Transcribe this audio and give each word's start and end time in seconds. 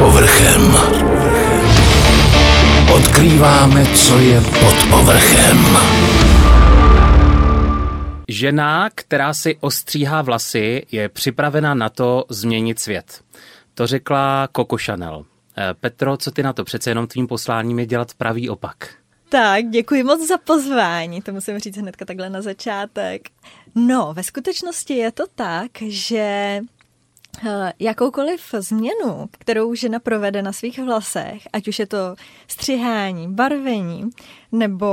povrchem. 0.00 0.62
Odkrýváme, 2.94 3.86
co 3.94 4.18
je 4.18 4.40
pod 4.40 4.90
povrchem. 4.90 5.58
Žena, 8.28 8.90
která 8.94 9.34
si 9.34 9.56
ostříhá 9.60 10.22
vlasy, 10.22 10.86
je 10.92 11.08
připravena 11.08 11.74
na 11.74 11.88
to 11.88 12.24
změnit 12.28 12.78
svět. 12.78 13.20
To 13.74 13.86
řekla 13.86 14.48
Coco 14.56 14.76
Chanel. 14.84 15.24
Eh, 15.58 15.74
Petro, 15.74 16.16
co 16.16 16.30
ty 16.30 16.42
na 16.42 16.52
to? 16.52 16.64
Přece 16.64 16.90
jenom 16.90 17.06
tvým 17.06 17.26
posláním 17.26 17.78
je 17.78 17.86
dělat 17.86 18.14
pravý 18.14 18.48
opak. 18.48 18.88
Tak, 19.28 19.64
děkuji 19.70 20.02
moc 20.02 20.28
za 20.28 20.38
pozvání, 20.38 21.22
to 21.22 21.32
musím 21.32 21.58
říct 21.58 21.76
hnedka 21.76 22.04
takhle 22.04 22.30
na 22.30 22.42
začátek. 22.42 23.28
No, 23.74 24.12
ve 24.16 24.22
skutečnosti 24.22 24.94
je 24.94 25.12
to 25.12 25.24
tak, 25.34 25.70
že 25.80 26.60
jakoukoliv 27.78 28.54
změnu, 28.58 29.28
kterou 29.38 29.74
žena 29.74 29.98
provede 29.98 30.42
na 30.42 30.52
svých 30.52 30.78
vlasech, 30.78 31.42
ať 31.52 31.68
už 31.68 31.78
je 31.78 31.86
to 31.86 32.16
střihání, 32.48 33.34
barvení, 33.34 34.10
nebo 34.52 34.86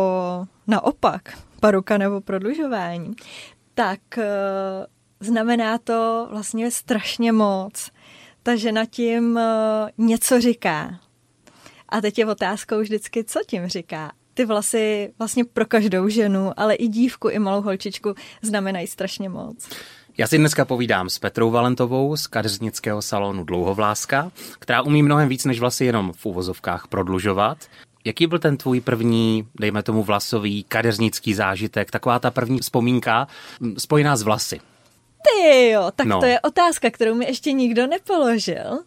naopak 0.68 1.38
paruka 1.60 1.98
nebo 1.98 2.22
prodlužování, 2.22 3.16
tak 3.74 4.18
eh, 4.18 4.26
znamená 5.20 5.78
to 5.78 6.28
vlastně 6.32 6.72
strašně 6.72 7.32
moc. 7.32 7.91
Ta 8.44 8.55
žena 8.55 8.86
tím 8.86 9.38
eh, 9.38 9.91
něco 9.98 10.41
říká. 10.41 11.00
A 11.90 12.02
teď 12.02 12.20
je 12.20 12.26
otázkou 12.26 12.80
vždycky, 12.80 13.24
co 13.24 13.40
tím 13.48 13.68
říká 13.68 14.12
ty 14.38 14.46
vlasy 14.46 15.14
vlastně 15.20 15.46
pro 15.46 15.66
každou 15.66 16.10
ženu, 16.10 16.52
ale 16.58 16.76
i 16.76 16.88
dívku, 16.88 17.30
i 17.30 17.40
malou 17.40 17.62
holčičku 17.62 18.14
znamenají 18.41 18.88
strašně 18.88 19.30
moc. 19.30 19.70
Já 20.20 20.27
si 20.27 20.38
dneska 20.38 20.66
povídám 20.66 21.09
s 21.09 21.20
Petrou 21.20 21.52
Valentovou 21.52 22.17
z 22.17 22.27
kadeřnického 22.27 23.02
salonu 23.02 23.44
Dlouhovláska, 23.44 24.31
která 24.59 24.81
umí 24.81 25.03
mnohem 25.03 25.30
víc 25.30 25.45
než 25.45 25.59
vlasy 25.59 25.85
jenom 25.85 26.13
v 26.13 26.26
úvozovkách 26.26 26.87
prodlužovat. 26.87 27.57
Jaký 28.05 28.27
byl 28.27 28.40
ten 28.40 28.57
tvůj 28.57 28.82
první, 28.82 29.48
dejme 29.59 29.84
tomu 29.84 30.04
vlasový, 30.04 30.63
kadeřnický 30.63 31.34
zážitek, 31.34 31.91
taková 31.91 32.20
ta 32.20 32.32
první 32.32 32.59
vzpomínka 32.59 33.27
spojená 33.77 34.15
s 34.15 34.21
vlasy? 34.21 34.59
Ty 35.24 35.70
jo, 35.70 35.91
tak 35.96 36.07
no. 36.07 36.20
to 36.20 36.26
je 36.26 36.40
otázka, 36.40 36.90
kterou 36.90 37.15
mi 37.15 37.26
ještě 37.26 37.52
nikdo 37.52 37.87
nepoložil, 37.87 38.79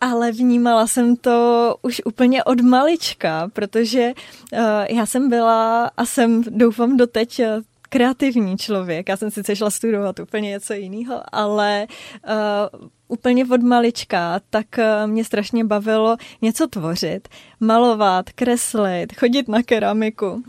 ale 0.00 0.32
vnímala 0.32 0.86
jsem 0.86 1.16
to 1.16 1.76
už 1.82 2.02
úplně 2.04 2.44
od 2.44 2.60
malička, 2.60 3.50
protože 3.52 4.12
uh, 4.52 4.58
já 4.88 5.06
jsem 5.06 5.28
byla 5.28 5.90
a 5.96 6.04
jsem, 6.04 6.42
doufám, 6.48 6.96
doteď 6.96 7.40
uh, 7.40 7.62
kreativní 7.88 8.58
člověk. 8.58 9.08
Já 9.08 9.16
jsem 9.16 9.30
sice 9.30 9.56
šla 9.56 9.70
studovat 9.70 10.18
úplně 10.18 10.50
něco 10.50 10.72
jiného, 10.72 11.22
ale 11.32 11.86
uh, 12.28 12.88
úplně 13.08 13.44
od 13.44 13.62
malička, 13.62 14.40
tak 14.50 14.66
uh, 14.78 15.10
mě 15.10 15.24
strašně 15.24 15.64
bavilo 15.64 16.16
něco 16.42 16.66
tvořit, 16.66 17.28
malovat, 17.60 18.30
kreslit, 18.30 19.16
chodit 19.16 19.48
na 19.48 19.62
keramiku. 19.62 20.42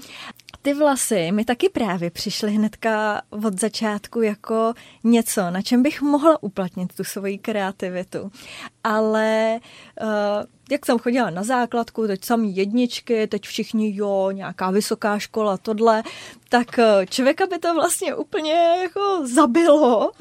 Ty 0.62 0.74
vlasy 0.74 1.32
mi 1.32 1.46
taky 1.46 1.70
právě 1.70 2.12
přišly 2.12 2.52
hnedka 2.52 3.22
od 3.30 3.60
začátku 3.60 4.22
jako 4.22 4.74
něco, 5.04 5.52
na 5.52 5.62
čem 5.62 5.84
bych 5.84 6.02
mohla 6.02 6.44
uplatnit 6.44 6.94
tu 6.94 7.04
svoji 7.04 7.38
kreativitu. 7.38 8.32
Ale 8.84 9.60
uh, 10.02 10.44
jak 10.72 10.86
jsem 10.86 11.00
chodila 11.00 11.30
na 11.30 11.44
základku, 11.44 12.08
teď 12.08 12.26
samý 12.26 12.56
jedničky, 12.56 13.28
teď 13.28 13.44
všichni 13.44 13.96
jo, 13.96 14.32
nějaká 14.32 14.72
vysoká 14.72 15.20
škola, 15.20 15.58
tohle, 15.58 16.04
tak 16.50 16.80
eh, 16.80 17.06
člověka 17.10 17.48
by 17.48 17.60
to 17.60 17.74
vlastně 17.74 18.16
úplně 18.16 18.54
jako 18.82 19.28
zabilo 19.28 20.12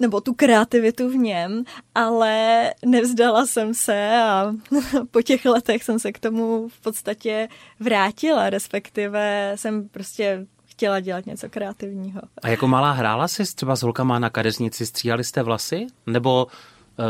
nebo 0.00 0.20
tu 0.20 0.34
kreativitu 0.34 1.08
v 1.08 1.14
něm, 1.14 1.64
ale 1.94 2.74
nevzdala 2.84 3.46
jsem 3.46 3.74
se 3.74 4.22
a 4.22 4.52
po 5.10 5.22
těch 5.22 5.44
letech 5.44 5.84
jsem 5.84 5.98
se 5.98 6.12
k 6.12 6.18
tomu 6.18 6.68
v 6.68 6.80
podstatě 6.80 7.48
vrátila, 7.80 8.50
respektive 8.50 9.52
jsem 9.56 9.88
prostě 9.88 10.46
chtěla 10.64 11.00
dělat 11.00 11.26
něco 11.26 11.48
kreativního. 11.50 12.20
A 12.42 12.48
jako 12.48 12.68
malá 12.68 12.92
hrála 12.92 13.28
jsi 13.28 13.54
třeba 13.54 13.76
s 13.76 13.82
holkama 13.82 14.18
na 14.18 14.30
kadeřnici, 14.30 14.86
stříhali 14.86 15.24
jste 15.24 15.42
vlasy? 15.42 15.86
Nebo 16.06 16.46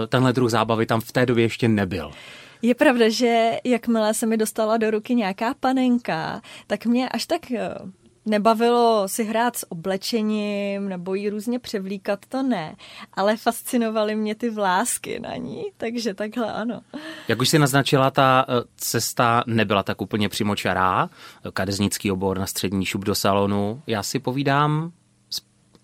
tenhle 0.09 0.33
druh 0.33 0.51
zábavy 0.51 0.87
tam 0.87 1.01
v 1.01 1.13
té 1.13 1.27
době 1.27 1.45
ještě 1.45 1.69
nebyl? 1.69 2.11
Je 2.63 2.75
pravda, 2.75 3.09
že 3.09 3.59
jakmile 3.65 4.15
se 4.15 4.27
mi 4.27 4.37
dostala 4.37 4.77
do 4.77 4.91
ruky 4.91 5.15
nějaká 5.15 5.55
panenka, 5.61 6.41
tak 6.67 6.87
mě 6.87 7.09
až 7.09 7.27
tak 7.27 7.51
eh, 7.51 7.75
nebavilo 8.27 9.09
si 9.09 9.25
hrát 9.25 9.57
s 9.57 9.73
oblečením 9.73 10.89
nebo 10.89 11.15
ji 11.15 11.31
různě 11.31 11.59
převlíkat, 11.59 12.19
to 12.29 12.43
ne. 12.43 12.77
Ale 13.15 13.37
fascinovaly 13.37 14.17
mě 14.17 14.35
ty 14.35 14.51
vlásky 14.51 15.21
na 15.21 15.37
ní, 15.37 15.65
takže 15.77 16.15
takhle 16.15 16.53
ano. 16.53 16.81
Jak 17.29 17.41
už 17.41 17.49
si 17.49 17.59
naznačila, 17.59 18.11
ta 18.11 18.47
eh, 18.49 18.53
cesta 18.77 19.45
nebyla 19.47 19.83
tak 19.83 20.01
úplně 20.01 20.29
přímočará. 20.29 21.11
Kadeřnický 21.53 22.11
obor 22.11 22.39
na 22.39 22.47
střední 22.47 22.85
šup 22.85 23.05
do 23.05 23.15
salonu. 23.15 23.83
Já 23.87 24.03
si 24.03 24.19
povídám 24.19 24.93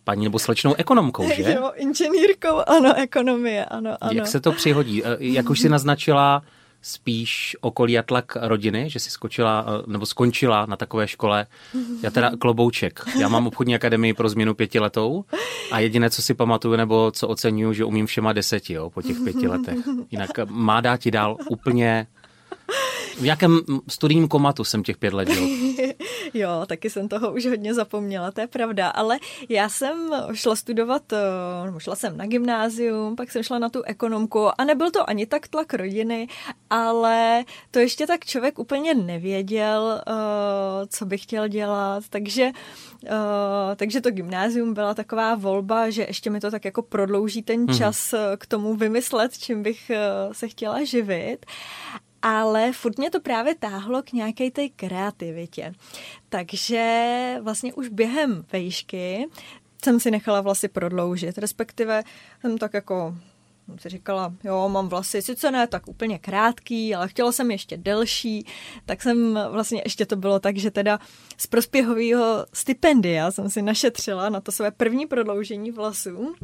paní 0.04 0.24
nebo 0.24 0.38
slečnou 0.38 0.74
ekonomkou, 0.74 1.28
že? 1.36 1.52
Jo, 1.52 1.72
inženýrkou, 1.76 2.56
ano, 2.66 2.94
ekonomie, 2.96 3.64
ano, 3.64 3.96
ano. 4.00 4.12
Jak 4.12 4.26
se 4.26 4.40
to 4.40 4.52
přihodí? 4.52 5.04
Eh, 5.04 5.16
jak 5.18 5.50
už 5.50 5.60
si 5.60 5.68
naznačila, 5.68 6.42
spíš 6.82 7.56
okolí 7.60 7.98
a 7.98 8.02
tlak 8.02 8.36
rodiny, 8.40 8.90
že 8.90 9.00
si 9.00 9.10
skočila 9.10 9.66
eh, 9.66 9.92
nebo 9.92 10.06
skončila 10.06 10.66
na 10.66 10.76
takové 10.76 11.08
škole. 11.08 11.46
Já 12.02 12.10
teda 12.10 12.30
klobouček. 12.40 13.00
Já 13.20 13.28
mám 13.28 13.46
obchodní 13.46 13.74
akademii 13.74 14.14
pro 14.14 14.28
změnu 14.28 14.54
pětiletou 14.54 15.24
a 15.70 15.78
jediné, 15.78 16.10
co 16.10 16.22
si 16.22 16.34
pamatuju 16.34 16.76
nebo 16.76 17.10
co 17.14 17.28
oceňuju, 17.28 17.72
že 17.72 17.84
umím 17.84 18.06
všema 18.06 18.32
deseti 18.32 18.72
jo, 18.72 18.90
po 18.90 19.02
těch 19.02 19.16
pěti 19.24 19.48
letech. 19.48 19.78
Jinak 20.10 20.30
má 20.48 20.80
dát 20.80 20.96
ti 20.96 21.10
dál 21.10 21.36
úplně 21.48 22.06
v 23.22 23.24
jakém 23.24 23.60
studijním 23.88 24.28
komatu 24.28 24.64
jsem 24.64 24.82
těch 24.82 24.96
pět 24.96 25.14
let 25.14 25.28
žil? 25.28 25.48
jo, 26.34 26.48
taky 26.66 26.90
jsem 26.90 27.08
toho 27.08 27.32
už 27.32 27.46
hodně 27.46 27.74
zapomněla, 27.74 28.30
to 28.30 28.40
je 28.40 28.46
pravda, 28.46 28.88
ale 28.88 29.18
já 29.48 29.68
jsem 29.68 30.10
šla 30.32 30.56
studovat, 30.56 31.12
eh, 31.12 31.66
nebo 31.66 31.80
šla 31.80 31.96
jsem 31.96 32.16
na 32.16 32.26
gymnázium, 32.26 33.16
pak 33.16 33.30
jsem 33.30 33.42
šla 33.42 33.58
na 33.58 33.68
tu 33.68 33.82
ekonomku 33.82 34.60
a 34.60 34.64
nebyl 34.64 34.90
to 34.90 35.10
ani 35.10 35.26
tak 35.26 35.48
tlak 35.48 35.74
rodiny, 35.74 36.28
ale 36.70 37.44
to 37.70 37.78
ještě 37.78 38.06
tak 38.06 38.24
člověk 38.24 38.58
úplně 38.58 38.94
nevěděl, 38.94 40.02
eh, 40.06 40.12
co 40.86 41.06
by 41.06 41.18
chtěl 41.18 41.48
dělat, 41.48 42.04
takže 42.10 42.50
Uh, 43.02 43.74
takže 43.76 44.00
to 44.00 44.10
gymnázium 44.10 44.74
byla 44.74 44.94
taková 44.94 45.34
volba, 45.34 45.90
že 45.90 46.02
ještě 46.02 46.30
mi 46.30 46.40
to 46.40 46.50
tak 46.50 46.64
jako 46.64 46.82
prodlouží 46.82 47.42
ten 47.42 47.60
mhm. 47.60 47.78
čas 47.78 48.12
hmm. 48.12 48.22
k 48.38 48.46
tomu 48.46 48.76
vymyslet, 48.76 49.38
čím 49.38 49.62
bych 49.62 49.90
se 50.32 50.48
chtěla 50.48 50.84
živit 50.84 51.46
ale 52.22 52.72
furt 52.72 52.98
mě 52.98 53.10
to 53.10 53.20
právě 53.20 53.54
táhlo 53.54 54.02
k 54.02 54.12
nějaké 54.12 54.50
té 54.50 54.68
kreativitě. 54.68 55.72
Takže 56.28 57.36
vlastně 57.42 57.74
už 57.74 57.88
během 57.88 58.44
vejšky 58.52 59.28
jsem 59.84 60.00
si 60.00 60.10
nechala 60.10 60.40
vlasy 60.40 60.68
prodloužit, 60.68 61.38
respektive 61.38 62.02
jsem 62.40 62.58
tak 62.58 62.74
jako 62.74 63.14
jsem 63.66 63.78
si 63.78 63.88
říkala, 63.88 64.34
jo, 64.44 64.68
mám 64.68 64.88
vlasy, 64.88 65.22
sice 65.22 65.50
ne 65.50 65.66
tak 65.66 65.88
úplně 65.88 66.18
krátký, 66.18 66.94
ale 66.94 67.08
chtěla 67.08 67.32
jsem 67.32 67.50
ještě 67.50 67.76
delší, 67.76 68.46
tak 68.86 69.02
jsem 69.02 69.38
vlastně 69.50 69.82
ještě 69.84 70.06
to 70.06 70.16
bylo 70.16 70.40
tak, 70.40 70.56
že 70.56 70.70
teda 70.70 70.98
z 71.36 71.46
prospěhového 71.46 72.46
stipendia 72.52 73.30
jsem 73.30 73.50
si 73.50 73.62
našetřila 73.62 74.28
na 74.28 74.40
to 74.40 74.52
své 74.52 74.70
první 74.70 75.06
prodloužení 75.06 75.70
vlasů 75.70 76.34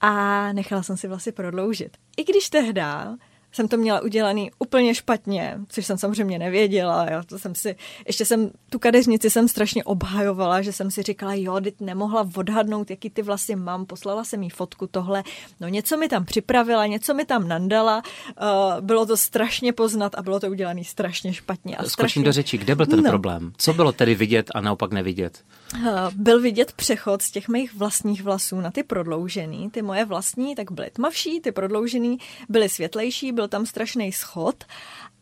a 0.00 0.52
nechala 0.52 0.82
jsem 0.82 0.96
si 0.96 1.08
vlasy 1.08 1.32
prodloužit. 1.32 1.96
I 2.16 2.24
když 2.24 2.50
tehda 2.50 3.16
jsem 3.52 3.68
to 3.68 3.76
měla 3.76 4.00
udělaný 4.00 4.50
úplně 4.58 4.94
špatně, 4.94 5.58
což 5.68 5.86
jsem 5.86 5.98
samozřejmě 5.98 6.38
nevěděla. 6.38 7.06
Já 7.10 7.22
to 7.22 7.38
jsem 7.38 7.54
si, 7.54 7.76
ještě 8.06 8.24
jsem 8.24 8.50
tu 8.70 8.78
kadeřnici 8.78 9.30
jsem 9.30 9.48
strašně 9.48 9.84
obhajovala, 9.84 10.62
že 10.62 10.72
jsem 10.72 10.90
si 10.90 11.02
říkala, 11.02 11.34
jo, 11.34 11.60
teď 11.60 11.74
nemohla 11.80 12.28
odhadnout, 12.36 12.90
jaký 12.90 13.10
ty 13.10 13.22
vlasy 13.22 13.56
mám. 13.56 13.86
Poslala 13.86 14.24
jsem 14.24 14.42
jí 14.42 14.50
fotku 14.50 14.86
tohle. 14.86 15.22
No 15.60 15.68
něco 15.68 15.96
mi 15.96 16.08
tam 16.08 16.24
připravila, 16.24 16.86
něco 16.86 17.14
mi 17.14 17.24
tam 17.24 17.48
nandala. 17.48 18.02
Uh, 18.42 18.80
bylo 18.80 19.06
to 19.06 19.16
strašně 19.16 19.72
poznat 19.72 20.14
a 20.14 20.22
bylo 20.22 20.40
to 20.40 20.46
udělané 20.46 20.84
strašně 20.84 21.32
špatně. 21.32 21.76
A 21.76 21.82
Skočím 21.82 21.92
strašně... 21.92 22.24
do 22.24 22.32
řeči, 22.32 22.58
kde 22.58 22.74
byl 22.74 22.86
ten 22.86 23.02
no. 23.02 23.10
problém? 23.10 23.52
Co 23.56 23.72
bylo 23.72 23.92
tedy 23.92 24.14
vidět 24.14 24.50
a 24.54 24.60
naopak 24.60 24.92
nevidět? 24.92 25.44
Uh, 25.74 25.88
byl 26.14 26.40
vidět 26.40 26.72
přechod 26.72 27.22
z 27.22 27.30
těch 27.30 27.48
mých 27.48 27.74
vlastních 27.74 28.22
vlasů 28.22 28.60
na 28.60 28.70
ty 28.70 28.82
prodloužený. 28.82 29.70
Ty 29.70 29.82
moje 29.82 30.04
vlastní 30.04 30.54
tak 30.54 30.72
byly 30.72 30.90
tmavší, 30.90 31.40
ty 31.40 31.52
prodloužený 31.52 32.18
byly 32.48 32.68
světlejší, 32.68 33.32
byl 33.42 33.48
tam 33.48 33.66
strašný 33.66 34.12
schod. 34.12 34.64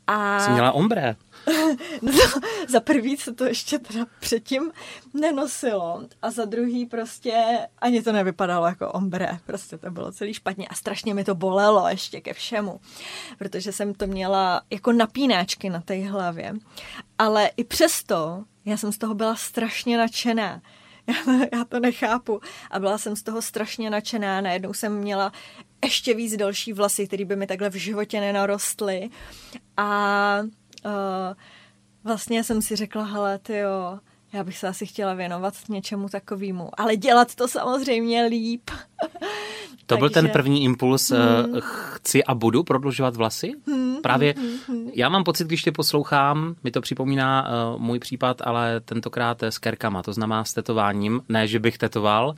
A... 0.06 0.40
Jsi 0.40 0.50
měla 0.50 0.72
ombre. 0.72 1.16
no, 2.02 2.12
za 2.68 2.80
prvý 2.80 3.16
se 3.16 3.34
to 3.34 3.44
ještě 3.44 3.78
teda 3.78 4.06
předtím 4.20 4.72
nenosilo 5.14 6.02
a 6.22 6.30
za 6.30 6.44
druhý 6.44 6.86
prostě 6.86 7.58
ani 7.78 8.02
to 8.02 8.12
nevypadalo 8.12 8.66
jako 8.66 8.92
ombre, 8.92 9.38
prostě 9.46 9.78
to 9.78 9.90
bylo 9.90 10.12
celý 10.12 10.34
špatně 10.34 10.68
a 10.68 10.74
strašně 10.74 11.14
mi 11.14 11.24
to 11.24 11.34
bolelo 11.34 11.88
ještě 11.88 12.20
ke 12.20 12.34
všemu, 12.34 12.80
protože 13.38 13.72
jsem 13.72 13.94
to 13.94 14.06
měla 14.06 14.62
jako 14.70 14.92
napínáčky 14.92 15.70
na 15.70 15.80
té 15.80 16.08
hlavě, 16.08 16.52
ale 17.18 17.50
i 17.56 17.64
přesto 17.64 18.44
já 18.64 18.76
jsem 18.76 18.92
z 18.92 18.98
toho 18.98 19.14
byla 19.14 19.36
strašně 19.36 19.98
nadšená 19.98 20.62
já, 21.10 21.34
já 21.58 21.64
to 21.64 21.80
nechápu. 21.80 22.40
A 22.70 22.78
byla 22.78 22.98
jsem 22.98 23.16
z 23.16 23.22
toho 23.22 23.42
strašně 23.42 23.90
nadšená. 23.90 24.40
Najednou 24.40 24.72
jsem 24.72 24.98
měla 24.98 25.32
ještě 25.84 26.14
víc 26.14 26.36
další 26.36 26.72
vlasy, 26.72 27.06
které 27.06 27.24
by 27.24 27.36
mi 27.36 27.46
takhle 27.46 27.70
v 27.70 27.74
životě 27.74 28.20
nenarostly. 28.20 29.08
A 29.76 30.38
uh, 30.84 30.90
vlastně 32.04 32.44
jsem 32.44 32.62
si 32.62 32.76
řekla, 32.76 33.04
hele, 33.04 33.38
ty 33.38 33.56
jo, 33.56 33.98
já 34.32 34.44
bych 34.44 34.58
se 34.58 34.68
asi 34.68 34.86
chtěla 34.86 35.14
věnovat 35.14 35.54
něčemu 35.68 36.08
takovému, 36.08 36.70
ale 36.80 36.96
dělat 36.96 37.34
to 37.34 37.48
samozřejmě 37.48 38.24
líp. 38.24 38.70
To 39.86 39.96
byl 39.96 40.10
ten 40.10 40.28
první 40.28 40.64
impuls, 40.64 41.10
hmm. 41.10 41.60
chci 41.60 42.24
a 42.24 42.34
budu 42.34 42.62
prodlužovat 42.62 43.16
vlasy? 43.16 43.52
Hmm. 43.66 43.96
Právě 44.02 44.34
hmm, 44.38 44.58
hmm. 44.68 44.90
já 44.94 45.08
mám 45.08 45.24
pocit, 45.24 45.46
když 45.46 45.62
tě 45.62 45.72
poslouchám, 45.72 46.54
mi 46.64 46.70
to 46.70 46.80
připomíná 46.80 47.48
uh, 47.48 47.80
můj 47.80 47.98
případ, 47.98 48.42
ale 48.44 48.80
tentokrát 48.80 49.42
s 49.42 49.58
kerkama, 49.58 50.02
to 50.02 50.12
znamená 50.12 50.44
s 50.44 50.54
tetováním. 50.54 51.20
Ne, 51.28 51.46
že 51.46 51.58
bych 51.58 51.78
tetoval, 51.78 52.34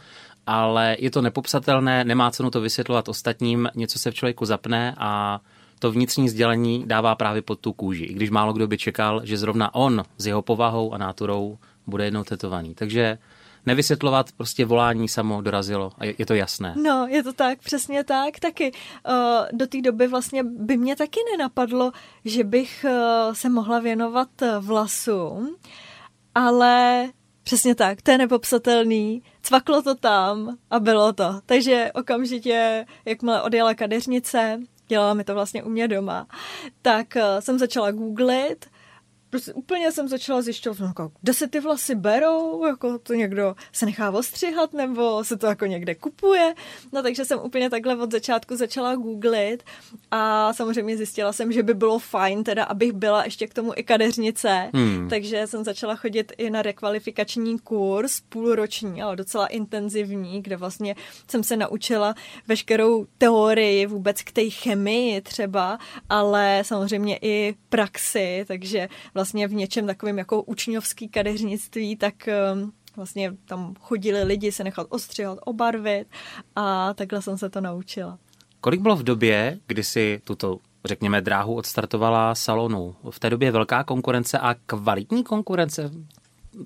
ale 0.47 0.97
je 0.99 1.11
to 1.11 1.23
nepopsatelné, 1.23 2.05
nemá 2.05 2.31
cenu 2.31 2.51
to 2.51 2.61
vysvětlovat 2.61 3.09
ostatním, 3.09 3.69
něco 3.75 3.99
se 3.99 4.11
v 4.11 4.15
člověku 4.15 4.45
zapne 4.45 4.95
a 4.99 5.41
to 5.79 5.93
vnitřní 5.93 6.29
sdělení 6.29 6.85
dává 6.87 7.15
právě 7.15 7.43
pod 7.43 7.59
tu 7.59 7.73
kůži, 7.73 8.05
i 8.05 8.15
když 8.15 8.31
málo 8.31 8.53
kdo 8.53 8.67
by 8.67 8.79
čekal, 8.79 9.21
že 9.25 9.37
zrovna 9.37 9.75
on 9.75 10.03
s 10.19 10.27
jeho 10.27 10.43
povahou 10.43 10.93
a 10.93 10.99
náturou 10.99 11.59
bude 11.87 12.05
jednou 12.05 12.25
tetovaný. 12.25 12.75
Takže 12.75 13.19
nevysvětlovat, 13.67 14.33
prostě 14.37 14.65
volání 14.65 15.09
samo 15.09 15.43
dorazilo 15.43 15.93
a 15.99 16.05
je, 16.05 16.15
je 16.19 16.27
to 16.27 16.35
jasné. 16.35 16.75
No, 16.83 17.07
je 17.07 17.23
to 17.23 17.33
tak, 17.33 17.59
přesně 17.59 18.05
tak. 18.05 18.41
Taky 18.41 18.73
uh, 18.73 19.59
do 19.59 19.67
té 19.67 19.81
doby 19.81 20.07
vlastně 20.07 20.45
by 20.45 20.77
mě 20.77 20.97
taky 20.97 21.21
nenapadlo, 21.33 21.93
že 22.25 22.45
bych 22.45 22.87
uh, 22.89 23.35
se 23.35 23.49
mohla 23.49 23.81
věnovat 23.81 24.29
vlasům, 24.61 25.57
ale 26.35 27.09
přesně 27.43 27.75
tak, 27.75 28.03
to 28.03 28.11
je 28.11 28.19
nepopsatelný. 28.19 29.23
Cvaklo 29.43 29.83
to 29.83 29.95
tam 29.95 30.57
a 30.71 30.81
bylo 30.81 31.13
to. 31.13 31.41
Takže 31.47 31.91
okamžitě, 31.95 32.87
jakmile 33.05 33.43
odjela 33.43 33.75
kadeřnice, 33.75 34.61
dělala 34.89 35.15
mi 35.15 35.25
to 35.25 35.35
vlastně 35.35 35.63
u 35.63 35.69
mě 35.69 35.89
doma, 35.89 36.27
tak 36.83 37.07
uh, 37.17 37.23
jsem 37.41 37.59
začala 37.59 37.91
googlit 37.91 38.67
prostě 39.33 39.53
úplně 39.53 39.93
jsem 39.93 40.09
začala 40.09 40.43
zjišťovat, 40.43 40.79
no, 40.79 40.87
jako, 40.87 41.13
kde 41.21 41.35
se 41.35 41.49
ty 41.49 41.61
vlasy 41.61 41.95
berou, 41.95 42.67
jako 42.67 42.99
to 42.99 43.15
někdo 43.15 43.55
se 43.73 43.87
nechá 43.87 44.11
ostřihat, 44.11 44.73
nebo 44.73 45.25
se 45.25 45.37
to 45.37 45.47
jako 45.47 45.67
někde 45.67 45.95
kupuje. 45.95 46.55
No 46.93 47.03
takže 47.03 47.25
jsem 47.25 47.39
úplně 47.43 47.71
takhle 47.71 47.97
od 47.97 48.13
začátku 48.13 48.57
začala 48.57 48.97
googlit 48.97 49.63
a 50.11 50.53
samozřejmě 50.53 50.97
zjistila 50.97 51.33
jsem, 51.33 51.53
že 51.53 51.63
by 51.63 51.75
bylo 51.75 51.99
fajn 51.99 52.45
teda, 52.45 52.65
abych 52.65 52.93
byla 52.93 53.25
ještě 53.25 53.47
k 53.47 53.55
tomu 53.55 53.73
i 53.77 53.83
kadeřnice, 53.83 54.71
hmm. 54.75 55.09
takže 55.09 55.47
jsem 55.47 55.65
začala 55.65 55.97
chodit 55.97 56.33
i 56.39 56.51
na 56.51 56.63
rekvalifikační 56.63 57.59
kurz, 57.59 58.21
půlroční, 58.21 59.03
ale 59.03 59.17
docela 59.17 59.47
intenzivní, 59.47 60.43
kde 60.43 60.57
vlastně 60.57 60.95
jsem 61.31 61.45
se 61.45 61.57
naučila 61.57 62.15
veškerou 62.49 63.07
teorii 63.19 63.87
vůbec 63.87 64.23
k 64.23 64.33
té 64.33 64.51
chemii 64.51 65.21
třeba, 65.21 65.79
ale 66.09 66.63
samozřejmě 66.65 67.19
i 67.23 67.55
praxi, 67.69 68.45
takže 68.49 68.89
vlastně 69.15 69.22
vlastně 69.23 69.49
v 69.49 69.55
něčem 69.55 69.87
takovým 69.87 70.19
jako 70.19 70.43
učňovský 70.43 71.09
kadeřnictví, 71.09 71.97
tak 71.97 72.29
ehm, 72.29 72.73
vlastně 72.97 73.37
tam 73.45 73.75
chodili 73.81 74.23
lidi 74.23 74.53
se 74.53 74.65
nechat 74.65 74.87
ostřihat, 74.91 75.39
obarvit 75.45 76.09
a 76.57 76.95
takhle 76.95 77.23
jsem 77.23 77.39
se 77.39 77.51
to 77.51 77.61
naučila. 77.61 78.19
Kolik 78.61 78.81
bylo 78.81 78.97
v 78.97 79.03
době, 79.03 79.59
kdy 79.67 79.85
si 79.85 80.21
tuto 80.25 80.59
řekněme, 80.85 81.21
dráhu 81.21 81.55
odstartovala 81.55 82.35
salonu. 82.35 82.95
V 83.11 83.21
té 83.21 83.31
době 83.31 83.51
velká 83.51 83.85
konkurence 83.85 84.39
a 84.39 84.55
kvalitní 84.67 85.25
konkurence 85.25 85.91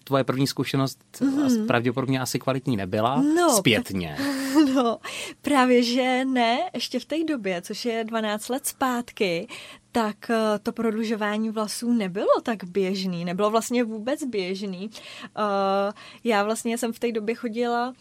tvoje 0.05 0.25
první 0.25 0.47
zkušenost 0.47 0.99
mm-hmm. 1.13 1.67
pravděpodobně 1.67 2.21
asi 2.21 2.39
kvalitní 2.39 2.77
nebyla, 2.77 3.23
no, 3.37 3.57
zpětně. 3.57 4.17
No, 4.75 4.99
právě 5.43 5.83
že 5.83 6.25
ne, 6.25 6.59
ještě 6.75 7.01
v 7.01 7.05
té 7.05 7.25
době, 7.25 7.63
což 7.63 7.85
je 7.85 8.05
12 8.05 8.49
let 8.49 8.67
zpátky, 8.67 9.49
tak 9.93 10.31
eh, 10.31 10.59
to 10.63 10.73
prodlužování 10.73 11.51
vlasů 11.51 11.93
nebylo 11.93 12.41
tak 12.43 12.65
běžný, 12.65 13.25
nebylo 13.25 13.51
vlastně 13.51 13.85
vůbec 13.85 14.25
běžný. 14.25 14.91
Eh, 15.25 15.93
já 16.25 16.45
vlastně 16.45 16.79
jsem 16.79 16.93
v 16.93 16.99
té 16.99 17.13
době 17.13 17.35
chodila 17.35 17.95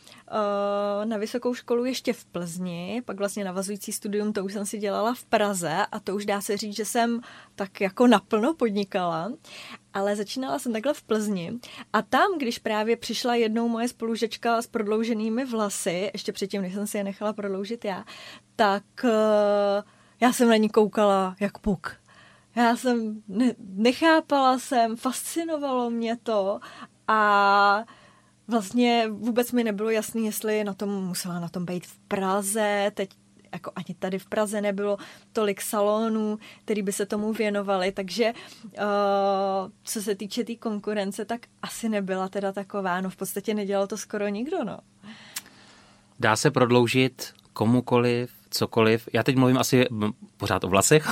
na 1.03 1.17
vysokou 1.17 1.53
školu 1.53 1.85
ještě 1.85 2.13
v 2.13 2.25
Plzni, 2.25 3.01
pak 3.05 3.17
vlastně 3.17 3.43
navazující 3.43 3.91
studium, 3.91 4.33
to 4.33 4.45
už 4.45 4.53
jsem 4.53 4.65
si 4.65 4.77
dělala 4.77 5.13
v 5.13 5.23
Praze 5.23 5.85
a 5.91 5.99
to 5.99 6.15
už 6.15 6.25
dá 6.25 6.41
se 6.41 6.57
říct, 6.57 6.75
že 6.75 6.85
jsem 6.85 7.21
tak 7.55 7.81
jako 7.81 8.07
naplno 8.07 8.53
podnikala, 8.53 9.31
ale 9.93 10.15
začínala 10.15 10.59
jsem 10.59 10.73
takhle 10.73 10.93
v 10.93 11.03
Plzni 11.03 11.53
a 11.93 12.01
tam, 12.01 12.37
když 12.37 12.59
právě 12.59 12.97
přišla 12.97 13.35
jednou 13.35 13.67
moje 13.67 13.87
spolužečka 13.87 14.61
s 14.61 14.67
prodlouženými 14.67 15.45
vlasy, 15.45 16.09
ještě 16.13 16.31
předtím, 16.31 16.61
než 16.61 16.73
jsem 16.73 16.87
si 16.87 16.97
je 16.97 17.03
nechala 17.03 17.33
prodloužit 17.33 17.85
já, 17.85 18.05
tak 18.55 18.83
já 20.21 20.33
jsem 20.33 20.49
na 20.49 20.55
ní 20.55 20.69
koukala 20.69 21.35
jak 21.39 21.57
puk. 21.57 21.95
Já 22.55 22.75
jsem, 22.75 23.21
ne, 23.27 23.53
nechápala 23.59 24.59
jsem, 24.59 24.95
fascinovalo 24.95 25.89
mě 25.89 26.17
to 26.23 26.59
a 27.07 27.83
vlastně 28.47 29.07
vůbec 29.11 29.51
mi 29.51 29.63
nebylo 29.63 29.89
jasný, 29.89 30.25
jestli 30.25 30.63
na 30.63 30.73
tom 30.73 30.89
musela 30.89 31.39
na 31.39 31.49
tom 31.49 31.65
být 31.65 31.85
v 31.85 31.97
Praze, 31.97 32.91
teď 32.95 33.09
jako 33.53 33.71
ani 33.75 33.95
tady 33.99 34.19
v 34.19 34.25
Praze 34.25 34.61
nebylo 34.61 34.97
tolik 35.33 35.61
salonů, 35.61 36.39
který 36.65 36.81
by 36.81 36.91
se 36.91 37.05
tomu 37.05 37.33
věnovali, 37.33 37.91
takže 37.91 38.33
uh, 38.63 38.73
co 39.83 40.01
se 40.01 40.15
týče 40.15 40.41
té 40.41 40.45
tý 40.45 40.57
konkurence, 40.57 41.25
tak 41.25 41.41
asi 41.61 41.89
nebyla 41.89 42.29
teda 42.29 42.51
taková, 42.51 43.01
no 43.01 43.09
v 43.09 43.15
podstatě 43.15 43.53
nedělal 43.53 43.87
to 43.87 43.97
skoro 43.97 44.27
nikdo, 44.27 44.63
no. 44.63 44.79
Dá 46.19 46.35
se 46.35 46.51
prodloužit 46.51 47.33
komukoliv 47.55 48.31
cokoliv. 48.49 49.09
Já 49.13 49.23
teď 49.23 49.35
mluvím 49.35 49.57
asi 49.57 49.85
pořád 50.37 50.63
o 50.63 50.67
vlasech. 50.67 51.07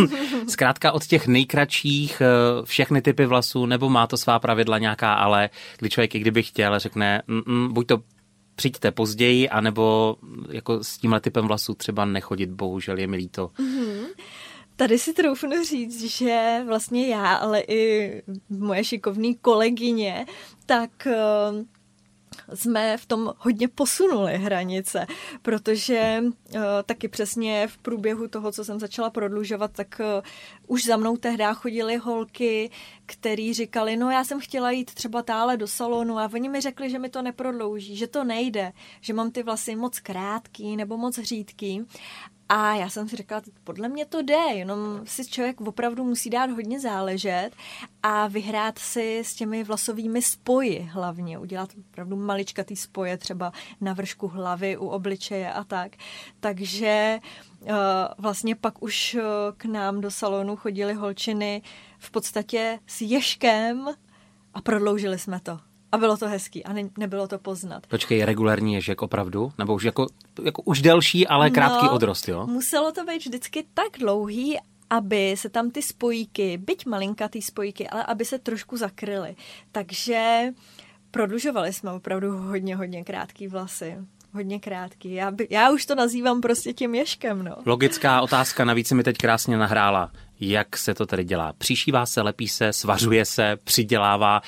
Zkrátka 0.48 0.92
od 0.92 1.06
těch 1.06 1.26
nejkratších 1.26 2.20
eh, 2.20 2.26
všechny 2.64 3.02
typy 3.02 3.26
vlasů, 3.26 3.66
nebo 3.66 3.88
má 3.88 4.06
to 4.06 4.16
svá 4.16 4.38
pravidla 4.38 4.78
nějaká, 4.78 5.14
ale 5.14 5.50
kdy 5.78 5.90
člověk 5.90 6.14
i 6.14 6.18
kdyby 6.18 6.42
chtěl, 6.42 6.78
řekne, 6.78 7.22
buď 7.68 7.86
to 7.86 7.98
přijďte 8.54 8.90
později, 8.90 9.48
anebo 9.48 10.16
jako 10.50 10.84
s 10.84 10.98
tímhle 10.98 11.20
typem 11.20 11.46
vlasů 11.46 11.74
třeba 11.74 12.04
nechodit, 12.04 12.50
bohužel 12.50 12.98
je 12.98 13.06
mi 13.06 13.16
líto. 13.16 13.50
Mm-hmm. 13.58 14.06
Tady 14.76 14.98
si 14.98 15.12
troufnu 15.12 15.64
říct, 15.64 16.04
že 16.04 16.62
vlastně 16.66 17.08
já, 17.08 17.34
ale 17.34 17.60
i 17.60 18.12
moje 18.48 18.84
šikovné 18.84 19.34
kolegyně, 19.34 20.26
tak 20.66 20.90
uh, 21.06 21.64
jsme 22.54 22.96
v 22.96 23.06
tom 23.06 23.32
hodně 23.38 23.68
posunuli 23.68 24.38
hranice, 24.38 25.06
protože 25.42 26.22
uh, 26.22 26.60
taky 26.86 27.08
přesně 27.08 27.68
v 27.68 27.78
průběhu 27.78 28.28
toho, 28.28 28.52
co 28.52 28.64
jsem 28.64 28.80
začala 28.80 29.10
prodlužovat, 29.10 29.70
tak 29.72 30.00
uh, 30.00 30.22
už 30.66 30.84
za 30.84 30.96
mnou 30.96 31.16
tehdy 31.16 31.44
chodily 31.54 31.96
holky, 31.96 32.70
který 33.06 33.54
říkali, 33.54 33.96
no 33.96 34.10
já 34.10 34.24
jsem 34.24 34.40
chtěla 34.40 34.70
jít 34.70 34.94
třeba 34.94 35.22
tále 35.22 35.56
do 35.56 35.66
salonu. 35.66 36.18
A 36.18 36.30
oni 36.34 36.48
mi 36.48 36.60
řekli, 36.60 36.90
že 36.90 36.98
mi 36.98 37.08
to 37.08 37.22
neprodlouží, 37.22 37.96
že 37.96 38.06
to 38.06 38.24
nejde, 38.24 38.72
že 39.00 39.12
mám 39.12 39.30
ty 39.30 39.42
vlasy 39.42 39.76
moc 39.76 39.98
krátký 39.98 40.76
nebo 40.76 40.96
moc 40.96 41.18
řídký 41.18 41.86
a 42.48 42.74
já 42.74 42.88
jsem 42.88 43.08
si 43.08 43.16
řekla, 43.16 43.42
podle 43.64 43.88
mě 43.88 44.04
to 44.04 44.22
jde, 44.22 44.34
jenom 44.34 45.00
si 45.04 45.26
člověk 45.26 45.60
opravdu 45.60 46.04
musí 46.04 46.30
dát 46.30 46.50
hodně 46.50 46.80
záležet 46.80 47.50
a 48.02 48.26
vyhrát 48.26 48.78
si 48.78 49.18
s 49.18 49.34
těmi 49.34 49.64
vlasovými 49.64 50.22
spoji 50.22 50.90
hlavně, 50.92 51.38
udělat 51.38 51.70
opravdu 51.90 52.16
maličkatý 52.16 52.76
spoje 52.76 53.16
třeba 53.16 53.52
na 53.80 53.92
vršku 53.92 54.28
hlavy, 54.28 54.76
u 54.76 54.86
obličeje 54.86 55.52
a 55.52 55.64
tak. 55.64 55.92
Takže 56.40 57.18
uh, 57.60 57.68
vlastně 58.18 58.54
pak 58.54 58.82
už 58.82 59.14
uh, 59.14 59.22
k 59.56 59.64
nám 59.64 60.00
do 60.00 60.10
salonu 60.10 60.56
chodily 60.56 60.94
holčiny 60.94 61.62
v 61.98 62.10
podstatě 62.10 62.78
s 62.86 63.00
ježkem 63.00 63.88
a 64.54 64.60
prodloužili 64.60 65.18
jsme 65.18 65.40
to. 65.40 65.67
A 65.92 65.98
bylo 65.98 66.16
to 66.16 66.28
hezký 66.28 66.64
a 66.64 66.72
ne, 66.72 66.82
nebylo 66.98 67.28
to 67.28 67.38
poznat. 67.38 67.86
Počkej, 67.86 68.24
regulární 68.24 68.74
ježek 68.74 69.02
opravdu? 69.02 69.52
Nebo 69.58 69.74
už 69.74 69.82
jako, 69.82 70.06
jako 70.44 70.62
už 70.62 70.82
delší, 70.82 71.26
ale 71.26 71.50
krátký 71.50 71.86
no, 71.86 71.92
odrost, 71.92 72.28
jo? 72.28 72.46
Muselo 72.46 72.92
to 72.92 73.04
být 73.04 73.26
vždycky 73.26 73.64
tak 73.74 73.98
dlouhý, 73.98 74.58
aby 74.90 75.34
se 75.36 75.48
tam 75.48 75.70
ty 75.70 75.82
spojíky, 75.82 76.58
byť 76.58 76.86
malinkatý 76.86 77.42
spojíky, 77.42 77.88
ale 77.88 78.04
aby 78.04 78.24
se 78.24 78.38
trošku 78.38 78.76
zakryly. 78.76 79.36
Takže 79.72 80.48
prodlužovali 81.10 81.72
jsme 81.72 81.92
opravdu 81.92 82.38
hodně, 82.38 82.76
hodně 82.76 83.04
krátký 83.04 83.48
vlasy. 83.48 83.96
Hodně 84.32 84.60
krátký. 84.60 85.14
Já, 85.14 85.30
by, 85.30 85.46
já 85.50 85.70
už 85.70 85.86
to 85.86 85.94
nazývám 85.94 86.40
prostě 86.40 86.72
tím 86.72 86.94
ješkem, 86.94 87.44
no. 87.44 87.56
Logická 87.66 88.20
otázka, 88.20 88.64
navíc 88.64 88.92
mi 88.92 89.02
teď 89.02 89.18
krásně 89.18 89.56
nahrála. 89.56 90.12
Jak 90.40 90.76
se 90.76 90.94
to 90.94 91.06
tady 91.06 91.24
dělá? 91.24 91.52
Přišívá 91.58 92.06
se, 92.06 92.22
lepí 92.22 92.48
se, 92.48 92.72
svařuje 92.72 93.24
se, 93.24 93.56
přidělává. 93.64 94.42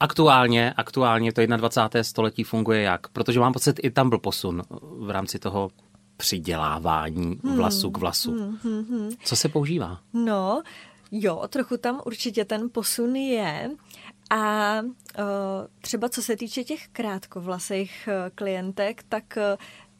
Aktuálně, 0.00 0.72
aktuálně 0.72 1.32
to 1.32 1.46
21. 1.46 2.04
století 2.04 2.44
funguje 2.44 2.82
jak? 2.82 3.08
Protože 3.08 3.40
mám 3.40 3.52
pocit, 3.52 3.80
i 3.82 3.90
tam 3.90 4.08
byl 4.08 4.18
posun 4.18 4.62
v 4.80 5.10
rámci 5.10 5.38
toho 5.38 5.70
přidělávání 6.16 7.40
hmm, 7.44 7.56
vlasu 7.56 7.90
k 7.90 7.98
vlasu. 7.98 8.32
Hmm, 8.32 8.58
hmm, 8.62 8.84
hmm. 8.84 9.10
Co 9.24 9.36
se 9.36 9.48
používá? 9.48 10.00
No, 10.12 10.62
jo, 11.10 11.42
trochu 11.48 11.76
tam 11.76 12.00
určitě 12.06 12.44
ten 12.44 12.70
posun 12.72 13.16
je. 13.16 13.70
A 14.30 14.74
uh, 14.82 15.24
třeba 15.80 16.08
co 16.08 16.22
se 16.22 16.36
týče 16.36 16.64
těch 16.64 16.88
krátkovlasých 16.88 18.08
uh, 18.08 18.30
klientek, 18.34 19.02
tak 19.08 19.24
uh, 19.36 19.42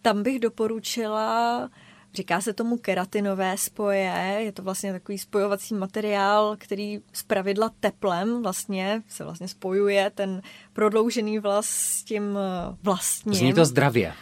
tam 0.03 0.23
bych 0.23 0.41
doporučila 0.41 1.69
Říká 2.15 2.41
se 2.41 2.53
tomu 2.53 2.77
keratinové 2.79 3.57
spoje, 3.57 4.37
je 4.39 4.53
to 4.53 4.63
vlastně 4.63 4.93
takový 4.93 5.19
spojovací 5.19 5.75
materiál, 5.75 6.57
který 6.59 7.01
z 7.13 7.23
pravidla 7.23 7.71
teplem 7.81 8.43
vlastně 8.43 9.03
se 9.09 9.25
vlastně 9.25 9.49
spojuje 9.49 10.11
ten 10.15 10.43
prodloužený 10.73 11.39
vlas 11.39 11.67
s 11.67 12.05
tím 12.05 12.39
eh, 12.39 12.77
vlastním. 12.83 13.35
Zní 13.35 13.55
to 13.55 13.65
zdravě. 13.65 14.15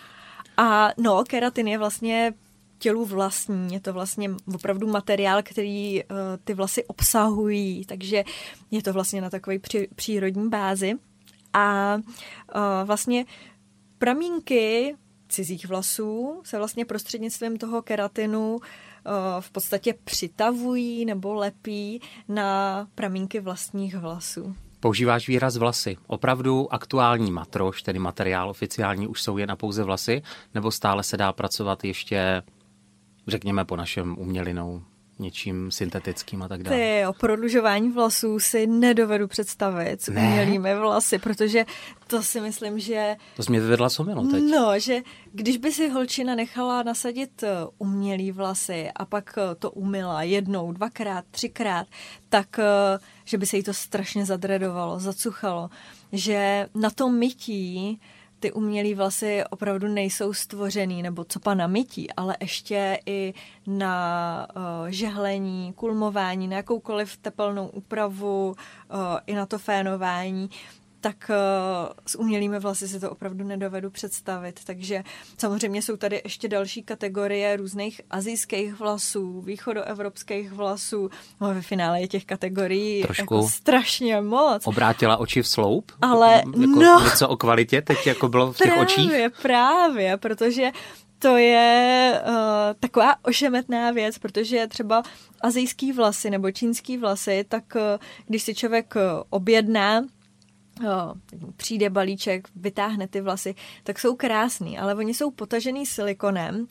A 0.56 0.90
no, 0.98 1.24
keratin 1.28 1.68
je 1.68 1.78
vlastně 1.78 2.34
tělu 2.78 3.04
vlastní. 3.04 3.74
Je 3.74 3.80
to 3.80 3.92
vlastně 3.92 4.30
opravdu 4.54 4.86
materiál, 4.86 5.42
který 5.42 6.04
uh, 6.04 6.16
ty 6.44 6.54
vlasy 6.54 6.84
obsahují, 6.84 7.84
takže 7.84 8.24
je 8.70 8.82
to 8.82 8.92
vlastně 8.92 9.20
na 9.20 9.30
takové 9.30 9.58
při, 9.58 9.88
přírodní 9.94 10.48
bázi. 10.48 10.94
A 11.52 11.94
uh, 11.96 12.02
vlastně 12.84 13.24
pramínky 13.98 14.96
cizích 15.28 15.66
vlasů 15.66 16.40
se 16.44 16.58
vlastně 16.58 16.84
prostřednictvím 16.84 17.58
toho 17.58 17.82
keratinu 17.82 18.54
uh, 18.54 18.60
v 19.40 19.50
podstatě 19.50 19.94
přitavují 20.04 21.04
nebo 21.04 21.34
lepí 21.34 22.00
na 22.28 22.86
pramínky 22.94 23.40
vlastních 23.40 23.96
vlasů. 23.96 24.54
Používáš 24.80 25.28
výraz 25.28 25.56
vlasy. 25.56 25.96
Opravdu 26.06 26.72
aktuální 26.74 27.30
matroš, 27.30 27.82
tedy 27.82 27.98
materiál 27.98 28.50
oficiální, 28.50 29.06
už 29.06 29.22
jsou 29.22 29.38
jen 29.38 29.48
na 29.48 29.56
pouze 29.56 29.84
vlasy, 29.84 30.22
nebo 30.54 30.70
stále 30.70 31.02
se 31.02 31.16
dá 31.16 31.32
pracovat 31.32 31.84
ještě, 31.84 32.42
řekněme, 33.26 33.64
po 33.64 33.76
našem 33.76 34.18
umělinou? 34.18 34.82
Něčím 35.18 35.70
syntetickým 35.70 36.42
a 36.42 36.48
tak 36.48 36.62
dále. 36.62 36.76
Ty 36.76 37.06
o 37.06 37.12
prodlužování 37.12 37.90
vlasů 37.90 38.38
si 38.38 38.66
nedovedu 38.66 39.28
představit 39.28 40.02
s 40.02 40.08
umělými 40.08 40.74
vlasy, 40.74 41.18
protože 41.18 41.64
to 42.06 42.22
si 42.22 42.40
myslím, 42.40 42.78
že... 42.78 43.16
To 43.36 43.42
jsi 43.42 43.50
mě 43.50 43.60
vyvedla 43.60 43.88
somilo 43.88 44.26
teď. 44.26 44.42
No, 44.42 44.78
že 44.78 45.00
když 45.32 45.56
by 45.56 45.72
si 45.72 45.88
holčina 45.88 46.34
nechala 46.34 46.82
nasadit 46.82 47.42
eh, 47.42 47.48
umělý 47.78 48.32
vlasy 48.32 48.88
a 48.96 49.04
pak 49.04 49.38
eh, 49.38 49.54
to 49.54 49.70
umila 49.70 50.22
jednou, 50.22 50.72
dvakrát, 50.72 51.24
třikrát, 51.30 51.86
tak 52.28 52.58
eh, 52.58 52.98
že 53.24 53.38
by 53.38 53.46
se 53.46 53.56
jí 53.56 53.62
to 53.62 53.74
strašně 53.74 54.26
zadredovalo, 54.26 55.00
zacuchalo. 55.00 55.70
Že 56.12 56.68
na 56.74 56.90
tom 56.90 57.18
mytí 57.18 58.00
ty 58.40 58.52
umělé 58.52 58.94
vlasy 58.94 59.44
opravdu 59.50 59.88
nejsou 59.88 60.32
stvořený, 60.32 61.02
nebo 61.02 61.24
co 61.24 61.40
pa 61.40 61.54
na 61.54 61.66
mytí, 61.66 62.10
ale 62.10 62.36
ještě 62.40 62.98
i 63.06 63.34
na 63.66 64.46
uh, 64.56 64.62
žehlení, 64.88 65.72
kulmování, 65.72 66.48
na 66.48 66.56
jakoukoliv 66.56 67.16
tepelnou 67.16 67.66
úpravu, 67.66 68.48
uh, 68.48 68.96
i 69.26 69.34
na 69.34 69.46
to 69.46 69.58
fénování 69.58 70.50
tak 71.00 71.30
uh, 71.30 71.92
s 72.06 72.18
umělými 72.18 72.58
vlasy 72.58 72.88
si 72.88 73.00
to 73.00 73.10
opravdu 73.10 73.44
nedovedu 73.44 73.90
představit. 73.90 74.60
Takže 74.64 75.02
samozřejmě 75.38 75.82
jsou 75.82 75.96
tady 75.96 76.20
ještě 76.24 76.48
další 76.48 76.82
kategorie 76.82 77.56
různých 77.56 78.00
azijských 78.10 78.78
vlasů, 78.78 79.40
východoevropských 79.40 80.52
vlasů. 80.52 81.10
No 81.40 81.54
ve 81.54 81.62
finále 81.62 82.00
je 82.00 82.08
těch 82.08 82.24
kategorií 82.24 83.02
Trošku 83.02 83.22
jako 83.22 83.48
strašně 83.48 84.20
moc. 84.20 84.66
Obrátila 84.66 85.16
oči 85.16 85.42
v 85.42 85.48
sloup? 85.48 85.92
Ale 86.02 86.34
jako 86.34 86.80
no, 86.80 87.04
něco 87.04 87.28
o 87.28 87.36
kvalitě 87.36 87.82
teď 87.82 88.06
jako 88.06 88.28
bylo 88.28 88.52
v 88.52 88.56
těch 88.56 88.66
právě, 88.66 88.82
očích? 88.82 89.10
Právě, 89.10 89.30
právě, 89.30 90.16
protože 90.16 90.70
to 91.18 91.36
je 91.36 92.22
uh, 92.26 92.34
taková 92.80 93.14
ošemetná 93.22 93.90
věc, 93.90 94.18
protože 94.18 94.66
třeba 94.66 95.02
azijský 95.40 95.92
vlasy 95.92 96.30
nebo 96.30 96.50
čínský 96.50 96.96
vlasy, 96.96 97.44
tak 97.48 97.64
uh, 97.74 97.82
když 98.26 98.42
si 98.42 98.54
člověk 98.54 98.94
uh, 98.96 99.02
objedná 99.30 100.02
přijde 101.56 101.90
balíček, 101.90 102.48
vytáhne 102.56 103.08
ty 103.08 103.20
vlasy, 103.20 103.54
tak 103.84 103.98
jsou 103.98 104.16
krásný, 104.16 104.78
ale 104.78 104.94
oni 104.94 105.14
jsou 105.14 105.30
potažený 105.30 105.86
silikonem 105.86 106.66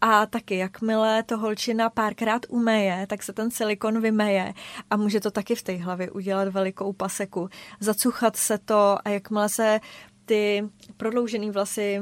a 0.00 0.26
taky, 0.26 0.56
jakmile 0.56 1.22
to 1.22 1.38
holčina 1.38 1.90
párkrát 1.90 2.46
umeje, 2.48 3.06
tak 3.06 3.22
se 3.22 3.32
ten 3.32 3.50
silikon 3.50 4.00
vymeje 4.00 4.54
a 4.90 4.96
může 4.96 5.20
to 5.20 5.30
taky 5.30 5.54
v 5.54 5.62
té 5.62 5.76
hlavě 5.76 6.10
udělat 6.10 6.48
velikou 6.48 6.92
paseku. 6.92 7.48
Zacuchat 7.80 8.36
se 8.36 8.58
to 8.58 8.98
a 9.04 9.08
jakmile 9.08 9.48
se 9.48 9.80
ty 10.24 10.68
prodloužené 10.96 11.50
vlasy 11.50 12.00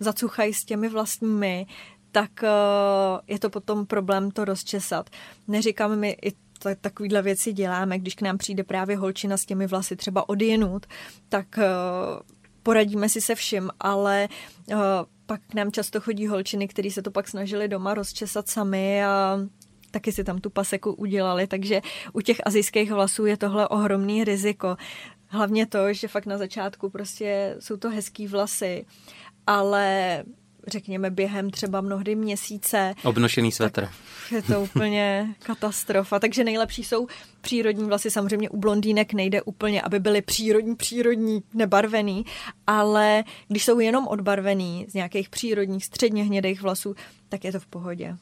zacuchají 0.00 0.54
s 0.54 0.64
těmi 0.64 0.88
vlastními, 0.88 1.66
tak 2.12 2.30
uh, 2.42 3.20
je 3.26 3.38
to 3.38 3.50
potom 3.50 3.86
problém 3.86 4.30
to 4.30 4.44
rozčesat. 4.44 5.10
Neříkám 5.48 5.96
mi 5.96 6.16
i 6.22 6.32
takovýhle 6.80 7.22
věci 7.22 7.52
děláme, 7.52 7.98
když 7.98 8.14
k 8.14 8.22
nám 8.22 8.38
přijde 8.38 8.64
právě 8.64 8.96
holčina 8.96 9.36
s 9.36 9.44
těmi 9.44 9.66
vlasy 9.66 9.96
třeba 9.96 10.28
odjenut, 10.28 10.86
tak 11.28 11.46
uh, 11.58 11.64
poradíme 12.62 13.08
si 13.08 13.20
se 13.20 13.34
vším, 13.34 13.70
ale 13.80 14.28
uh, 14.66 14.76
pak 15.26 15.40
k 15.50 15.54
nám 15.54 15.72
často 15.72 16.00
chodí 16.00 16.26
holčiny, 16.26 16.68
které 16.68 16.90
se 16.90 17.02
to 17.02 17.10
pak 17.10 17.28
snažili 17.28 17.68
doma 17.68 17.94
rozčesat 17.94 18.48
sami 18.48 19.04
a 19.04 19.38
taky 19.90 20.12
si 20.12 20.24
tam 20.24 20.40
tu 20.40 20.50
paseku 20.50 20.92
udělali, 20.92 21.46
takže 21.46 21.80
u 22.12 22.20
těch 22.20 22.36
azijských 22.46 22.92
vlasů 22.92 23.26
je 23.26 23.36
tohle 23.36 23.68
ohromný 23.68 24.24
riziko. 24.24 24.76
Hlavně 25.26 25.66
to, 25.66 25.92
že 25.92 26.08
fakt 26.08 26.26
na 26.26 26.38
začátku 26.38 26.90
prostě 26.90 27.56
jsou 27.60 27.76
to 27.76 27.90
hezký 27.90 28.26
vlasy, 28.26 28.86
ale 29.46 30.22
řekněme, 30.66 31.10
během 31.10 31.50
třeba 31.50 31.80
mnohdy 31.80 32.14
měsíce. 32.14 32.94
Obnošený 33.02 33.52
svetr. 33.52 33.88
Je 34.32 34.42
to 34.42 34.60
úplně 34.60 35.34
katastrofa. 35.42 36.18
Takže 36.18 36.44
nejlepší 36.44 36.84
jsou 36.84 37.06
přírodní 37.40 37.84
vlasy. 37.84 38.10
Samozřejmě 38.10 38.50
u 38.50 38.56
blondýnek 38.56 39.12
nejde 39.12 39.42
úplně, 39.42 39.82
aby 39.82 39.98
byly 39.98 40.22
přírodní, 40.22 40.76
přírodní, 40.76 41.42
nebarvený, 41.54 42.24
ale 42.66 43.24
když 43.48 43.64
jsou 43.64 43.80
jenom 43.80 44.08
odbarvený 44.08 44.86
z 44.88 44.94
nějakých 44.94 45.28
přírodních, 45.28 45.84
středně 45.84 46.24
hnědých 46.24 46.62
vlasů, 46.62 46.94
tak 47.28 47.44
je 47.44 47.52
to 47.52 47.60
v 47.60 47.66
pohodě. 47.66 48.16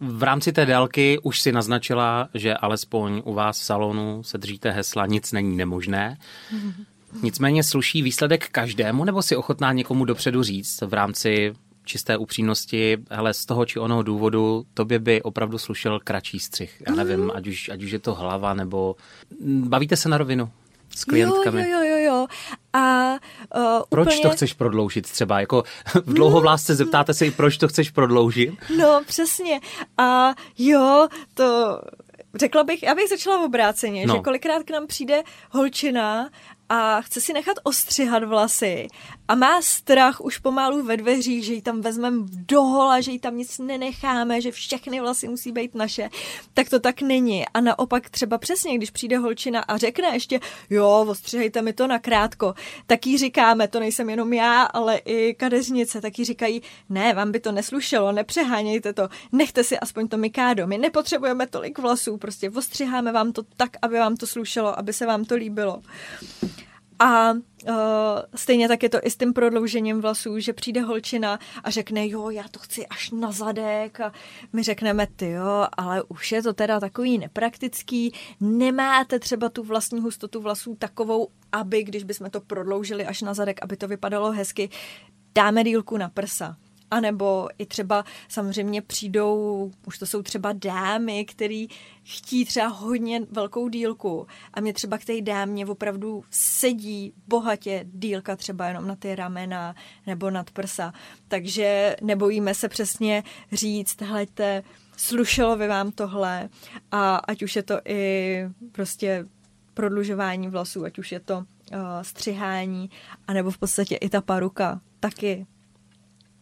V 0.00 0.22
rámci 0.22 0.52
té 0.52 0.66
délky 0.66 1.18
už 1.22 1.40
si 1.40 1.52
naznačila, 1.52 2.28
že 2.34 2.54
alespoň 2.54 3.22
u 3.24 3.34
vás 3.34 3.60
v 3.60 3.64
salonu 3.64 4.22
se 4.22 4.38
držíte 4.38 4.70
hesla 4.70 5.06
nic 5.06 5.32
není 5.32 5.56
nemožné. 5.56 6.18
Nicméně 7.22 7.64
sluší 7.64 8.02
výsledek 8.02 8.48
každému, 8.48 9.04
nebo 9.04 9.22
si 9.22 9.36
ochotná 9.36 9.72
někomu 9.72 10.04
dopředu 10.04 10.42
říct 10.42 10.80
v 10.80 10.94
rámci 10.94 11.52
čisté 11.90 12.16
upřímnosti, 12.16 12.98
hele, 13.10 13.34
z 13.34 13.46
toho 13.46 13.66
či 13.66 13.78
onoho 13.78 14.02
důvodu 14.02 14.64
tobě 14.74 14.98
by 14.98 15.22
opravdu 15.22 15.58
slušel 15.58 16.00
kratší 16.04 16.38
střih. 16.38 16.82
Já 16.88 16.94
nevím, 16.94 17.20
mm. 17.20 17.30
ať, 17.34 17.46
už, 17.46 17.68
ať 17.68 17.82
už 17.82 17.90
je 17.90 17.98
to 17.98 18.14
hlava, 18.14 18.54
nebo 18.54 18.96
bavíte 19.44 19.96
se 19.96 20.08
na 20.08 20.18
rovinu 20.18 20.50
s 20.96 21.04
klientkami. 21.04 21.70
Jo, 21.70 21.78
jo, 21.78 21.84
jo, 21.84 21.96
jo. 21.98 22.26
A 22.72 23.12
uh, 23.56 23.82
proč 23.88 24.06
úplně... 24.06 24.22
to 24.22 24.30
chceš 24.30 24.52
prodloužit 24.52 25.10
třeba? 25.10 25.40
Jako 25.40 25.62
v 26.06 26.14
dlouhovlásce 26.14 26.74
zeptáte 26.74 27.14
se 27.14 27.26
i, 27.26 27.30
proč 27.30 27.56
to 27.56 27.68
chceš 27.68 27.90
prodloužit? 27.90 28.54
No, 28.78 29.02
přesně. 29.06 29.60
A 29.98 30.34
jo, 30.58 31.08
to 31.34 31.80
řekla 32.34 32.64
bych, 32.64 32.82
já 32.82 32.94
bych 32.94 33.08
začala 33.08 33.38
v 33.38 33.44
obráceně, 33.44 34.06
no. 34.06 34.14
že 34.14 34.20
kolikrát 34.20 34.62
k 34.62 34.70
nám 34.70 34.86
přijde 34.86 35.22
holčina 35.50 36.30
a 36.68 37.00
chce 37.00 37.20
si 37.20 37.32
nechat 37.32 37.56
ostřihat 37.62 38.24
vlasy 38.24 38.88
a 39.30 39.34
má 39.34 39.62
strach 39.62 40.20
už 40.20 40.38
pomalu 40.38 40.82
ve 40.82 40.96
dveřích, 40.96 41.44
že 41.44 41.54
ji 41.54 41.62
tam 41.62 41.80
vezmeme 41.80 42.16
dohola, 42.30 43.00
že 43.00 43.10
ji 43.10 43.18
tam 43.18 43.36
nic 43.36 43.58
nenecháme, 43.58 44.40
že 44.40 44.50
všechny 44.50 45.00
vlasy 45.00 45.28
musí 45.28 45.52
být 45.52 45.74
naše, 45.74 46.10
tak 46.54 46.68
to 46.68 46.80
tak 46.80 47.02
není. 47.02 47.44
A 47.54 47.60
naopak 47.60 48.10
třeba 48.10 48.38
přesně, 48.38 48.74
když 48.74 48.90
přijde 48.90 49.18
holčina 49.18 49.60
a 49.60 49.76
řekne 49.76 50.08
ještě, 50.08 50.40
jo, 50.70 51.06
ostřihejte 51.08 51.62
mi 51.62 51.72
to 51.72 51.86
na 51.86 51.98
krátko, 51.98 52.54
tak 52.86 53.06
jí 53.06 53.18
říkáme, 53.18 53.68
to 53.68 53.80
nejsem 53.80 54.10
jenom 54.10 54.32
já, 54.32 54.62
ale 54.62 54.96
i 54.96 55.34
kadeřnice, 55.34 56.00
tak 56.00 56.18
jí 56.18 56.24
říkají, 56.24 56.62
ne, 56.88 57.14
vám 57.14 57.32
by 57.32 57.40
to 57.40 57.52
neslušelo, 57.52 58.12
nepřehánějte 58.12 58.92
to, 58.92 59.08
nechte 59.32 59.64
si 59.64 59.78
aspoň 59.78 60.08
to 60.08 60.16
mikádo, 60.16 60.66
my 60.66 60.78
nepotřebujeme 60.78 61.46
tolik 61.46 61.78
vlasů, 61.78 62.16
prostě 62.16 62.50
ostřiháme 62.50 63.12
vám 63.12 63.32
to 63.32 63.42
tak, 63.56 63.70
aby 63.82 63.98
vám 63.98 64.16
to 64.16 64.26
slušelo, 64.26 64.78
aby 64.78 64.92
se 64.92 65.06
vám 65.06 65.24
to 65.24 65.34
líbilo. 65.34 65.82
A 67.02 67.32
uh, 67.32 67.74
stejně 68.34 68.68
tak 68.68 68.82
je 68.82 68.88
to 68.88 68.98
i 69.02 69.10
s 69.10 69.16
tím 69.16 69.32
prodloužením 69.32 70.00
vlasů, 70.00 70.38
že 70.38 70.52
přijde 70.52 70.80
holčina 70.80 71.38
a 71.64 71.70
řekne, 71.70 72.08
jo, 72.08 72.30
já 72.30 72.44
to 72.50 72.58
chci 72.58 72.86
až 72.86 73.10
na 73.10 73.32
zadek. 73.32 74.00
A 74.00 74.12
my 74.52 74.62
řekneme, 74.62 75.06
ty 75.16 75.30
jo, 75.30 75.66
ale 75.76 76.02
už 76.02 76.32
je 76.32 76.42
to 76.42 76.52
teda 76.52 76.80
takový 76.80 77.18
nepraktický, 77.18 78.14
nemáte 78.40 79.18
třeba 79.18 79.48
tu 79.48 79.62
vlastní 79.62 80.00
hustotu 80.00 80.40
vlasů 80.40 80.74
takovou, 80.74 81.28
aby 81.52 81.82
když 81.82 82.04
bychom 82.04 82.30
to 82.30 82.40
prodloužili 82.40 83.06
až 83.06 83.22
na 83.22 83.34
zadek, 83.34 83.58
aby 83.62 83.76
to 83.76 83.88
vypadalo 83.88 84.32
hezky, 84.32 84.70
dáme 85.34 85.64
dílku 85.64 85.96
na 85.96 86.08
prsa. 86.08 86.56
A 86.90 87.00
nebo 87.00 87.48
i 87.58 87.66
třeba 87.66 88.04
samozřejmě 88.28 88.82
přijdou, 88.82 89.70
už 89.86 89.98
to 89.98 90.06
jsou 90.06 90.22
třeba 90.22 90.52
dámy, 90.52 91.24
který 91.24 91.68
chtí 92.02 92.44
třeba 92.44 92.66
hodně 92.66 93.20
velkou 93.30 93.68
dílku. 93.68 94.26
A 94.54 94.60
mě 94.60 94.72
třeba 94.72 94.98
k 94.98 95.04
té 95.04 95.20
dámě 95.20 95.66
opravdu 95.66 96.24
sedí 96.30 97.12
bohatě 97.26 97.86
dílka 97.92 98.36
třeba 98.36 98.66
jenom 98.66 98.86
na 98.86 98.96
ty 98.96 99.14
ramena 99.14 99.74
nebo 100.06 100.30
nad 100.30 100.50
prsa. 100.50 100.92
Takže 101.28 101.96
nebojíme 102.02 102.54
se 102.54 102.68
přesně 102.68 103.22
říct, 103.52 104.02
hleďte, 104.02 104.62
slušelo 104.96 105.56
by 105.56 105.68
vám 105.68 105.92
tohle. 105.92 106.48
A 106.90 107.16
ať 107.16 107.42
už 107.42 107.56
je 107.56 107.62
to 107.62 107.80
i 107.84 108.44
prostě 108.72 109.26
prodlužování 109.74 110.48
vlasů, 110.48 110.84
ať 110.84 110.98
už 110.98 111.12
je 111.12 111.20
to 111.20 111.36
uh, 111.36 111.44
střihání, 112.02 112.90
anebo 113.26 113.50
v 113.50 113.58
podstatě 113.58 113.96
i 113.96 114.08
ta 114.08 114.20
paruka 114.20 114.80
taky 115.00 115.46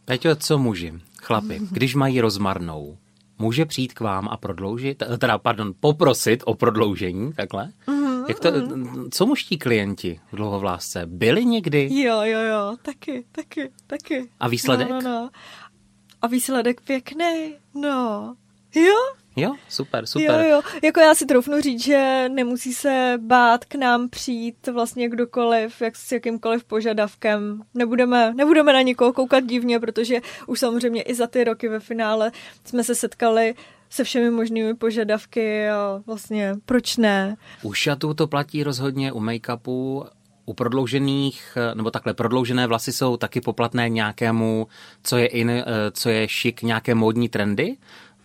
Peťo, 0.08 0.36
co 0.36 0.58
muži? 0.58 0.92
chlapi, 1.22 1.60
když 1.70 1.94
mají 1.94 2.20
rozmarnou, 2.20 2.98
může 3.38 3.64
přijít 3.64 3.94
k 3.94 4.00
vám 4.00 4.28
a 4.28 4.36
prodloužit, 4.36 5.02
teda, 5.18 5.38
pardon, 5.38 5.74
poprosit 5.80 6.42
o 6.46 6.54
prodloužení, 6.54 7.32
takhle? 7.32 7.72
Mm-hmm. 7.86 8.24
Jak 8.28 8.40
to, 8.40 8.52
co 9.10 9.26
muští 9.26 9.58
klienti 9.58 10.20
v 10.32 10.36
dlouhovlásce? 10.36 11.06
Byli 11.06 11.44
někdy? 11.44 11.88
Jo, 11.92 12.20
jo, 12.22 12.40
jo, 12.40 12.76
taky, 12.82 13.24
taky, 13.32 13.70
taky. 13.86 14.30
A 14.40 14.48
výsledek? 14.48 14.88
No, 14.88 15.00
no, 15.00 15.10
no. 15.10 15.30
A 16.22 16.26
výsledek 16.26 16.80
pěkný, 16.80 17.54
no. 17.74 18.34
Jo, 18.74 18.96
Jo, 19.38 19.54
super, 19.68 20.06
super. 20.06 20.40
Jo, 20.40 20.50
jo, 20.50 20.60
jako 20.82 21.00
já 21.00 21.14
si 21.14 21.26
troufnu 21.26 21.60
říct, 21.60 21.84
že 21.84 22.28
nemusí 22.28 22.74
se 22.74 23.18
bát 23.20 23.64
k 23.64 23.74
nám 23.74 24.08
přijít 24.08 24.66
vlastně 24.66 25.08
kdokoliv, 25.08 25.82
jak 25.82 25.96
s 25.96 26.12
jakýmkoliv 26.12 26.64
požadavkem. 26.64 27.62
Nebudeme, 27.74 28.34
nebudeme 28.34 28.72
na 28.72 28.82
nikoho 28.82 29.12
koukat 29.12 29.44
divně, 29.44 29.80
protože 29.80 30.20
už 30.46 30.60
samozřejmě 30.60 31.02
i 31.02 31.14
za 31.14 31.26
ty 31.26 31.44
roky 31.44 31.68
ve 31.68 31.80
finále 31.80 32.32
jsme 32.64 32.84
se 32.84 32.94
setkali 32.94 33.54
se 33.90 34.04
všemi 34.04 34.30
možnými 34.30 34.74
požadavky 34.74 35.68
a 35.68 36.02
vlastně 36.06 36.54
proč 36.66 36.96
ne. 36.96 37.36
U 37.62 37.72
šatů 37.72 38.14
to 38.14 38.26
platí 38.26 38.62
rozhodně, 38.62 39.12
u 39.12 39.20
make-upu, 39.20 40.06
u 40.48 40.54
prodloužených, 40.54 41.58
nebo 41.74 41.90
takhle 41.90 42.14
prodloužené 42.14 42.66
vlasy 42.66 42.92
jsou 42.92 43.16
taky 43.16 43.40
poplatné 43.40 43.88
nějakému, 43.88 44.66
co 45.02 45.16
je 45.16 45.26
in, 45.26 45.50
eh, 45.50 45.64
co 45.92 46.08
je 46.08 46.28
šik, 46.28 46.62
nějaké 46.62 46.94
módní 46.94 47.28
trendy? 47.28 47.76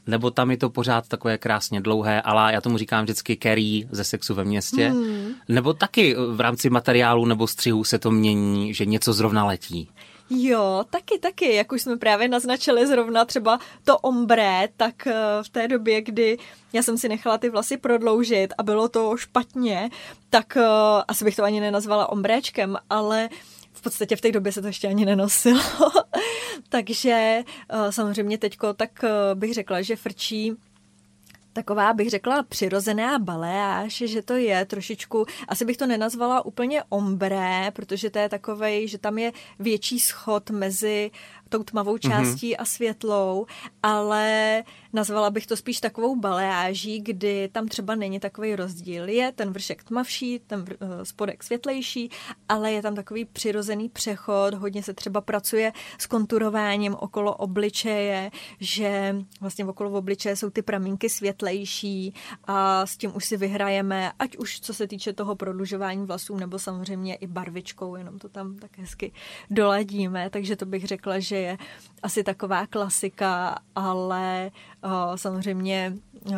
Nebo 0.08 0.32
tam 0.32 0.52
je 0.52 0.58
to 0.58 0.70
pořád 0.70 1.08
takové 1.08 1.38
krásně 1.38 1.82
dlouhé, 1.82 2.22
ale 2.22 2.54
já 2.54 2.62
tomu 2.62 2.78
říkám 2.78 3.04
vždycky 3.04 3.38
Carrie 3.44 3.88
ze 3.92 4.04
sexu 4.04 4.34
ve 4.34 4.44
městě, 4.44 4.90
hmm. 4.90 5.34
nebo 5.50 5.74
taky 5.74 6.16
v 6.16 6.40
rámci 6.40 6.70
materiálu 6.70 7.26
nebo 7.26 7.48
střihu 7.48 7.84
se 7.84 8.00
to 8.00 8.12
mění, 8.12 8.74
že 8.74 8.86
něco 8.86 9.14
zrovna 9.14 9.46
letí. 9.46 9.90
Jo, 10.30 10.84
taky, 10.90 11.20
taky, 11.20 11.56
jak 11.56 11.72
už 11.72 11.82
jsme 11.82 11.98
právě 11.98 12.28
naznačili 12.28 12.88
zrovna 12.88 13.26
třeba 13.26 13.60
to 13.84 13.98
ombré, 13.98 14.68
tak 14.78 15.08
eh, 15.08 15.14
v 15.42 15.50
té 15.50 15.68
době, 15.68 16.02
kdy 16.02 16.38
já 16.74 16.84
jsem 16.84 16.98
si 16.98 17.10
nechala 17.10 17.38
ty 17.38 17.50
vlasy 17.50 17.78
prodloužit 17.78 18.54
a 18.58 18.64
bylo 18.64 18.90
to 18.90 19.18
špatně, 19.18 19.90
tak 20.30 20.58
uh, 20.58 20.64
asi 21.08 21.26
bych 21.26 21.36
to 21.36 21.44
ani 21.44 21.60
nenazvala 21.60 22.10
ombréčkem, 22.10 22.78
ale 22.90 23.30
v 23.32 23.53
podstatě 23.84 24.16
v 24.16 24.22
té 24.22 24.32
době 24.32 24.52
se 24.52 24.62
to 24.62 24.68
ještě 24.68 24.88
ani 24.88 25.06
nenosilo. 25.06 25.62
Takže 26.70 27.44
eh, 27.70 27.92
samozřejmě 27.92 28.38
teďko 28.38 28.74
tak 28.74 29.04
eh, 29.04 29.10
bych 29.36 29.54
řekla, 29.54 29.82
že 29.82 29.96
frčí 29.96 30.56
taková, 31.54 31.94
bych 31.94 32.10
řekla, 32.10 32.44
přirozená 32.44 33.20
baleáž, 33.20 33.94
že 34.06 34.22
to 34.22 34.34
je 34.34 34.66
trošičku, 34.66 35.26
asi 35.48 35.66
bych 35.66 35.78
to 35.78 35.88
nenazvala 35.88 36.46
úplně 36.46 36.84
ombré, 36.90 37.72
protože 37.74 38.10
to 38.10 38.20
je 38.20 38.30
takovej, 38.30 38.88
že 38.88 38.98
tam 38.98 39.18
je 39.18 39.32
větší 39.60 40.00
schod 40.00 40.50
mezi 40.50 41.12
tou 41.54 41.64
tmavou 41.64 41.98
částí 41.98 42.54
mm-hmm. 42.54 42.62
a 42.62 42.66
světlou, 42.66 43.46
ale 43.84 44.64
nazvala 44.94 45.30
bych 45.30 45.48
to 45.48 45.58
spíš 45.58 45.80
takovou 45.80 46.16
baleáží, 46.16 47.00
kdy 47.00 47.50
tam 47.52 47.68
třeba 47.68 47.96
není 47.96 48.20
takový 48.20 48.56
rozdíl. 48.56 49.10
Je 49.10 49.32
ten 49.32 49.54
vršek 49.54 49.84
tmavší, 49.84 50.40
ten 50.48 50.66
eh, 50.70 51.06
spodek 51.06 51.44
světlejší, 51.44 52.10
ale 52.50 52.72
je 52.72 52.82
tam 52.82 52.96
takový 52.96 53.26
přirozený 53.26 53.90
přechod, 53.90 54.54
hodně 54.54 54.84
se 54.84 54.94
třeba 54.94 55.22
pracuje 55.22 55.74
s 55.98 56.06
konturováním 56.06 56.96
okolo 56.96 57.36
obličeje, 57.36 58.32
že 58.60 59.16
vlastně 59.42 59.66
okolo 59.66 59.92
obličeje 59.92 60.36
jsou 60.36 60.50
ty 60.50 60.62
pramínky 60.62 61.10
světlejší 61.10 62.14
a 62.44 62.86
s 62.86 62.98
tím 62.98 63.16
už 63.16 63.26
si 63.26 63.38
vyhrajeme, 63.38 64.12
ať 64.20 64.38
už 64.38 64.60
co 64.60 64.74
se 64.74 64.88
týče 64.88 65.14
toho 65.14 65.36
prodlužování 65.36 66.06
vlasů, 66.06 66.36
nebo 66.36 66.60
samozřejmě 66.60 67.16
i 67.16 67.28
barvičkou, 67.28 67.96
jenom 67.96 68.20
to 68.20 68.30
tam 68.30 68.58
tak 68.58 68.78
hezky 68.78 69.12
doladíme, 69.50 70.30
takže 70.30 70.56
to 70.56 70.66
bych 70.66 70.88
řekla, 70.88 71.20
že 71.20 71.43
je 71.44 71.58
asi 72.04 72.24
taková 72.24 72.68
klasika, 72.68 73.60
ale 73.76 74.52
uh, 74.86 74.92
samozřejmě 75.16 75.94
uh, 76.26 76.36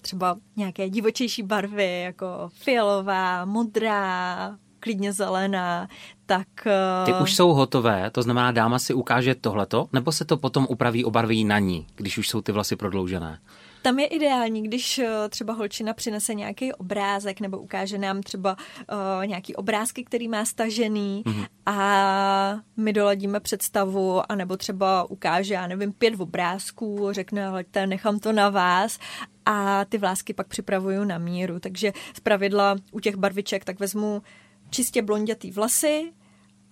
třeba 0.00 0.36
nějaké 0.56 0.90
divočejší 0.90 1.42
barvy, 1.42 2.02
jako 2.02 2.26
fialová, 2.52 3.44
modrá, 3.44 4.56
klidně 4.80 5.12
zelená, 5.12 5.88
tak... 6.26 6.48
Uh... 6.66 7.06
Ty 7.06 7.22
už 7.22 7.34
jsou 7.34 7.52
hotové, 7.52 8.10
to 8.10 8.22
znamená, 8.22 8.50
dáma 8.50 8.78
si 8.78 8.94
ukáže 8.94 9.34
tohleto, 9.34 9.88
nebo 9.92 10.12
se 10.12 10.24
to 10.24 10.36
potom 10.36 10.66
upraví, 10.70 11.04
obarví 11.04 11.44
na 11.44 11.58
ní, 11.58 11.86
když 11.94 12.18
už 12.18 12.28
jsou 12.28 12.40
ty 12.40 12.52
vlasy 12.52 12.76
prodloužené? 12.76 13.38
Tam 13.82 13.98
je 13.98 14.06
ideální, 14.06 14.62
když 14.62 14.98
eh, 14.98 15.28
třeba 15.28 15.52
holčina 15.52 15.92
přinese 15.92 16.34
nějaký 16.34 16.72
obrázek 16.72 17.40
nebo 17.40 17.58
ukáže 17.58 17.98
nám 17.98 18.22
třeba 18.22 18.56
uh, 18.56 19.26
nějaký 19.26 19.56
obrázky, 19.56 20.04
který 20.04 20.28
má 20.28 20.44
stažený 20.44 21.22
mm-hmm. 21.26 21.46
a 21.66 22.60
my 22.76 22.92
doladíme 22.92 23.40
představu, 23.40 24.32
anebo 24.32 24.56
třeba 24.56 25.10
ukáže, 25.10 25.54
já 25.54 25.66
nevím, 25.66 25.92
pět 25.92 26.20
obrázků, 26.20 27.08
řekne, 27.12 27.46
ale 27.46 27.64
nechám 27.86 28.18
to 28.18 28.32
na 28.32 28.48
vás 28.48 28.98
a 29.46 29.84
ty 29.84 29.98
vlásky 29.98 30.34
pak 30.34 30.46
připravuju 30.46 31.04
na 31.04 31.18
míru. 31.18 31.60
Takže 31.60 31.92
z 32.16 32.20
pravidla 32.20 32.76
u 32.92 33.00
těch 33.00 33.16
barviček 33.16 33.64
tak 33.64 33.80
vezmu 33.80 34.22
čistě 34.70 35.02
blondětý 35.02 35.50
vlasy, 35.50 36.12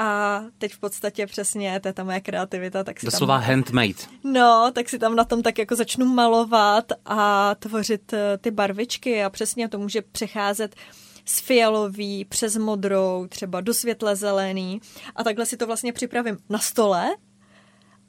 a 0.01 0.43
teď 0.59 0.73
v 0.73 0.79
podstatě 0.79 1.27
přesně, 1.27 1.81
to 1.81 1.89
je 1.89 1.93
ta 1.93 2.05
moje 2.05 2.21
kreativita, 2.21 2.85
tak 2.85 3.01
si 3.01 3.07
Doslova 3.07 3.39
tam... 3.39 3.49
handmade. 3.49 3.95
No, 4.25 4.71
tak 4.75 4.89
si 4.89 4.99
tam 4.99 5.17
na 5.17 5.25
tom 5.25 5.43
tak 5.43 5.59
jako 5.59 5.77
začnu 5.77 6.07
malovat 6.07 6.93
a 7.05 7.55
tvořit 7.55 8.13
eh, 8.13 8.39
ty 8.39 8.51
barvičky 8.51 9.25
a 9.25 9.31
přesně 9.31 9.69
to 9.69 9.79
může 9.79 10.03
přecházet 10.03 10.77
z 11.25 11.41
fialový 11.41 12.25
přes 12.25 12.57
modrou, 12.57 13.27
třeba 13.29 13.61
do 13.61 13.75
světle 13.75 14.17
zelený 14.17 14.81
a 15.17 15.25
takhle 15.25 15.47
si 15.47 15.57
to 15.57 15.67
vlastně 15.67 15.93
připravím 15.93 16.39
na 16.49 16.59
stole 16.59 17.11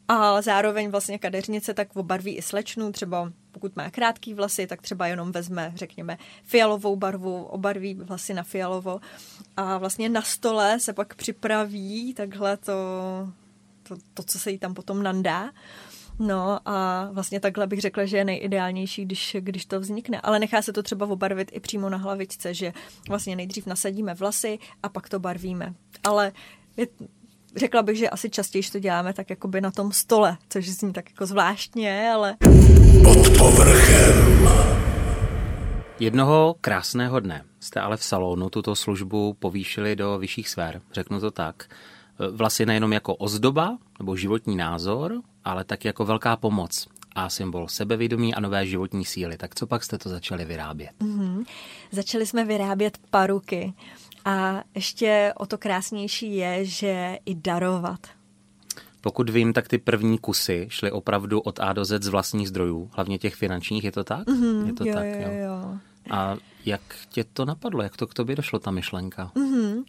a 0.07 0.41
zároveň 0.41 0.89
vlastně 0.89 1.19
kadeřnice 1.19 1.73
tak 1.73 1.95
obarví 1.95 2.37
i 2.37 2.41
slečnu, 2.41 2.91
třeba 2.91 3.31
pokud 3.51 3.75
má 3.75 3.89
krátký 3.89 4.33
vlasy, 4.33 4.67
tak 4.67 4.81
třeba 4.81 5.07
jenom 5.07 5.31
vezme, 5.31 5.71
řekněme, 5.75 6.17
fialovou 6.43 6.95
barvu, 6.95 7.43
obarví 7.43 7.93
vlasy 7.93 8.33
na 8.33 8.43
fialovo 8.43 8.99
a 9.57 9.77
vlastně 9.77 10.09
na 10.09 10.21
stole 10.21 10.79
se 10.79 10.93
pak 10.93 11.15
připraví 11.15 12.13
takhle 12.13 12.57
to, 12.57 12.73
to, 13.83 13.95
to 14.13 14.23
co 14.23 14.39
se 14.39 14.51
jí 14.51 14.57
tam 14.57 14.73
potom 14.73 15.03
nandá. 15.03 15.51
No 16.19 16.59
a 16.65 17.09
vlastně 17.11 17.39
takhle 17.39 17.67
bych 17.67 17.81
řekla, 17.81 18.05
že 18.05 18.17
je 18.17 18.25
nejideálnější, 18.25 19.05
když, 19.05 19.35
když 19.39 19.65
to 19.65 19.79
vznikne. 19.79 20.21
Ale 20.21 20.39
nechá 20.39 20.61
se 20.61 20.73
to 20.73 20.83
třeba 20.83 21.05
obarvit 21.05 21.51
i 21.53 21.59
přímo 21.59 21.89
na 21.89 21.97
hlavičce, 21.97 22.53
že 22.53 22.73
vlastně 23.09 23.35
nejdřív 23.35 23.65
nasadíme 23.65 24.13
vlasy 24.13 24.59
a 24.83 24.89
pak 24.89 25.09
to 25.09 25.19
barvíme. 25.19 25.73
Ale 26.03 26.31
je, 26.77 26.87
řekla 27.55 27.83
bych, 27.83 27.97
že 27.97 28.09
asi 28.09 28.29
častěji 28.29 28.63
to 28.63 28.79
děláme 28.79 29.13
tak 29.13 29.29
jakoby 29.29 29.61
na 29.61 29.71
tom 29.71 29.91
stole, 29.91 30.37
což 30.49 30.69
zní 30.69 30.93
tak 30.93 31.09
jako 31.09 31.25
zvláštně, 31.25 32.11
ale... 32.13 32.35
Pod 33.03 33.37
povrchem. 33.37 34.49
Jednoho 35.99 36.55
krásného 36.61 37.19
dne 37.19 37.45
jste 37.59 37.79
ale 37.79 37.97
v 37.97 38.03
salonu 38.03 38.49
tuto 38.49 38.75
službu 38.75 39.33
povýšili 39.39 39.95
do 39.95 40.17
vyšších 40.17 40.49
sfér, 40.49 40.81
řeknu 40.93 41.19
to 41.19 41.31
tak. 41.31 41.65
Vlasy 42.31 42.65
nejenom 42.65 42.93
jako 42.93 43.15
ozdoba 43.15 43.77
nebo 43.99 44.15
životní 44.15 44.55
názor, 44.55 45.21
ale 45.43 45.63
tak 45.63 45.85
jako 45.85 46.05
velká 46.05 46.35
pomoc 46.35 46.87
a 47.15 47.29
symbol 47.29 47.67
sebevědomí 47.67 48.35
a 48.35 48.39
nové 48.39 48.65
životní 48.65 49.05
síly. 49.05 49.37
Tak 49.37 49.55
co 49.55 49.67
pak 49.67 49.83
jste 49.83 49.97
to 49.97 50.09
začali 50.09 50.45
vyrábět? 50.45 50.91
Mm-hmm. 51.01 51.45
Začali 51.91 52.25
jsme 52.25 52.45
vyrábět 52.45 52.97
paruky. 53.09 53.73
A 54.25 54.63
ještě 54.75 55.33
o 55.37 55.45
to 55.45 55.57
krásnější 55.57 56.35
je, 56.35 56.65
že 56.65 57.17
i 57.25 57.35
darovat. 57.35 58.07
Pokud 59.01 59.29
vím, 59.29 59.53
tak 59.53 59.67
ty 59.67 59.77
první 59.77 60.17
kusy 60.17 60.67
šly 60.69 60.91
opravdu 60.91 61.39
od 61.39 61.59
A 61.59 61.73
do 61.73 61.85
Z 61.85 62.03
z 62.03 62.07
vlastních 62.07 62.49
zdrojů, 62.49 62.89
hlavně 62.93 63.17
těch 63.17 63.35
finančních, 63.35 63.83
je 63.83 63.91
to 63.91 64.03
tak? 64.03 64.27
Mm-hmm, 64.27 64.67
je 64.67 64.73
to 64.73 64.85
jo, 64.85 64.93
tak, 64.93 65.05
jo, 65.05 65.31
jo. 65.31 65.77
A 66.09 66.35
jak 66.65 66.81
tě 67.09 67.23
to 67.23 67.45
napadlo? 67.45 67.83
Jak 67.83 67.97
to 67.97 68.07
k 68.07 68.13
tobě 68.13 68.35
došlo, 68.35 68.59
ta 68.59 68.71
myšlenka? 68.71 69.31
Mm-hmm. 69.35 69.83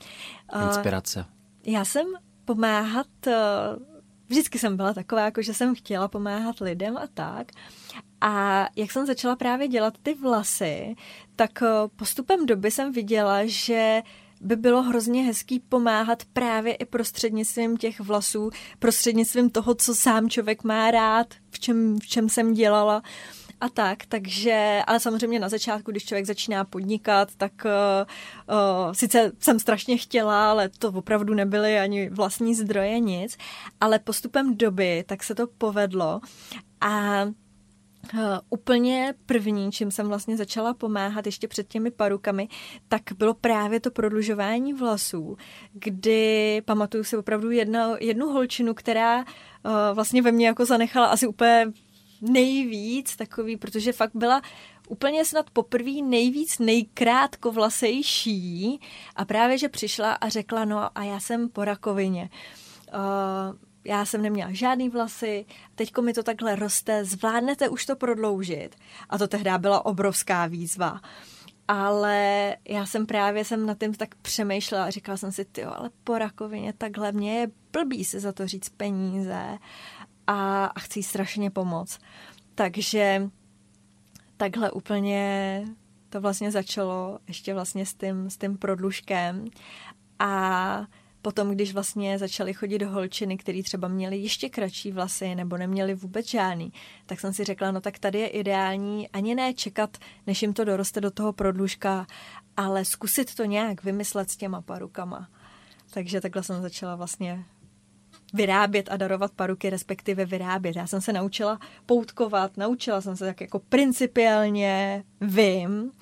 Inspirace? 0.66 1.20
Uh, 1.20 1.72
já 1.74 1.84
jsem 1.84 2.06
pomáhat, 2.44 3.06
uh, 3.26 3.32
vždycky 4.28 4.58
jsem 4.58 4.76
byla 4.76 4.94
taková, 4.94 5.20
jako 5.20 5.42
že 5.42 5.54
jsem 5.54 5.74
chtěla 5.74 6.08
pomáhat 6.08 6.60
lidem 6.60 6.96
a 6.96 7.06
tak. 7.14 7.52
A 8.20 8.66
jak 8.76 8.90
jsem 8.92 9.06
začala 9.06 9.36
právě 9.36 9.68
dělat 9.68 9.94
ty 10.02 10.14
vlasy, 10.14 10.96
tak 11.36 11.50
uh, 11.62 11.68
postupem 11.96 12.46
doby 12.46 12.70
jsem 12.70 12.92
viděla, 12.92 13.38
že 13.44 14.02
by 14.42 14.56
bylo 14.56 14.82
hrozně 14.82 15.22
hezký 15.22 15.60
pomáhat 15.60 16.22
právě 16.32 16.74
i 16.74 16.84
prostřednictvím 16.84 17.76
těch 17.76 18.00
vlasů, 18.00 18.50
prostřednictvím 18.78 19.50
toho, 19.50 19.74
co 19.74 19.94
sám 19.94 20.30
člověk 20.30 20.64
má 20.64 20.90
rád, 20.90 21.26
v 21.50 21.58
čem, 21.58 21.98
v 21.98 22.06
čem 22.06 22.28
jsem 22.28 22.54
dělala 22.54 23.02
a 23.60 23.68
tak, 23.68 23.98
takže, 24.08 24.82
ale 24.86 25.00
samozřejmě 25.00 25.40
na 25.40 25.48
začátku, 25.48 25.90
když 25.90 26.04
člověk 26.04 26.26
začíná 26.26 26.64
podnikat, 26.64 27.28
tak 27.36 27.52
uh, 27.64 27.70
uh, 28.56 28.92
sice 28.92 29.32
jsem 29.38 29.60
strašně 29.60 29.96
chtěla, 29.96 30.50
ale 30.50 30.68
to 30.68 30.88
opravdu 30.88 31.34
nebyly 31.34 31.78
ani 31.78 32.10
vlastní 32.10 32.54
zdroje, 32.54 33.00
nic, 33.00 33.36
ale 33.80 33.98
postupem 33.98 34.56
doby 34.56 35.04
tak 35.06 35.22
se 35.22 35.34
to 35.34 35.46
povedlo 35.46 36.20
a 36.80 37.24
Uh, 38.14 38.20
úplně 38.50 39.14
první, 39.26 39.72
čím 39.72 39.90
jsem 39.90 40.08
vlastně 40.08 40.36
začala 40.36 40.74
pomáhat 40.74 41.26
ještě 41.26 41.48
před 41.48 41.68
těmi 41.68 41.90
parukami, 41.90 42.48
tak 42.88 43.02
bylo 43.18 43.34
právě 43.34 43.80
to 43.80 43.90
prodlužování 43.90 44.72
vlasů, 44.72 45.36
kdy 45.72 46.62
pamatuju 46.64 47.04
si 47.04 47.16
opravdu 47.16 47.50
jedna, 47.50 47.96
jednu 48.00 48.26
holčinu, 48.26 48.74
která 48.74 49.18
uh, 49.18 49.24
vlastně 49.94 50.22
ve 50.22 50.32
mně 50.32 50.46
jako 50.46 50.64
zanechala 50.64 51.06
asi 51.06 51.26
úplně 51.26 51.72
nejvíc 52.20 53.16
takový, 53.16 53.56
protože 53.56 53.92
fakt 53.92 54.12
byla 54.14 54.42
úplně 54.88 55.24
snad 55.24 55.50
poprvé 55.50 56.02
nejvíc 56.02 56.58
nejkrátkovlasejší 56.58 58.80
a 59.16 59.24
právě, 59.24 59.58
že 59.58 59.68
přišla 59.68 60.12
a 60.12 60.28
řekla, 60.28 60.64
no 60.64 60.98
a 60.98 61.04
já 61.04 61.20
jsem 61.20 61.48
po 61.48 61.64
rakovině. 61.64 62.30
Uh, 62.94 63.00
já 63.84 64.04
jsem 64.04 64.22
neměla 64.22 64.52
žádný 64.52 64.88
vlasy, 64.88 65.46
teďko 65.74 66.02
mi 66.02 66.12
to 66.12 66.22
takhle 66.22 66.56
roste, 66.56 67.04
zvládnete 67.04 67.68
už 67.68 67.86
to 67.86 67.96
prodloužit. 67.96 68.76
A 69.08 69.18
to 69.18 69.28
tehdy 69.28 69.50
byla 69.58 69.86
obrovská 69.86 70.46
výzva. 70.46 71.00
Ale 71.68 72.56
já 72.68 72.86
jsem 72.86 73.06
právě 73.06 73.44
jsem 73.44 73.66
nad 73.66 73.78
tím 73.78 73.94
tak 73.94 74.14
přemýšlela 74.14 74.84
a 74.84 74.90
říkala 74.90 75.16
jsem 75.16 75.32
si, 75.32 75.44
ty 75.44 75.64
ale 75.64 75.90
po 76.04 76.18
rakovině 76.18 76.72
takhle 76.72 77.12
mě 77.12 77.38
je 77.38 77.50
blbý 77.72 78.04
si 78.04 78.20
za 78.20 78.32
to 78.32 78.46
říct 78.46 78.68
peníze 78.68 79.58
a, 80.26 80.64
a 80.64 80.80
chci 80.80 81.02
strašně 81.02 81.50
pomoct. 81.50 81.98
Takže 82.54 83.30
takhle 84.36 84.70
úplně 84.70 85.64
to 86.08 86.20
vlastně 86.20 86.50
začalo 86.50 87.18
ještě 87.28 87.54
vlastně 87.54 87.86
s 87.86 87.94
tím, 87.94 88.30
s 88.30 88.36
tím 88.36 88.58
prodlužkem 88.58 89.44
a 90.18 90.86
Potom, 91.22 91.50
když 91.50 91.74
vlastně 91.74 92.18
začaly 92.18 92.54
chodit 92.54 92.78
do 92.78 92.90
holčiny, 92.90 93.36
který 93.36 93.62
třeba 93.62 93.88
měly 93.88 94.16
ještě 94.16 94.48
kratší 94.48 94.92
vlasy 94.92 95.34
nebo 95.34 95.56
neměly 95.56 95.94
vůbec 95.94 96.30
žádný, 96.30 96.72
tak 97.06 97.20
jsem 97.20 97.32
si 97.32 97.44
řekla, 97.44 97.70
no 97.70 97.80
tak 97.80 97.98
tady 97.98 98.18
je 98.18 98.26
ideální 98.28 99.08
ani 99.08 99.34
ne 99.34 99.54
čekat, 99.54 99.96
než 100.26 100.42
jim 100.42 100.52
to 100.52 100.64
doroste 100.64 101.00
do 101.00 101.10
toho 101.10 101.32
prodlužka, 101.32 102.06
ale 102.56 102.84
zkusit 102.84 103.34
to 103.34 103.44
nějak 103.44 103.84
vymyslet 103.84 104.30
s 104.30 104.36
těma 104.36 104.60
parukama. 104.60 105.28
Takže 105.90 106.20
takhle 106.20 106.42
jsem 106.42 106.62
začala 106.62 106.96
vlastně 106.96 107.44
vyrábět 108.34 108.88
a 108.90 108.96
darovat 108.96 109.32
paruky, 109.32 109.70
respektive 109.70 110.24
vyrábět. 110.24 110.76
Já 110.76 110.86
jsem 110.86 111.00
se 111.00 111.12
naučila 111.12 111.58
poutkovat, 111.86 112.56
naučila 112.56 113.00
jsem 113.00 113.16
se 113.16 113.24
tak 113.24 113.40
jako 113.40 113.58
principiálně 113.58 115.04
vím, 115.20 115.92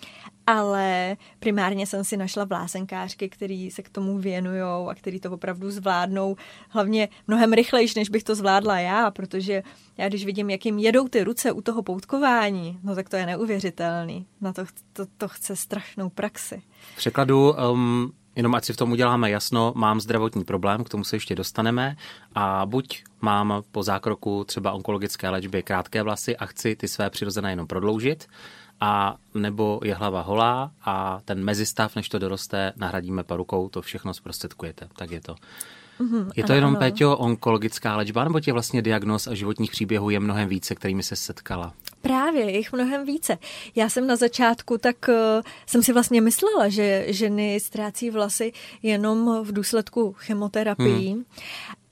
ale 0.47 1.17
primárně 1.39 1.87
jsem 1.87 2.05
si 2.05 2.17
našla 2.17 2.45
vlásenkářky, 2.45 3.29
který 3.29 3.71
se 3.71 3.83
k 3.83 3.89
tomu 3.89 4.19
věnují 4.19 4.87
a 4.89 4.95
který 4.95 5.21
to 5.21 5.31
opravdu 5.31 5.71
zvládnou, 5.71 6.37
hlavně 6.69 7.09
mnohem 7.27 7.53
rychlejš, 7.53 7.95
než 7.95 8.09
bych 8.09 8.25
to 8.25 8.35
zvládla 8.35 8.79
já, 8.79 9.11
protože 9.11 9.63
já 9.99 10.09
když 10.09 10.25
vidím, 10.25 10.51
jak 10.51 10.67
jim 10.67 10.79
jedou 10.79 11.09
ty 11.09 11.25
ruce 11.25 11.53
u 11.53 11.61
toho 11.61 11.83
poutkování, 11.83 12.79
no 12.83 12.95
tak 12.95 13.09
to 13.09 13.17
je 13.17 13.27
neuvěřitelný. 13.27 14.27
Na 14.41 14.53
to, 14.53 14.65
to, 14.93 15.07
to 15.17 15.29
chce 15.29 15.57
strašnou 15.57 16.09
praxi. 16.09 16.63
V 16.95 16.97
překladu 16.97 17.55
um, 17.73 18.13
Jenom 18.37 18.55
ať 18.55 18.65
si 18.65 18.73
v 18.73 18.77
tom 18.77 18.93
uděláme 18.93 19.31
jasno, 19.31 19.73
mám 19.77 20.01
zdravotní 20.01 20.45
problém, 20.45 20.85
k 20.85 20.89
tomu 20.89 21.05
se 21.05 21.17
ještě 21.17 21.35
dostaneme 21.35 21.97
a 22.35 22.67
buď 22.67 23.05
mám 23.21 23.63
po 23.73 23.83
zákroku 23.83 24.45
třeba 24.45 24.73
onkologické 24.73 25.29
léčby 25.29 25.63
krátké 25.63 26.03
vlasy 26.03 26.37
a 26.37 26.47
chci 26.47 26.77
ty 26.77 26.89
své 26.89 27.11
přirozené 27.11 27.53
jenom 27.53 27.67
prodloužit, 27.67 28.27
a 28.81 29.17
nebo 29.35 29.81
je 29.85 29.95
hlava 29.95 30.21
holá 30.21 30.71
a 30.85 31.21
ten 31.25 31.45
mezistav, 31.45 31.97
než 31.97 32.09
to 32.09 32.19
doroste, 32.19 32.73
nahradíme 32.77 33.25
parukou, 33.25 33.69
to 33.69 33.83
všechno 33.83 34.15
zprostředkujete. 34.15 34.89
Tak 34.97 35.11
je 35.11 35.21
to. 35.21 35.35
Mm-hmm, 36.01 36.31
je 36.37 36.45
to 36.45 36.53
ano, 36.53 36.55
jenom, 36.55 36.71
ano. 36.71 36.79
Péťo, 36.79 37.17
onkologická 37.17 37.97
léčba, 37.97 38.25
nebo 38.25 38.41
tě 38.41 38.53
vlastně 38.53 38.83
diagnóz 38.83 39.27
a 39.27 39.35
životních 39.35 39.71
příběhů 39.71 40.11
je 40.11 40.21
mnohem 40.21 40.49
více, 40.49 40.75
kterými 40.75 41.03
se 41.03 41.17
setkala? 41.17 41.73
Právě, 42.01 42.51
je 42.51 42.57
jich 42.57 42.73
mnohem 42.73 43.07
více. 43.07 43.39
Já 43.75 43.89
jsem 43.89 44.07
na 44.07 44.17
začátku 44.17 44.79
tak 44.79 44.97
uh, 45.09 45.15
jsem 45.67 45.83
si 45.83 45.93
vlastně 45.93 46.21
myslela, 46.21 46.69
že 46.69 47.05
ženy 47.09 47.61
ztrácí 47.61 48.11
vlasy 48.11 48.53
jenom 48.83 49.45
v 49.45 49.53
důsledku 49.53 50.15
chemoterapii. 50.19 51.13
Hmm. 51.13 51.25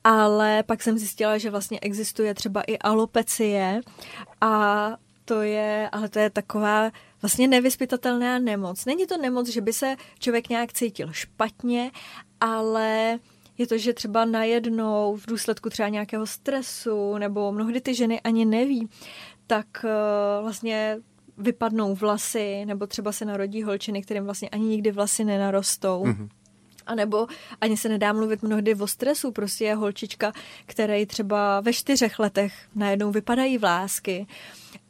Ale 0.04 0.62
pak 0.62 0.82
jsem 0.82 0.98
zjistila, 0.98 1.38
že 1.38 1.50
vlastně 1.50 1.80
existuje 1.80 2.34
třeba 2.34 2.62
i 2.62 2.78
alopecie 2.78 3.80
a 4.40 4.90
to 5.28 5.42
je, 5.42 5.88
ale 5.92 6.08
to 6.08 6.18
je 6.18 6.30
taková 6.30 6.90
vlastně 7.22 7.48
nevyspytatelná 7.48 8.38
nemoc. 8.38 8.84
Není 8.84 9.06
to 9.06 9.16
nemoc, 9.16 9.48
že 9.48 9.60
by 9.60 9.72
se 9.72 9.96
člověk 10.18 10.48
nějak 10.48 10.72
cítil 10.72 11.12
špatně, 11.12 11.90
ale 12.40 13.18
je 13.58 13.66
to, 13.66 13.78
že 13.78 13.92
třeba 13.92 14.24
najednou 14.24 15.16
v 15.16 15.26
důsledku 15.26 15.70
třeba 15.70 15.88
nějakého 15.88 16.26
stresu, 16.26 17.18
nebo 17.18 17.52
mnohdy 17.52 17.80
ty 17.80 17.94
ženy 17.94 18.20
ani 18.20 18.44
neví, 18.44 18.88
tak 19.46 19.66
uh, 19.84 19.90
vlastně 20.42 20.98
vypadnou 21.38 21.94
vlasy, 21.94 22.64
nebo 22.64 22.86
třeba 22.86 23.12
se 23.12 23.24
narodí 23.24 23.62
holčiny, 23.62 24.02
kterým 24.02 24.24
vlastně 24.24 24.48
ani 24.48 24.64
nikdy 24.64 24.90
vlasy 24.90 25.24
nenarostou. 25.24 26.04
Mm-hmm. 26.04 26.28
A 26.86 26.94
nebo 26.94 27.26
ani 27.60 27.76
se 27.76 27.88
nedá 27.88 28.12
mluvit 28.12 28.42
mnohdy 28.42 28.74
o 28.74 28.86
stresu, 28.86 29.32
prostě 29.32 29.64
je 29.64 29.74
holčička, 29.74 30.32
které 30.66 31.06
třeba 31.06 31.60
ve 31.60 31.72
čtyřech 31.72 32.18
letech 32.18 32.54
najednou 32.74 33.10
vypadají 33.10 33.58
vlásky. 33.58 34.26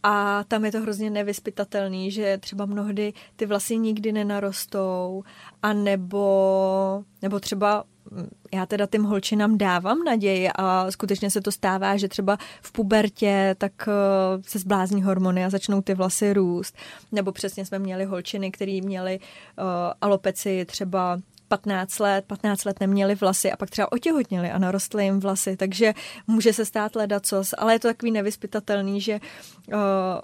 A 0.03 0.45
tam 0.45 0.65
je 0.65 0.73
to 0.73 0.81
hrozně 0.81 1.11
nevyspytatelný, 1.11 2.11
že 2.11 2.39
třeba 2.39 2.67
mnohdy 2.67 3.13
ty 3.37 3.47
vlasy 3.47 3.77
nikdy 3.79 4.13
nenarostou, 4.13 5.25
a 5.63 5.73
nebo, 5.73 7.05
nebo 7.23 7.41
třeba 7.41 7.85
já 8.55 8.67
teda 8.67 8.87
tím 8.87 9.03
holčinám 9.03 9.59
dávám 9.59 10.05
naději 10.05 10.49
a 10.55 10.91
skutečně 10.91 11.31
se 11.31 11.41
to 11.41 11.53
stává, 11.53 11.97
že 11.97 12.09
třeba 12.09 12.39
v 12.63 12.73
pubertě 12.73 13.55
tak 13.59 13.73
eh, 13.89 13.93
se 14.43 14.59
zblázní 14.59 15.03
hormony 15.03 15.45
a 15.45 15.51
začnou 15.51 15.83
ty 15.83 15.95
vlasy 15.95 16.33
růst. 16.33 16.77
Nebo 17.13 17.33
přesně 17.33 17.67
jsme 17.67 17.79
měli 17.79 18.05
holčiny, 18.05 18.51
které 18.51 18.81
měly 18.83 19.19
uh, 19.19 19.65
alopeci 20.01 20.65
třeba 20.65 21.21
15 21.49 21.99
let, 21.99 22.25
15 22.27 22.65
let 22.65 22.81
neměli 22.81 23.15
vlasy 23.15 23.53
a 23.53 23.57
pak 23.57 23.71
třeba 23.71 23.93
otěhotněli 23.93 24.51
a 24.51 24.59
narostly 24.59 25.05
jim 25.05 25.21
vlasy, 25.21 25.57
takže 25.57 25.95
může 26.27 26.53
se 26.53 26.65
stát 26.65 26.97
ledacos, 26.97 27.55
ale 27.59 27.73
je 27.73 27.79
to 27.79 27.89
takový 27.89 28.13
nevyspytatelný, 28.13 29.01
že 29.01 29.21
uh, 29.73 29.81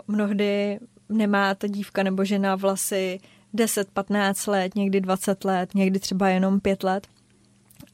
mnohdy 0.09 0.79
nemá 1.09 1.55
ta 1.55 1.67
dívka 1.67 2.03
nebo 2.03 2.25
žena 2.25 2.57
vlasy 2.57 3.21
10, 3.53 3.91
15 3.91 4.47
let, 4.47 4.75
někdy 4.75 5.01
20 5.01 5.45
let, 5.45 5.75
někdy 5.75 5.99
třeba 5.99 6.29
jenom 6.29 6.61
5 6.61 6.83
let. 6.83 7.07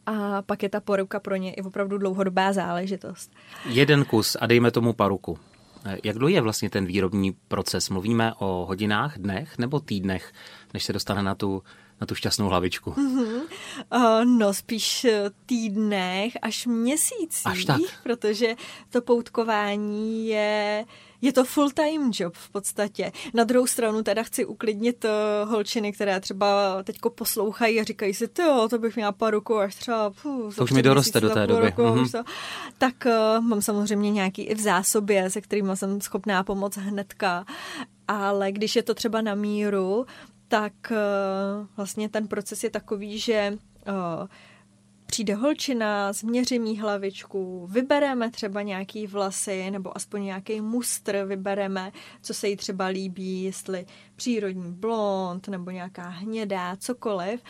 A 0.06 0.42
pak 0.42 0.62
je 0.62 0.68
ta 0.68 0.80
poruka 0.80 1.20
pro 1.20 1.36
ně 1.36 1.54
i 1.54 1.62
opravdu 1.62 1.98
dlouhodobá 1.98 2.52
záležitost. 2.52 3.30
Jeden 3.68 4.04
kus 4.04 4.36
a 4.40 4.46
dejme 4.46 4.70
tomu 4.70 4.92
paruku. 4.92 5.38
Jak 6.04 6.18
dlouho 6.18 6.28
je 6.28 6.40
vlastně 6.40 6.70
ten 6.70 6.86
výrobní 6.86 7.32
proces? 7.48 7.90
Mluvíme 7.90 8.34
o 8.34 8.66
hodinách, 8.68 9.18
dnech 9.18 9.58
nebo 9.58 9.80
týdnech, 9.80 10.32
než 10.74 10.84
se 10.84 10.92
dostane 10.92 11.22
na 11.22 11.34
tu 11.34 11.62
na 12.00 12.06
tu 12.06 12.14
šťastnou 12.14 12.48
hlavičku? 12.48 12.90
Mm-hmm. 12.90 13.40
Uh, 13.92 14.24
no 14.24 14.54
spíš 14.54 15.04
eh, 15.04 15.30
týdnech 15.46 16.32
až 16.42 16.66
měsících, 16.66 17.46
až 17.46 17.64
tak. 17.64 17.80
protože 18.02 18.54
to 18.90 19.02
poutkování 19.02 20.28
je 20.28 20.84
je 21.22 21.32
to 21.32 21.44
full-time 21.44 22.10
job 22.14 22.34
v 22.34 22.50
podstatě. 22.50 23.12
Na 23.34 23.44
druhou 23.44 23.66
stranu 23.66 24.02
teda 24.02 24.22
chci 24.22 24.44
uklidnit 24.44 25.04
uh, 25.04 25.50
holčiny, 25.50 25.92
které 25.92 26.20
třeba 26.20 26.82
teďko 26.82 27.10
poslouchají 27.10 27.80
a 27.80 27.84
říkají 27.84 28.14
si, 28.14 28.28
jo, 28.38 28.68
to 28.70 28.78
bych 28.78 28.96
měla 28.96 29.12
paruku 29.12 29.58
až 29.58 29.74
třeba... 29.74 30.10
Pů, 30.10 30.50
to 30.56 30.64
už 30.64 30.70
mi 30.70 30.82
doroste 30.82 31.20
do 31.20 31.30
té 31.30 31.46
doby. 31.46 31.66
Roku, 31.66 31.82
mm-hmm. 31.82 32.24
tak 32.78 32.94
uh, 33.06 33.44
mám 33.44 33.62
samozřejmě 33.62 34.10
nějaký 34.10 34.42
i 34.42 34.54
v 34.54 34.60
zásobě, 34.60 35.30
se 35.30 35.40
kterými 35.40 35.76
jsem 35.76 36.00
schopná 36.00 36.44
pomoct 36.44 36.76
hnedka. 36.76 37.44
Ale 38.08 38.52
když 38.52 38.76
je 38.76 38.82
to 38.82 38.94
třeba 38.94 39.20
na 39.20 39.34
míru, 39.34 40.06
tak 40.50 40.72
uh, 40.90 41.66
vlastně 41.76 42.08
ten 42.08 42.28
proces 42.28 42.64
je 42.64 42.70
takový, 42.70 43.18
že 43.18 43.52
uh, 43.88 44.26
přijde 45.10 45.34
holčina, 45.34 46.12
změřím 46.12 46.66
jí 46.66 46.78
hlavičku, 46.78 47.66
vybereme 47.66 48.30
třeba 48.30 48.62
nějaký 48.62 49.06
vlasy 49.06 49.70
nebo 49.70 49.96
aspoň 49.96 50.24
nějaký 50.24 50.60
mustr 50.60 51.24
vybereme, 51.24 51.92
co 52.22 52.34
se 52.34 52.48
jí 52.48 52.56
třeba 52.56 52.86
líbí, 52.86 53.42
jestli 53.42 53.86
přírodní 54.16 54.72
blond 54.72 55.48
nebo 55.48 55.70
nějaká 55.70 56.08
hnědá, 56.08 56.76
cokoliv. 56.76 57.40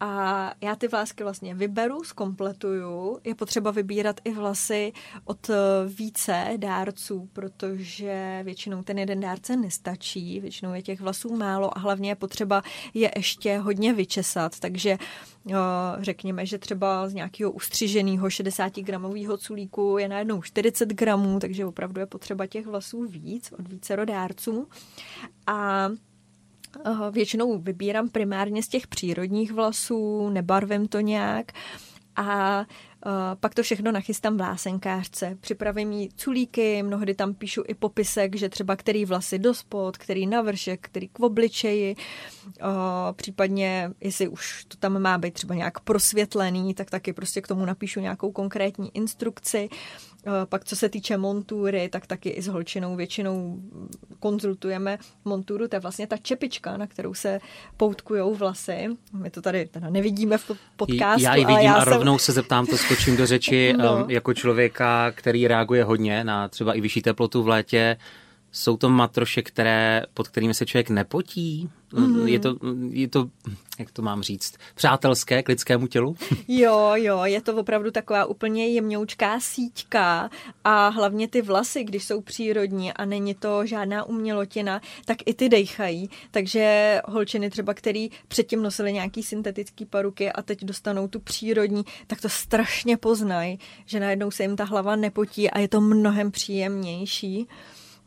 A 0.00 0.52
já 0.60 0.76
ty 0.76 0.88
vlásky 0.88 1.22
vlastně 1.22 1.54
vyberu, 1.54 2.04
zkompletuju. 2.04 3.18
Je 3.24 3.34
potřeba 3.34 3.70
vybírat 3.70 4.20
i 4.24 4.32
vlasy 4.32 4.92
od 5.24 5.50
eh, 5.50 5.54
více 5.86 6.52
dárců, 6.56 7.28
protože 7.32 8.40
většinou 8.44 8.82
ten 8.82 8.98
jeden 8.98 9.20
dárce 9.20 9.56
nestačí, 9.56 10.40
většinou 10.40 10.74
je 10.74 10.82
těch 10.82 11.00
vlasů 11.00 11.36
málo 11.36 11.78
a 11.78 11.80
hlavně 11.80 12.10
je 12.10 12.14
potřeba 12.14 12.62
je 12.94 13.10
ještě 13.16 13.58
hodně 13.58 13.92
vyčesat, 13.92 14.60
takže 14.60 14.90
eh, 15.50 15.54
řekněme, 16.00 16.46
že 16.46 16.58
třeba 16.58 16.89
z 17.06 17.14
nějakého 17.14 17.50
ustřiženého 17.52 18.30
60 18.30 18.76
gramového 18.76 19.36
culíku 19.36 19.98
je 19.98 20.08
najednou 20.08 20.42
40 20.42 20.88
gramů, 20.88 21.40
takže 21.40 21.66
opravdu 21.66 22.00
je 22.00 22.06
potřeba 22.06 22.46
těch 22.46 22.66
vlasů 22.66 23.02
víc 23.02 23.52
od 23.58 23.68
více 23.68 23.96
dárců. 23.96 24.68
A 25.46 25.88
Většinou 27.10 27.58
vybírám 27.58 28.08
primárně 28.08 28.62
z 28.62 28.68
těch 28.68 28.86
přírodních 28.86 29.52
vlasů, 29.52 30.30
nebarvím 30.30 30.88
to 30.88 31.00
nějak 31.00 31.52
a 32.16 32.64
pak 33.40 33.54
to 33.54 33.62
všechno 33.62 33.92
nachystám 33.92 34.36
vlásenkářce. 34.36 35.38
Připravím 35.40 35.92
jí 35.92 36.08
culíky, 36.16 36.82
mnohdy 36.82 37.14
tam 37.14 37.34
píšu 37.34 37.62
i 37.68 37.74
popisek, 37.74 38.36
že 38.36 38.48
třeba 38.48 38.76
který 38.76 39.04
vlasy 39.04 39.38
do 39.38 39.54
spod, 39.54 39.98
který 39.98 40.26
na 40.26 40.42
vršek, 40.42 40.80
který 40.80 41.08
k 41.08 41.20
obličeji, 41.20 41.96
případně 43.12 43.90
jestli 44.00 44.28
už 44.28 44.64
to 44.68 44.76
tam 44.76 45.02
má 45.02 45.18
být 45.18 45.34
třeba 45.34 45.54
nějak 45.54 45.80
prosvětlený, 45.80 46.74
tak 46.74 46.90
taky 46.90 47.12
prostě 47.12 47.40
k 47.40 47.48
tomu 47.48 47.64
napíšu 47.64 48.00
nějakou 48.00 48.32
konkrétní 48.32 48.96
instrukci. 48.96 49.68
Pak 50.44 50.64
co 50.64 50.76
se 50.76 50.88
týče 50.88 51.16
montury, 51.16 51.88
tak 51.88 52.06
taky 52.06 52.28
i 52.28 52.42
s 52.42 52.46
holčinou 52.46 52.96
většinou 52.96 53.58
konzultujeme 54.18 54.98
monturu, 55.24 55.68
to 55.68 55.76
je 55.76 55.80
vlastně 55.80 56.06
ta 56.06 56.16
čepička, 56.16 56.76
na 56.76 56.86
kterou 56.86 57.14
se 57.14 57.40
poutkujou 57.76 58.34
vlasy. 58.34 58.88
My 59.12 59.30
to 59.30 59.42
tady 59.42 59.66
teda 59.66 59.90
nevidíme 59.90 60.38
v 60.38 60.50
podcastu. 60.76 61.22
Já 61.22 61.34
ji 61.34 61.44
vidím 61.44 61.64
já 61.64 61.74
a 61.74 61.84
rovnou 61.84 62.18
jsem... 62.18 62.24
se 62.24 62.32
zeptám, 62.32 62.66
to 62.66 62.76
skočím 62.90 63.16
do 63.16 63.26
řeči 63.26 63.74
no. 63.78 63.96
um, 63.96 64.10
jako 64.10 64.34
člověka, 64.34 65.12
který 65.14 65.48
reaguje 65.48 65.84
hodně 65.84 66.24
na 66.24 66.48
třeba 66.48 66.72
i 66.72 66.80
vyšší 66.80 67.02
teplotu 67.02 67.42
v 67.42 67.48
létě. 67.48 67.96
Jsou 68.52 68.76
to 68.76 68.88
matroše, 68.88 69.42
které, 69.42 70.02
pod 70.14 70.28
kterými 70.28 70.54
se 70.54 70.66
člověk 70.66 70.90
nepotí? 70.90 71.70
Mm-hmm. 71.92 72.26
Je, 72.26 72.38
to, 72.38 72.56
je 72.90 73.08
to, 73.08 73.30
jak 73.78 73.90
to 73.90 74.02
mám 74.02 74.22
říct, 74.22 74.54
přátelské 74.74 75.42
k 75.42 75.48
lidskému 75.48 75.86
tělu? 75.86 76.16
Jo, 76.48 76.92
jo, 76.94 77.20
je 77.24 77.40
to 77.40 77.56
opravdu 77.56 77.90
taková 77.90 78.24
úplně 78.24 78.68
jemňoučká 78.68 79.40
síťka 79.40 80.30
a 80.64 80.88
hlavně 80.88 81.28
ty 81.28 81.42
vlasy, 81.42 81.84
když 81.84 82.04
jsou 82.04 82.20
přírodní 82.20 82.92
a 82.92 83.04
není 83.04 83.34
to 83.34 83.66
žádná 83.66 84.04
umělotina, 84.04 84.80
tak 85.04 85.16
i 85.26 85.34
ty 85.34 85.48
dejchají. 85.48 86.10
Takže 86.30 87.00
holčiny 87.04 87.50
třeba, 87.50 87.74
který 87.74 88.10
předtím 88.28 88.62
nosily 88.62 88.92
nějaký 88.92 89.22
syntetický 89.22 89.84
paruky 89.84 90.32
a 90.32 90.42
teď 90.42 90.64
dostanou 90.64 91.08
tu 91.08 91.20
přírodní, 91.20 91.84
tak 92.06 92.20
to 92.20 92.28
strašně 92.28 92.96
poznají, 92.96 93.58
že 93.86 94.00
najednou 94.00 94.30
se 94.30 94.42
jim 94.42 94.56
ta 94.56 94.64
hlava 94.64 94.96
nepotí 94.96 95.50
a 95.50 95.58
je 95.58 95.68
to 95.68 95.80
mnohem 95.80 96.30
příjemnější. 96.30 97.46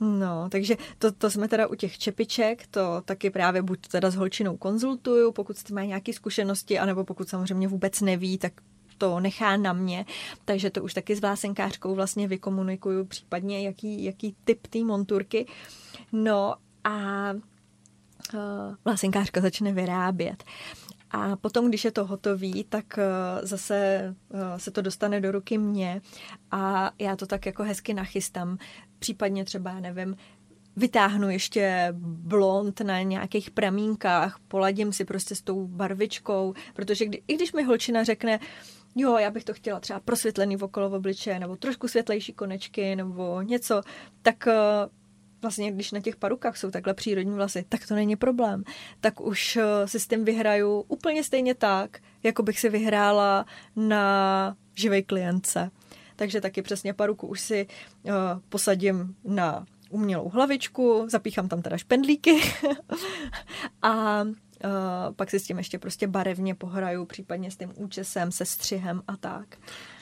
No, 0.03 0.49
takže 0.49 0.77
to, 0.97 1.11
to 1.11 1.29
jsme 1.29 1.47
teda 1.47 1.67
u 1.67 1.75
těch 1.75 1.97
čepiček, 1.97 2.67
to 2.67 3.01
taky 3.05 3.29
právě 3.29 3.61
buď 3.61 3.87
teda 3.87 4.11
s 4.11 4.15
holčinou 4.15 4.57
konzultuju, 4.57 5.31
pokud 5.31 5.57
tím 5.57 5.75
má 5.75 5.83
nějaké 5.83 6.13
zkušenosti, 6.13 6.79
anebo 6.79 7.03
pokud 7.03 7.29
samozřejmě 7.29 7.67
vůbec 7.67 8.01
neví, 8.01 8.37
tak 8.37 8.53
to 8.97 9.19
nechá 9.19 9.57
na 9.57 9.73
mě, 9.73 10.05
takže 10.45 10.69
to 10.69 10.83
už 10.83 10.93
taky 10.93 11.15
s 11.15 11.21
vlásenkářkou 11.21 11.95
vlastně 11.95 12.27
vykomunikuju, 12.27 13.05
případně 13.05 13.61
jaký, 13.61 14.03
jaký 14.03 14.35
typ 14.43 14.67
té 14.67 14.83
monturky. 14.83 15.45
No 16.11 16.55
a 16.83 17.29
uh, 17.33 18.39
vlásenkářka 18.85 19.41
začne 19.41 19.73
vyrábět. 19.73 20.43
A 21.11 21.35
potom, 21.35 21.69
když 21.69 21.85
je 21.85 21.91
to 21.91 22.05
hotový, 22.05 22.63
tak 22.63 22.85
uh, 22.97 23.47
zase 23.47 24.15
uh, 24.29 24.39
se 24.57 24.71
to 24.71 24.81
dostane 24.81 25.21
do 25.21 25.31
ruky 25.31 25.57
mě 25.57 26.01
a 26.51 26.91
já 26.99 27.15
to 27.15 27.25
tak 27.25 27.45
jako 27.45 27.63
hezky 27.63 27.93
nachystám 27.93 28.57
případně 29.03 29.45
třeba, 29.45 29.79
nevím, 29.79 30.15
vytáhnu 30.75 31.29
ještě 31.29 31.87
blond 31.97 32.81
na 32.81 33.01
nějakých 33.01 33.51
pramínkách, 33.51 34.39
poladím 34.47 34.93
si 34.93 35.05
prostě 35.05 35.35
s 35.35 35.41
tou 35.41 35.67
barvičkou, 35.67 36.53
protože 36.73 37.05
kdy, 37.05 37.21
i 37.27 37.35
když 37.35 37.53
mi 37.53 37.63
holčina 37.63 38.03
řekne, 38.03 38.39
jo, 38.95 39.17
já 39.17 39.31
bych 39.31 39.43
to 39.43 39.53
chtěla 39.53 39.79
třeba 39.79 39.99
prosvětlený 39.99 40.57
okolo 40.57 40.89
v 40.89 40.93
obličeje, 40.93 41.39
nebo 41.39 41.55
trošku 41.55 41.87
světlejší 41.87 42.33
konečky, 42.33 42.95
nebo 42.95 43.41
něco, 43.41 43.81
tak 44.21 44.47
eh, 44.47 44.55
vlastně, 45.41 45.71
když 45.71 45.91
na 45.91 45.99
těch 45.99 46.15
parukách 46.15 46.57
jsou 46.57 46.71
takhle 46.71 46.93
přírodní 46.93 47.35
vlasy, 47.35 47.65
tak 47.69 47.87
to 47.87 47.95
není 47.95 48.15
problém. 48.15 48.63
Tak 49.01 49.21
už 49.21 49.57
eh, 49.57 49.87
si 49.87 49.99
s 49.99 50.07
tím 50.07 50.25
vyhraju 50.25 50.85
úplně 50.87 51.23
stejně 51.23 51.55
tak, 51.55 51.97
jako 52.23 52.43
bych 52.43 52.59
si 52.59 52.69
vyhrála 52.69 53.45
na 53.75 54.55
živej 54.75 55.03
klientce 55.03 55.71
takže 56.15 56.41
taky 56.41 56.61
přesně 56.61 56.93
paruku 56.93 57.27
už 57.27 57.41
si 57.41 57.67
uh, 58.03 58.11
posadím 58.49 59.15
na 59.23 59.65
umělou 59.89 60.29
hlavičku, 60.29 61.07
zapíchám 61.09 61.47
tam 61.47 61.61
teda 61.61 61.77
špendlíky 61.77 62.41
a 63.81 64.23
Uh, 64.65 65.13
pak 65.15 65.29
si 65.29 65.39
s 65.39 65.43
tím 65.43 65.57
ještě 65.57 65.79
prostě 65.79 66.07
barevně 66.07 66.55
pohraju, 66.55 67.05
případně 67.05 67.51
s 67.51 67.57
tím 67.57 67.71
účesem, 67.75 68.31
se 68.31 68.45
střihem 68.45 69.01
a 69.07 69.17
tak. 69.17 69.55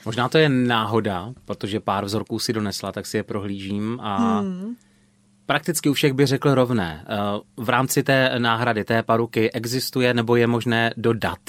Možná 0.06 0.30
to 0.30 0.38
je 0.38 0.50
náhoda, 0.50 1.34
protože 1.45 1.80
pár 1.80 2.06
vzorků 2.06 2.39
si 2.39 2.54
donesla, 2.54 2.91
tak 2.91 3.06
si 3.06 3.17
je 3.17 3.24
prohlížím 3.24 4.00
a 4.02 4.39
hmm 4.39 4.76
prakticky 5.52 5.90
u 5.90 5.94
všech 5.94 6.14
by 6.14 6.26
řekl 6.26 6.56
rovné. 6.56 7.06
Eh, 7.08 7.18
v 7.58 7.70
rámci 7.70 8.04
té 8.04 8.32
náhrady, 8.38 8.84
té 8.84 9.04
paruky 9.04 9.52
existuje 9.52 10.14
nebo 10.14 10.36
je 10.36 10.48
možné 10.48 10.94
dodat 10.98 11.40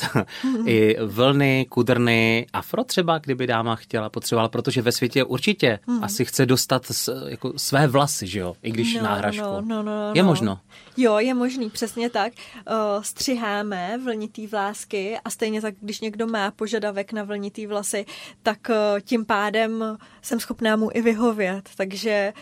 i 0.67 0.97
vlny, 1.07 1.67
kudrny, 1.69 2.47
afro 2.53 2.85
třeba, 2.85 3.19
kdyby 3.19 3.47
dáma 3.47 3.77
chtěla, 3.77 4.11
potřebovala, 4.11 4.49
protože 4.49 4.83
ve 4.83 4.93
světě 4.93 5.25
určitě 5.25 5.79
hmm. 5.87 6.05
asi 6.05 6.25
chce 6.25 6.47
dostat 6.47 6.87
s, 6.87 7.27
jako 7.29 7.53
své 7.57 7.87
vlasy, 7.87 8.27
že 8.27 8.39
jo, 8.39 8.55
i 8.63 8.71
když 8.71 8.95
no, 8.95 9.03
náhražku. 9.03 9.43
No, 9.43 9.61
no, 9.61 9.83
no, 9.83 9.83
no. 9.83 10.13
Je 10.15 10.23
možno? 10.23 10.61
Jo, 10.97 11.19
je 11.19 11.35
možný, 11.35 11.71
přesně 11.71 12.11
tak. 12.11 12.33
Uh, 12.71 13.03
střiháme 13.03 13.99
vlnitý 14.05 14.47
vlásky 14.47 15.19
a 15.25 15.31
stejně 15.31 15.61
tak, 15.61 15.75
když 15.81 16.01
někdo 16.01 16.27
má 16.27 16.51
požadavek 16.51 17.13
na 17.13 17.23
vlnitý 17.23 17.67
vlasy, 17.67 18.07
tak 18.43 18.59
uh, 18.69 19.01
tím 19.01 19.25
pádem 19.25 19.99
jsem 20.23 20.41
schopná 20.41 20.77
mu 20.77 20.91
i 20.95 21.03
vyhovět, 21.03 21.69
takže 21.77 22.33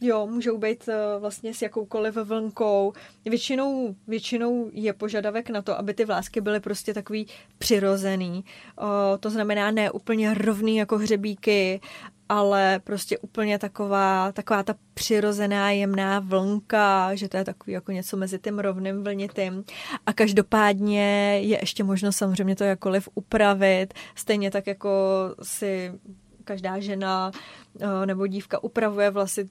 Jo, 0.00 0.26
můžou 0.26 0.58
být 0.58 0.88
uh, 0.88 1.20
vlastně 1.20 1.54
s 1.54 1.62
jakoukoliv 1.62 2.14
vlnkou. 2.14 2.92
Většinou, 3.24 3.94
většinou 4.06 4.70
je 4.72 4.92
požadavek 4.92 5.50
na 5.50 5.62
to, 5.62 5.78
aby 5.78 5.94
ty 5.94 6.04
vlásky 6.04 6.40
byly 6.40 6.60
prostě 6.60 6.94
takový 6.94 7.26
přirozený. 7.58 8.44
Uh, 8.82 8.86
to 9.20 9.30
znamená 9.30 9.70
ne 9.70 9.90
úplně 9.90 10.34
rovný 10.34 10.76
jako 10.76 10.98
hřebíky, 10.98 11.80
ale 12.28 12.80
prostě 12.84 13.18
úplně 13.18 13.58
taková, 13.58 14.32
taková 14.32 14.62
ta 14.62 14.74
přirozená 14.94 15.70
jemná 15.70 16.20
vlnka, 16.20 17.14
že 17.14 17.28
to 17.28 17.36
je 17.36 17.44
takový 17.44 17.72
jako 17.72 17.92
něco 17.92 18.16
mezi 18.16 18.38
tím 18.38 18.58
rovným 18.58 19.04
vlnitým. 19.04 19.64
A 20.06 20.12
každopádně 20.12 21.38
je 21.42 21.58
ještě 21.60 21.84
možno 21.84 22.12
samozřejmě 22.12 22.56
to 22.56 22.64
jakoliv 22.64 23.08
upravit, 23.14 23.94
stejně 24.14 24.50
tak 24.50 24.66
jako 24.66 24.90
si 25.42 25.92
každá 26.44 26.78
žena 26.78 27.30
eh, 27.80 28.06
nebo 28.06 28.26
dívka 28.26 28.64
upravuje 28.64 29.10
vlasy 29.10 29.48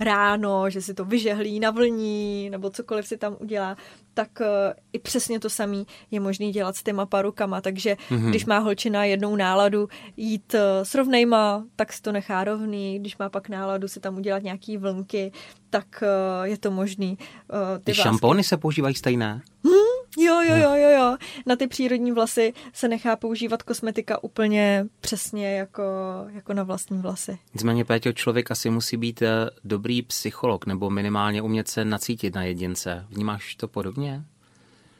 ráno, 0.00 0.70
že 0.70 0.82
si 0.82 0.94
to 0.94 1.04
vyžehlí 1.04 1.60
na 1.60 1.70
vlní 1.70 2.50
nebo 2.50 2.70
cokoliv 2.70 3.06
si 3.06 3.16
tam 3.16 3.36
udělá, 3.40 3.76
tak 4.14 4.28
uh, 4.40 4.46
i 4.92 4.98
přesně 4.98 5.40
to 5.40 5.50
samé 5.50 5.84
je 6.10 6.20
možné 6.20 6.50
dělat 6.50 6.76
s 6.76 6.82
těma 6.82 7.06
parukama. 7.06 7.60
Takže 7.60 7.96
mm-hmm. 8.10 8.28
když 8.28 8.46
má 8.46 8.58
holčina 8.58 9.04
jednou 9.04 9.36
náladu 9.36 9.88
jít 10.16 10.54
uh, 10.54 10.60
s 10.82 10.94
rovnejma, 10.94 11.64
tak 11.76 11.92
si 11.92 12.02
to 12.02 12.12
nechá 12.12 12.44
rovný. 12.44 12.98
Když 12.98 13.18
má 13.18 13.28
pak 13.28 13.48
náladu 13.48 13.88
si 13.88 14.00
tam 14.00 14.16
udělat 14.16 14.42
nějaký 14.42 14.76
vlnky, 14.76 15.32
tak 15.70 15.86
uh, 16.02 16.46
je 16.46 16.58
to 16.58 16.70
možný. 16.70 17.18
Uh, 17.52 17.78
ty, 17.78 17.84
ty 17.84 17.94
šampony 17.94 18.44
se 18.44 18.56
používají 18.56 18.94
stejné? 18.94 19.40
Hmm, 19.64 19.81
Jo, 20.18 20.40
jo, 20.40 20.56
jo, 20.56 20.74
jo, 20.74 20.90
jo. 20.90 21.16
Na 21.46 21.56
ty 21.56 21.66
přírodní 21.66 22.12
vlasy 22.12 22.52
se 22.72 22.88
nechá 22.88 23.16
používat 23.16 23.62
kosmetika 23.62 24.24
úplně 24.24 24.84
přesně 25.00 25.54
jako, 25.56 25.82
jako 26.28 26.54
na 26.54 26.62
vlastní 26.62 26.98
vlasy. 26.98 27.38
Nicméně, 27.54 27.84
Péťo, 27.84 28.12
člověk 28.12 28.50
asi 28.50 28.70
musí 28.70 28.96
být 28.96 29.22
eh, 29.22 29.50
dobrý 29.64 30.02
psycholog 30.02 30.66
nebo 30.66 30.90
minimálně 30.90 31.42
umět 31.42 31.68
se 31.68 31.84
nacítit 31.84 32.34
na 32.34 32.42
jedince. 32.42 33.06
Vnímáš 33.10 33.54
to 33.54 33.68
podobně? 33.68 34.24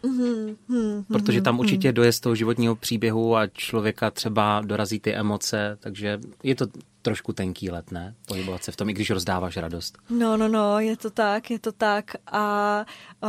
Mm-hmm, 0.02 0.56
mm-hmm, 0.70 1.04
Protože 1.08 1.42
tam 1.42 1.58
určitě 1.58 1.88
mm. 1.88 1.94
doje 1.94 2.12
z 2.12 2.20
toho 2.20 2.34
životního 2.34 2.76
příběhu 2.76 3.36
a 3.36 3.46
člověka 3.46 4.10
třeba 4.10 4.60
dorazí 4.60 5.00
ty 5.00 5.14
emoce, 5.14 5.78
takže 5.80 6.20
je 6.42 6.54
to 6.54 6.66
trošku 7.02 7.32
tenký 7.32 7.70
let, 7.70 7.90
ne? 7.90 8.14
Pohybovat 8.26 8.64
se 8.64 8.72
v 8.72 8.76
tom, 8.76 8.88
i 8.88 8.92
když 8.92 9.10
rozdáváš 9.10 9.56
radost. 9.56 9.98
No, 10.10 10.36
no, 10.36 10.48
no, 10.48 10.80
je 10.80 10.96
to 10.96 11.10
tak, 11.10 11.50
je 11.50 11.58
to 11.58 11.72
tak 11.72 12.10
a 12.26 12.78
uh, 13.22 13.28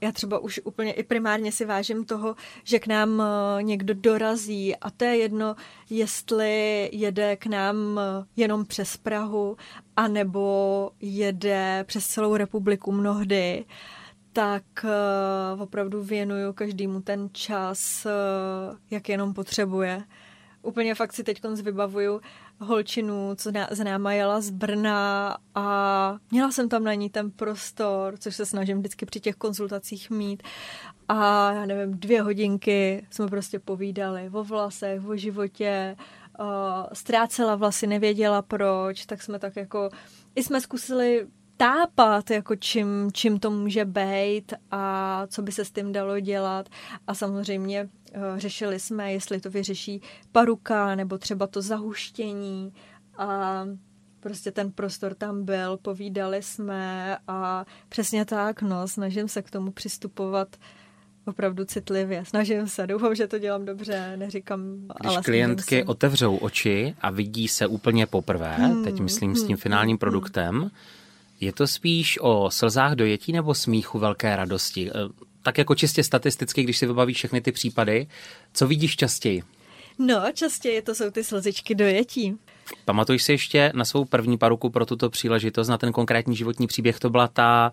já 0.00 0.12
třeba 0.12 0.38
už 0.38 0.60
úplně 0.64 0.92
i 0.92 1.02
primárně 1.02 1.52
si 1.52 1.64
vážím 1.64 2.04
toho, 2.04 2.36
že 2.64 2.78
k 2.78 2.86
nám 2.86 3.18
uh, 3.18 3.62
někdo 3.62 3.94
dorazí 3.94 4.76
a 4.76 4.90
to 4.90 5.04
je 5.04 5.16
jedno, 5.16 5.56
jestli 5.90 6.88
jede 6.92 7.36
k 7.36 7.46
nám 7.46 7.76
uh, 7.76 8.00
jenom 8.36 8.64
přes 8.64 8.96
Prahu, 8.96 9.56
anebo 9.96 10.90
jede 11.00 11.84
přes 11.86 12.06
celou 12.06 12.36
republiku 12.36 12.92
mnohdy. 12.92 13.64
Uh, 13.66 14.01
tak 14.32 14.64
uh, 14.84 15.62
opravdu 15.62 16.02
věnuju 16.02 16.52
každému 16.52 17.00
ten 17.00 17.28
čas, 17.32 18.06
uh, 18.06 18.76
jak 18.90 19.08
jenom 19.08 19.34
potřebuje. 19.34 20.02
Úplně 20.62 20.94
fakt 20.94 21.12
si 21.12 21.24
teď 21.24 21.40
vybavuju 21.62 22.20
holčinu, 22.60 23.34
co 23.36 23.50
na, 23.52 23.68
náma 23.84 24.12
jela 24.12 24.40
z 24.40 24.50
Brna 24.50 25.36
a 25.54 26.16
měla 26.30 26.50
jsem 26.52 26.68
tam 26.68 26.84
na 26.84 26.94
ní 26.94 27.10
ten 27.10 27.30
prostor, 27.30 28.14
což 28.18 28.36
se 28.36 28.46
snažím 28.46 28.78
vždycky 28.78 29.06
při 29.06 29.20
těch 29.20 29.36
konzultacích 29.36 30.10
mít. 30.10 30.42
A 31.08 31.52
já 31.52 31.66
nevím, 31.66 32.00
dvě 32.00 32.22
hodinky 32.22 33.06
jsme 33.10 33.26
prostě 33.26 33.58
povídali 33.58 34.30
o 34.32 34.44
vlasech, 34.44 35.06
o 35.06 35.16
životě, 35.16 35.96
uh, 36.40 36.46
ztrácela 36.92 37.54
vlasy, 37.54 37.86
nevěděla 37.86 38.42
proč, 38.42 39.06
tak 39.06 39.22
jsme 39.22 39.38
tak 39.38 39.56
jako, 39.56 39.88
i 40.34 40.42
jsme 40.42 40.60
zkusili 40.60 41.26
tápat, 41.56 42.30
jako 42.30 42.56
čím, 42.56 43.10
čím 43.12 43.38
to 43.38 43.50
může 43.50 43.84
být 43.84 44.54
a 44.70 45.26
co 45.26 45.42
by 45.42 45.52
se 45.52 45.64
s 45.64 45.70
tím 45.70 45.92
dalo 45.92 46.20
dělat. 46.20 46.68
A 47.06 47.14
samozřejmě 47.14 47.88
řešili 48.36 48.80
jsme, 48.80 49.12
jestli 49.12 49.40
to 49.40 49.50
vyřeší 49.50 50.00
paruka 50.32 50.94
nebo 50.94 51.18
třeba 51.18 51.46
to 51.46 51.62
zahuštění 51.62 52.72
a 53.18 53.64
prostě 54.20 54.50
ten 54.50 54.72
prostor 54.72 55.14
tam 55.14 55.44
byl, 55.44 55.76
povídali 55.76 56.42
jsme 56.42 57.16
a 57.28 57.64
přesně 57.88 58.24
tak, 58.24 58.62
no, 58.62 58.88
snažím 58.88 59.28
se 59.28 59.42
k 59.42 59.50
tomu 59.50 59.70
přistupovat 59.70 60.56
opravdu 61.26 61.64
citlivě. 61.64 62.24
Snažím 62.24 62.68
se, 62.68 62.86
doufám, 62.86 63.14
že 63.14 63.26
to 63.26 63.38
dělám 63.38 63.64
dobře, 63.64 64.16
neříkám, 64.16 64.60
Když 65.00 65.12
ale 65.12 65.22
klientky 65.22 65.84
otevřou 65.84 66.36
oči 66.36 66.94
a 67.00 67.10
vidí 67.10 67.48
se 67.48 67.66
úplně 67.66 68.06
poprvé, 68.06 68.54
hmm, 68.54 68.84
teď 68.84 69.00
myslím 69.00 69.34
s 69.34 69.40
tím 69.40 69.48
hmm, 69.48 69.56
finálním 69.56 69.94
hmm, 69.94 69.98
produktem, 69.98 70.70
je 71.42 71.52
to 71.52 71.66
spíš 71.66 72.18
o 72.20 72.50
slzách 72.50 72.92
dojetí 72.92 73.32
nebo 73.32 73.54
smíchu 73.54 73.98
velké 73.98 74.36
radosti? 74.36 74.90
Eh, 74.90 74.92
tak 75.42 75.58
jako 75.58 75.74
čistě 75.74 76.04
statisticky, 76.04 76.62
když 76.62 76.78
si 76.78 76.86
vybavíš 76.86 77.16
všechny 77.16 77.40
ty 77.40 77.52
případy, 77.52 78.06
co 78.52 78.66
vidíš 78.66 78.96
častěji? 78.96 79.42
No, 79.98 80.22
častěji 80.34 80.82
to 80.82 80.94
jsou 80.94 81.10
ty 81.10 81.24
slzičky 81.24 81.74
dojetí. 81.74 82.36
Pamatuješ 82.84 83.22
si 83.22 83.32
ještě 83.32 83.72
na 83.74 83.84
svou 83.84 84.04
první 84.04 84.38
paruku 84.38 84.70
pro 84.70 84.86
tuto 84.86 85.10
příležitost, 85.10 85.68
na 85.68 85.78
ten 85.78 85.92
konkrétní 85.92 86.36
životní 86.36 86.66
příběh? 86.66 86.98
To 86.98 87.10
byla 87.10 87.28
ta 87.28 87.72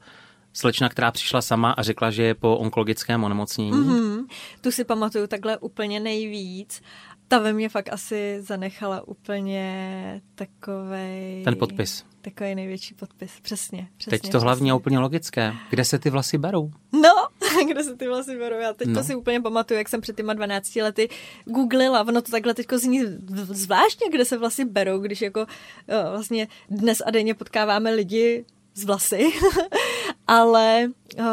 slečna, 0.53 0.89
která 0.89 1.11
přišla 1.11 1.41
sama 1.41 1.71
a 1.71 1.83
řekla, 1.83 2.11
že 2.11 2.23
je 2.23 2.35
po 2.35 2.57
onkologickém 2.57 3.23
onemocnění. 3.23 3.71
Mm-hmm. 3.71 4.25
Tu 4.61 4.71
si 4.71 4.83
pamatuju 4.83 5.27
takhle 5.27 5.57
úplně 5.57 5.99
nejvíc. 5.99 6.81
Ta 7.29 7.39
ve 7.39 7.53
mně 7.53 7.69
fakt 7.69 7.93
asi 7.93 8.37
zanechala 8.41 9.07
úplně 9.07 10.21
takový. 10.35 11.41
Ten 11.43 11.55
podpis. 11.57 12.05
Takový 12.21 12.55
největší 12.55 12.93
podpis, 12.93 13.31
přesně. 13.41 13.87
přesně 13.97 14.11
teď 14.11 14.21
to 14.21 14.27
přesně. 14.27 14.43
hlavně 14.43 14.69
je 14.69 14.73
úplně 14.73 14.99
logické. 14.99 15.53
Kde 15.69 15.85
se 15.85 15.99
ty 15.99 16.09
vlasy 16.09 16.37
berou? 16.37 16.71
No, 16.91 17.27
kde 17.71 17.83
se 17.83 17.95
ty 17.95 18.07
vlasy 18.07 18.37
berou? 18.37 18.57
Já 18.57 18.73
teď 18.73 18.87
no. 18.87 18.93
to 18.93 19.03
si 19.03 19.15
úplně 19.15 19.41
pamatuju, 19.41 19.77
jak 19.77 19.89
jsem 19.89 20.01
před 20.01 20.15
těma 20.15 20.33
12 20.33 20.75
lety 20.75 21.09
googlila. 21.45 22.01
Ono 22.01 22.21
to 22.21 22.31
takhle 22.31 22.53
teď 22.53 22.67
zní 22.73 23.01
zvláštně, 23.29 24.09
kde 24.09 24.25
se 24.25 24.37
vlasy 24.37 24.65
berou, 24.65 24.99
když 24.99 25.21
jako 25.21 25.39
jo, 25.87 25.97
vlastně 26.11 26.47
dnes 26.69 27.01
a 27.05 27.11
denně 27.11 27.33
potkáváme 27.33 27.91
lidi 27.91 28.45
z 28.75 28.83
vlasy. 28.83 29.31
Ale 30.27 30.91
uh, 31.19 31.25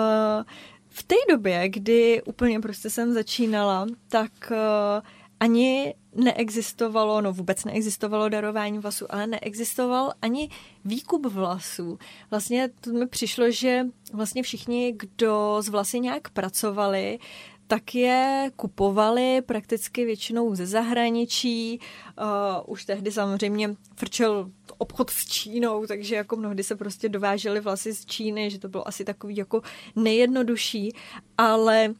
v 0.88 1.02
té 1.02 1.16
době, 1.30 1.68
kdy 1.68 2.22
úplně 2.22 2.60
prostě 2.60 2.90
jsem 2.90 3.12
začínala, 3.12 3.86
tak 4.08 4.30
uh, 4.50 5.02
ani 5.40 5.94
neexistovalo, 6.14 7.20
no 7.20 7.32
vůbec 7.32 7.64
neexistovalo 7.64 8.28
darování 8.28 8.78
vlasů, 8.78 9.06
ale 9.14 9.26
neexistoval 9.26 10.12
ani 10.22 10.50
výkup 10.84 11.26
vlasů. 11.26 11.98
Vlastně 12.30 12.68
to 12.80 12.90
mi 12.92 13.06
přišlo, 13.06 13.50
že 13.50 13.86
vlastně 14.12 14.42
všichni, 14.42 14.94
kdo 14.96 15.56
z 15.60 15.68
vlasy 15.68 16.00
nějak 16.00 16.30
pracovali, 16.30 17.18
tak 17.66 17.94
je 17.94 18.50
kupovali 18.56 19.42
prakticky 19.42 20.04
většinou 20.04 20.54
ze 20.54 20.66
zahraničí. 20.66 21.80
Uh, 22.20 22.72
už 22.72 22.84
tehdy 22.84 23.12
samozřejmě 23.12 23.74
frčel 23.96 24.50
obchod 24.78 25.10
s 25.10 25.26
Čínou, 25.26 25.86
takže 25.86 26.14
jako 26.14 26.36
mnohdy 26.36 26.62
se 26.62 26.76
prostě 26.76 27.08
dovážely 27.08 27.60
vlasy 27.60 27.92
z 27.92 28.06
Číny, 28.06 28.50
že 28.50 28.58
to 28.58 28.68
bylo 28.68 28.88
asi 28.88 29.04
takový 29.04 29.36
jako 29.36 29.62
nejjednodušší, 29.96 30.92
ale 31.38 31.94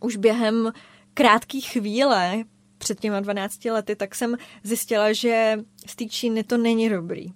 už 0.00 0.16
během 0.16 0.72
krátké 1.14 1.60
chvíle, 1.60 2.44
před 2.78 3.00
těma 3.00 3.20
12 3.20 3.64
lety, 3.64 3.96
tak 3.96 4.14
jsem 4.14 4.36
zjistila, 4.62 5.12
že 5.12 5.58
z 5.86 5.96
té 5.96 6.04
Číny 6.04 6.44
to 6.44 6.56
není 6.56 6.88
dobrý. 6.88 7.26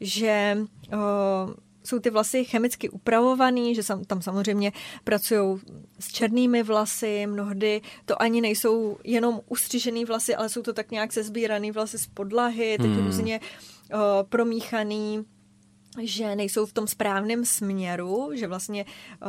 Že 0.00 0.58
uh, 0.92 1.54
jsou 1.84 1.98
ty 1.98 2.10
vlasy 2.10 2.44
chemicky 2.44 2.88
upravovaný, 2.88 3.74
že 3.74 3.82
sam, 3.82 4.04
tam 4.04 4.22
samozřejmě 4.22 4.72
pracují 5.04 5.60
s 6.00 6.08
černými 6.08 6.62
vlasy, 6.62 7.26
mnohdy 7.26 7.80
to 8.04 8.22
ani 8.22 8.40
nejsou 8.40 8.98
jenom 9.04 9.40
ustřižený 9.48 10.04
vlasy, 10.04 10.34
ale 10.34 10.48
jsou 10.48 10.62
to 10.62 10.72
tak 10.72 10.90
nějak 10.90 11.12
sezbíraný 11.12 11.70
vlasy 11.70 11.98
z 11.98 12.06
podlahy, 12.06 12.76
tak 12.78 12.86
hmm. 12.86 13.06
různě 13.06 13.40
uh, 13.40 14.00
promíchaný 14.28 15.24
že 16.02 16.36
nejsou 16.36 16.66
v 16.66 16.72
tom 16.72 16.86
správném 16.86 17.44
směru, 17.44 18.30
že 18.34 18.46
vlastně 18.46 18.84
uh, 18.84 19.28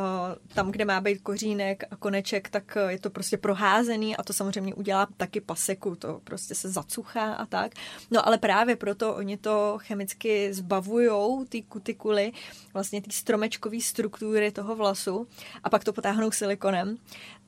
tam, 0.54 0.70
kde 0.70 0.84
má 0.84 1.00
být 1.00 1.22
kořínek 1.22 1.84
a 1.90 1.96
koneček, 1.96 2.48
tak 2.48 2.76
uh, 2.84 2.90
je 2.90 2.98
to 2.98 3.10
prostě 3.10 3.36
proházený 3.36 4.16
a 4.16 4.22
to 4.22 4.32
samozřejmě 4.32 4.74
udělá 4.74 5.08
taky 5.16 5.40
paseku, 5.40 5.96
to 5.96 6.20
prostě 6.24 6.54
se 6.54 6.68
zacuchá 6.68 7.32
a 7.34 7.46
tak. 7.46 7.72
No 8.10 8.26
ale 8.26 8.38
právě 8.38 8.76
proto 8.76 9.14
oni 9.14 9.36
to 9.36 9.78
chemicky 9.78 10.54
zbavujou, 10.54 11.44
ty 11.44 11.62
kutikuly, 11.62 12.32
vlastně 12.74 13.02
ty 13.02 13.10
stromečkové 13.12 13.80
struktury 13.80 14.52
toho 14.52 14.76
vlasu 14.76 15.26
a 15.64 15.70
pak 15.70 15.84
to 15.84 15.92
potáhnou 15.92 16.30
silikonem. 16.30 16.96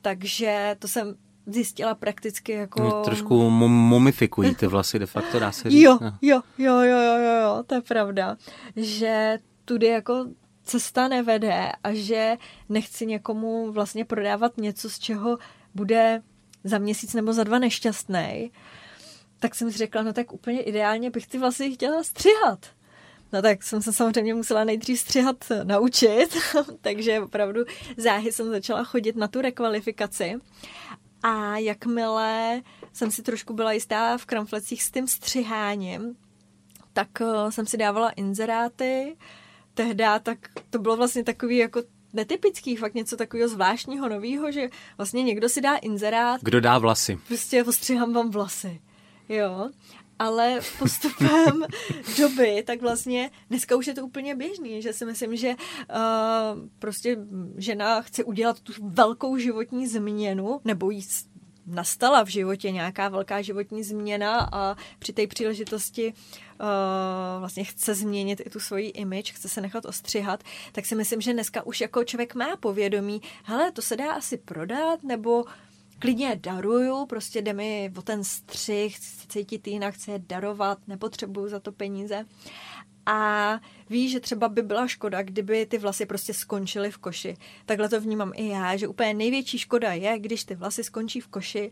Takže 0.03 0.77
to 0.79 0.89
jsem 0.89 1.17
zjistila 1.47 1.95
prakticky 1.95 2.53
jako... 2.53 3.03
Trošku 3.05 3.51
mumifikují 3.51 4.55
ty 4.55 4.67
vlasy 4.67 4.99
de 4.99 5.07
facto, 5.07 5.39
dá 5.39 5.53
se 5.53 5.71
říct. 5.71 5.81
Jo, 5.81 5.99
jo, 6.23 6.41
jo, 6.59 6.81
jo, 6.81 6.99
jo, 6.99 7.19
jo, 7.19 7.41
jo, 7.43 7.63
to 7.67 7.75
je 7.75 7.81
pravda. 7.81 8.37
Že 8.77 9.39
tudy 9.65 9.87
jako 9.87 10.27
cesta 10.65 11.09
nevede 11.09 11.73
a 11.85 11.93
že 11.93 12.37
nechci 12.69 13.07
někomu 13.07 13.73
vlastně 13.73 14.05
prodávat 14.05 14.57
něco, 14.57 14.91
z 14.91 14.99
čeho 14.99 15.39
bude 15.75 16.23
za 16.65 16.79
měsíc 16.79 17.15
nebo 17.15 17.33
za 17.33 17.45
dva 17.45 17.59
nešťastný, 17.59 18.53
tak 19.39 19.55
jsem 19.55 19.71
si 19.71 19.79
řekla, 19.79 20.03
no 20.03 20.13
tak 20.13 20.33
úplně 20.33 20.63
ideálně 20.63 21.11
bych 21.11 21.27
ty 21.27 21.39
vlasy 21.39 21.75
chtěla 21.75 22.03
střihat. 22.03 22.67
No 23.33 23.43
tak 23.43 23.63
jsem 23.63 23.83
se 23.83 23.93
samozřejmě 23.93 24.35
musela 24.35 24.65
nejdřív 24.65 25.01
střihat 25.01 25.37
naučit, 25.63 26.29
takže 26.81 27.21
opravdu 27.21 27.61
záhy 27.97 28.33
jsem 28.33 28.51
začala 28.51 28.85
chodit 28.85 29.17
na 29.17 29.29
tu 29.29 29.41
rekvalifikaci 29.41 30.35
a 31.23 31.59
jakmile 31.59 32.63
jsem 32.93 33.11
si 33.11 33.23
trošku 33.23 33.55
byla 33.55 33.73
jistá 33.73 34.19
v 34.19 34.27
kramflecích 34.27 34.83
s 34.83 34.91
tím 34.91 35.09
střiháním, 35.09 36.17
tak 36.93 37.09
uh, 37.21 37.51
jsem 37.51 37.67
si 37.67 37.77
dávala 37.77 38.11
inzeráty. 38.11 39.17
Tehda 39.75 40.19
tak 40.19 40.39
to 40.71 40.79
bylo 40.79 40.97
vlastně 40.97 41.25
takový 41.25 41.57
jako 41.57 41.83
netypický, 42.13 42.77
fakt 42.77 42.95
něco 42.95 43.17
takového 43.17 43.49
zvláštního, 43.49 44.09
nového, 44.09 44.53
že 44.53 44.69
vlastně 44.97 45.23
někdo 45.23 45.49
si 45.49 45.61
dá 45.61 45.77
inzerát. 45.77 46.41
Kdo 46.43 46.61
dá 46.61 46.79
vlasy? 46.79 47.19
Prostě 47.29 47.65
ostřihám 47.65 48.13
vám 48.13 48.31
vlasy. 48.31 48.81
Jo 49.29 49.71
ale 50.19 50.61
postupem 50.79 51.65
doby, 52.19 52.63
tak 52.67 52.83
vlastně 52.83 53.31
dneska 53.51 53.77
už 53.77 53.87
je 53.87 53.95
to 53.95 54.07
úplně 54.07 54.35
běžný, 54.35 54.83
že 54.83 54.93
si 54.93 55.05
myslím, 55.05 55.37
že 55.37 55.49
uh, 55.49 55.57
prostě 56.79 57.17
žena 57.57 58.03
chce 58.03 58.25
udělat 58.25 58.61
tu 58.61 58.73
velkou 58.81 59.37
životní 59.37 59.87
změnu, 59.87 60.61
nebo 60.65 60.91
jí 60.91 61.03
nastala 61.67 62.25
v 62.25 62.29
životě 62.29 62.71
nějaká 62.71 63.09
velká 63.09 63.43
životní 63.43 63.83
změna 63.83 64.49
a 64.53 64.77
při 64.99 65.13
té 65.13 65.27
příležitosti 65.27 66.13
uh, 66.13 66.67
vlastně 67.39 67.65
chce 67.65 67.95
změnit 67.95 68.43
i 68.47 68.51
tu 68.51 68.61
svoji 68.61 68.89
image, 68.89 69.33
chce 69.33 69.49
se 69.49 69.61
nechat 69.61 69.85
ostřihat, 69.85 70.43
tak 70.73 70.87
si 70.87 70.95
myslím, 70.95 71.21
že 71.21 71.33
dneska 71.33 71.67
už 71.67 71.81
jako 71.81 72.05
člověk 72.05 72.35
má 72.35 72.57
povědomí, 72.57 73.23
hele, 73.45 73.73
to 73.73 73.83
se 73.83 73.97
dá 73.97 74.13
asi 74.13 74.37
prodat, 74.37 75.03
nebo 75.03 75.45
klidně 76.03 76.41
daruju, 76.43 77.07
prostě 77.07 77.43
jde 77.43 77.53
mi 77.53 77.93
o 77.97 78.03
ten 78.03 78.25
střih, 78.25 78.97
chci 78.97 79.27
cítit 79.29 79.67
jinak, 79.67 79.95
chci 79.95 80.11
je 80.11 80.19
darovat, 80.19 80.79
nepotřebuju 80.89 81.49
za 81.49 81.61
to 81.61 81.73
peníze. 81.73 82.25
A 83.07 83.61
ví, 83.91 84.09
že 84.09 84.21
třeba 84.21 84.49
by 84.49 84.63
byla 84.63 84.87
škoda, 84.87 85.23
kdyby 85.23 85.67
ty 85.67 85.79
vlasy 85.79 86.07
prostě 86.07 86.35
skončily 86.35 86.91
v 86.91 86.99
koši. 86.99 87.37
Takhle 87.67 87.89
to 87.89 88.01
vnímám 88.01 88.33
i 88.35 88.49
já, 88.49 88.77
že 88.77 88.89
úplně 88.89 89.15
největší 89.15 89.59
škoda 89.59 89.93
je, 89.93 90.19
když 90.19 90.45
ty 90.45 90.55
vlasy 90.55 90.85
skončí 90.85 91.21
v 91.21 91.29
koši 91.29 91.71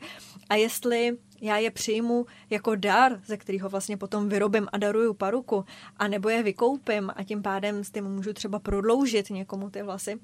a 0.49 0.55
jestli 0.55 1.17
já 1.41 1.57
je 1.57 1.71
přijmu 1.71 2.27
jako 2.51 2.75
dar, 2.75 3.21
ze 3.27 3.37
kterého 3.37 3.69
vlastně 3.69 3.97
potom 3.97 4.29
vyrobím 4.29 4.69
a 4.73 4.79
daruju 4.79 5.15
paruku, 5.15 5.65
a 5.97 6.09
nebo 6.09 6.29
je 6.29 6.43
vykoupím 6.43 7.11
a 7.17 7.25
tím 7.25 7.43
pádem 7.43 7.85
s 7.85 7.91
tím 7.91 8.05
můžu 8.05 8.33
třeba 8.33 8.59
prodloužit 8.59 9.31
někomu 9.31 9.71
ty 9.71 9.83
vlasy, 9.83 10.21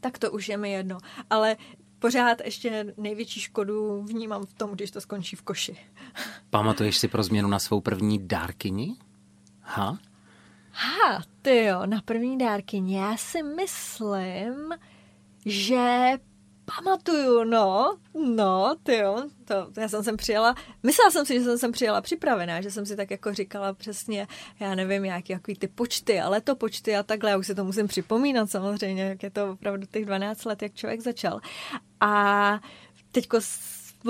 tak 0.00 0.18
to 0.18 0.30
už 0.30 0.48
je 0.48 0.56
mi 0.56 0.72
jedno. 0.72 0.98
Ale 1.30 1.56
pořád 1.98 2.40
ještě 2.44 2.94
největší 2.96 3.40
škodu 3.40 4.02
vnímám 4.02 4.46
v 4.46 4.52
tom, 4.52 4.70
když 4.70 4.90
to 4.90 5.00
skončí 5.00 5.36
v 5.36 5.42
koši. 5.42 5.76
Pamatuješ 6.50 6.98
si 6.98 7.08
pro 7.08 7.22
změnu 7.22 7.48
na 7.48 7.58
svou 7.58 7.80
první 7.80 8.28
dárkyni? 8.28 8.96
Ha? 9.60 9.98
Ha, 10.72 11.22
ty 11.42 11.64
jo, 11.64 11.86
na 11.86 12.02
první 12.04 12.38
dárkyni. 12.38 12.96
Já 12.96 13.16
si 13.16 13.42
myslím, 13.42 14.74
že 15.46 16.08
pamatuju, 16.76 17.44
no, 17.44 17.96
no, 18.14 18.76
ty 18.82 18.96
jo, 18.96 19.22
to, 19.44 19.80
já 19.80 19.88
jsem 19.88 20.04
sem 20.04 20.16
přijela, 20.16 20.54
myslela 20.82 21.10
jsem 21.10 21.26
si, 21.26 21.34
že 21.34 21.44
jsem 21.44 21.58
sem 21.58 21.72
přijela 21.72 22.00
připravená, 22.00 22.60
že 22.60 22.70
jsem 22.70 22.86
si 22.86 22.96
tak 22.96 23.10
jako 23.10 23.34
říkala 23.34 23.74
přesně, 23.74 24.26
já 24.60 24.74
nevím, 24.74 25.04
jaký, 25.04 25.32
jaký 25.32 25.54
ty 25.54 25.68
počty, 25.68 26.20
ale 26.20 26.40
to 26.40 26.56
počty 26.56 26.96
a 26.96 27.02
takhle, 27.02 27.30
já 27.30 27.36
už 27.36 27.46
si 27.46 27.54
to 27.54 27.64
musím 27.64 27.88
připomínat 27.88 28.50
samozřejmě, 28.50 29.02
jak 29.02 29.22
je 29.22 29.30
to 29.30 29.52
opravdu 29.52 29.86
těch 29.86 30.04
12 30.04 30.44
let, 30.44 30.62
jak 30.62 30.74
člověk 30.74 31.00
začal. 31.00 31.40
A 32.00 32.60
teďko 33.12 33.38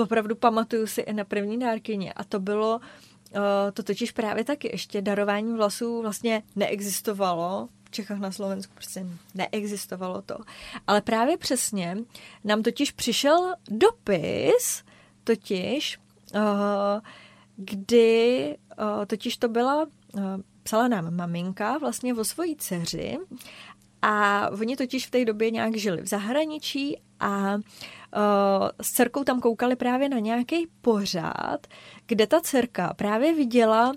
opravdu 0.01 0.35
pamatuju 0.35 0.87
si 0.87 1.01
i 1.01 1.13
na 1.13 1.23
první 1.23 1.59
dárkyně 1.59 2.13
a 2.13 2.23
to 2.23 2.39
bylo, 2.39 2.79
Uh, 3.35 3.71
to 3.73 3.83
totiž 3.83 4.11
právě 4.11 4.43
taky 4.43 4.69
ještě 4.73 5.01
darování 5.01 5.53
vlasů 5.53 6.01
vlastně 6.01 6.43
neexistovalo 6.55 7.69
Čechách 7.91 8.19
na 8.19 8.31
Slovensku 8.31 8.73
prostě 8.73 9.05
neexistovalo 9.35 10.21
to. 10.21 10.37
Ale 10.87 11.01
právě 11.01 11.37
přesně 11.37 11.97
nám 12.43 12.63
totiž 12.63 12.91
přišel 12.91 13.53
dopis 13.69 14.83
totiž, 15.23 15.99
uh, 16.35 16.41
kdy 17.55 18.57
uh, 18.79 19.05
totiž 19.05 19.37
to 19.37 19.47
byla, 19.47 19.83
uh, 19.83 20.21
psala 20.63 20.87
nám 20.87 21.15
maminka 21.15 21.77
vlastně 21.77 22.13
o 22.13 22.23
svojí 22.23 22.55
dceři 22.55 23.17
a 24.01 24.49
oni 24.49 24.75
totiž 24.75 25.07
v 25.07 25.11
té 25.11 25.25
době 25.25 25.51
nějak 25.51 25.75
žili 25.75 26.01
v 26.01 26.07
zahraničí 26.07 26.97
a 27.19 27.55
uh, 27.55 27.61
s 28.81 28.91
dcerkou 28.91 29.23
tam 29.23 29.39
koukali 29.39 29.75
právě 29.75 30.09
na 30.09 30.19
nějaký 30.19 30.67
pořád, 30.81 31.67
kde 32.05 32.27
ta 32.27 32.41
dcerka 32.41 32.93
právě 32.93 33.33
viděla 33.33 33.93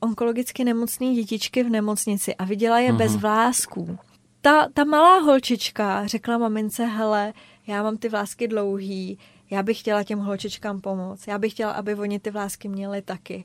onkologicky 0.00 0.64
nemocné 0.64 1.14
dětičky 1.14 1.62
v 1.62 1.70
nemocnici 1.70 2.34
a 2.34 2.44
viděla 2.44 2.78
je 2.78 2.92
mm-hmm. 2.92 2.96
bez 2.96 3.16
vlásků. 3.16 3.98
Ta, 4.40 4.68
ta 4.74 4.84
malá 4.84 5.18
holčička 5.18 6.06
řekla 6.06 6.38
mamince, 6.38 6.84
hele, 6.84 7.32
já 7.66 7.82
mám 7.82 7.96
ty 7.96 8.08
vlásky 8.08 8.48
dlouhý, 8.48 9.18
já 9.50 9.62
bych 9.62 9.78
chtěla 9.78 10.04
těm 10.04 10.18
holčičkám 10.18 10.80
pomoct, 10.80 11.26
já 11.26 11.38
bych 11.38 11.52
chtěla, 11.52 11.72
aby 11.72 11.94
oni 11.94 12.20
ty 12.20 12.30
vlásky 12.30 12.68
měli 12.68 13.02
taky. 13.02 13.44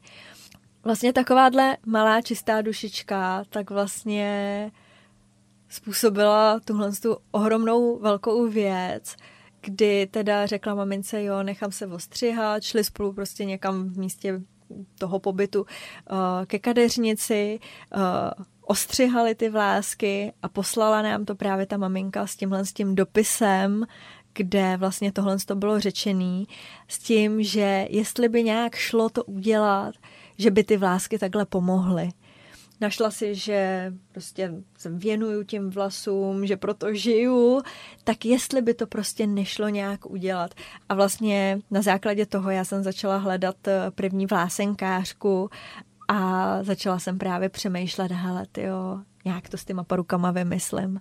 Vlastně 0.84 1.14
takováhle 1.14 1.78
malá 1.86 2.22
čistá 2.22 2.62
dušička, 2.62 3.44
tak 3.50 3.70
vlastně 3.70 4.72
způsobila 5.70 6.60
tuhle 6.66 6.92
tu 6.92 7.18
ohromnou 7.32 8.00
velkou 8.00 8.48
věc, 8.48 9.16
kdy 9.62 10.08
teda 10.12 10.46
řekla 10.46 10.76
mamince, 10.76 11.24
jo, 11.24 11.44
nechám 11.44 11.72
se 11.72 11.88
ostřihat, 11.88 12.64
šli 12.64 12.84
spolu 12.84 13.14
prostě 13.14 13.46
někam 13.46 13.90
v 13.90 13.98
místě 13.98 14.42
toho 15.00 15.20
pobytu 15.20 15.62
uh, 15.62 16.18
ke 16.46 16.60
kadeřnici, 16.60 17.60
uh, 17.96 18.02
ostřihali 18.62 19.36
ty 19.36 19.50
vlásky 19.50 20.34
a 20.44 20.50
poslala 20.50 21.02
nám 21.02 21.26
to 21.26 21.36
právě 21.36 21.66
ta 21.66 21.78
maminka 21.78 22.28
s 22.28 22.36
tímhle 22.36 22.66
s 22.66 22.74
tím 22.74 22.96
dopisem, 22.96 23.86
kde 24.34 24.78
vlastně 24.78 25.12
tohle 25.12 25.38
to 25.46 25.56
bylo 25.56 25.80
řečený, 25.80 26.48
s 26.88 27.00
tím, 27.00 27.44
že 27.44 27.88
jestli 27.90 28.30
by 28.30 28.44
nějak 28.44 28.76
šlo 28.76 29.10
to 29.10 29.24
udělat, 29.24 29.96
že 30.38 30.52
by 30.52 30.64
ty 30.64 30.78
vlásky 30.78 31.20
takhle 31.20 31.46
pomohly 31.46 32.10
našla 32.84 33.12
si, 33.12 33.36
že 33.36 33.94
prostě 34.12 34.54
se 34.78 34.90
věnuju 34.90 35.44
tím 35.44 35.70
vlasům, 35.70 36.46
že 36.46 36.58
proto 36.58 36.94
žiju, 36.94 37.62
tak 38.04 38.26
jestli 38.26 38.62
by 38.62 38.74
to 38.74 38.88
prostě 38.88 39.28
nešlo 39.28 39.70
nějak 39.70 40.06
udělat. 40.06 40.54
A 40.90 40.96
vlastně 40.96 41.60
na 41.72 41.82
základě 41.82 42.26
toho 42.26 42.50
já 42.52 42.64
jsem 42.64 42.84
začala 42.84 43.18
hledat 43.18 43.68
eh, 43.68 43.92
první 43.96 44.26
vlásenkářku 44.26 45.50
a 46.08 46.20
začala 46.64 47.00
jsem 47.00 47.18
právě 47.18 47.50
přemýšlet, 47.50 48.12
hele, 48.12 48.46
jo, 48.58 49.00
nějak 49.26 49.50
to 49.50 49.58
s 49.58 49.66
těma 49.66 49.84
porukama 49.84 50.32
vymyslím. 50.32 51.00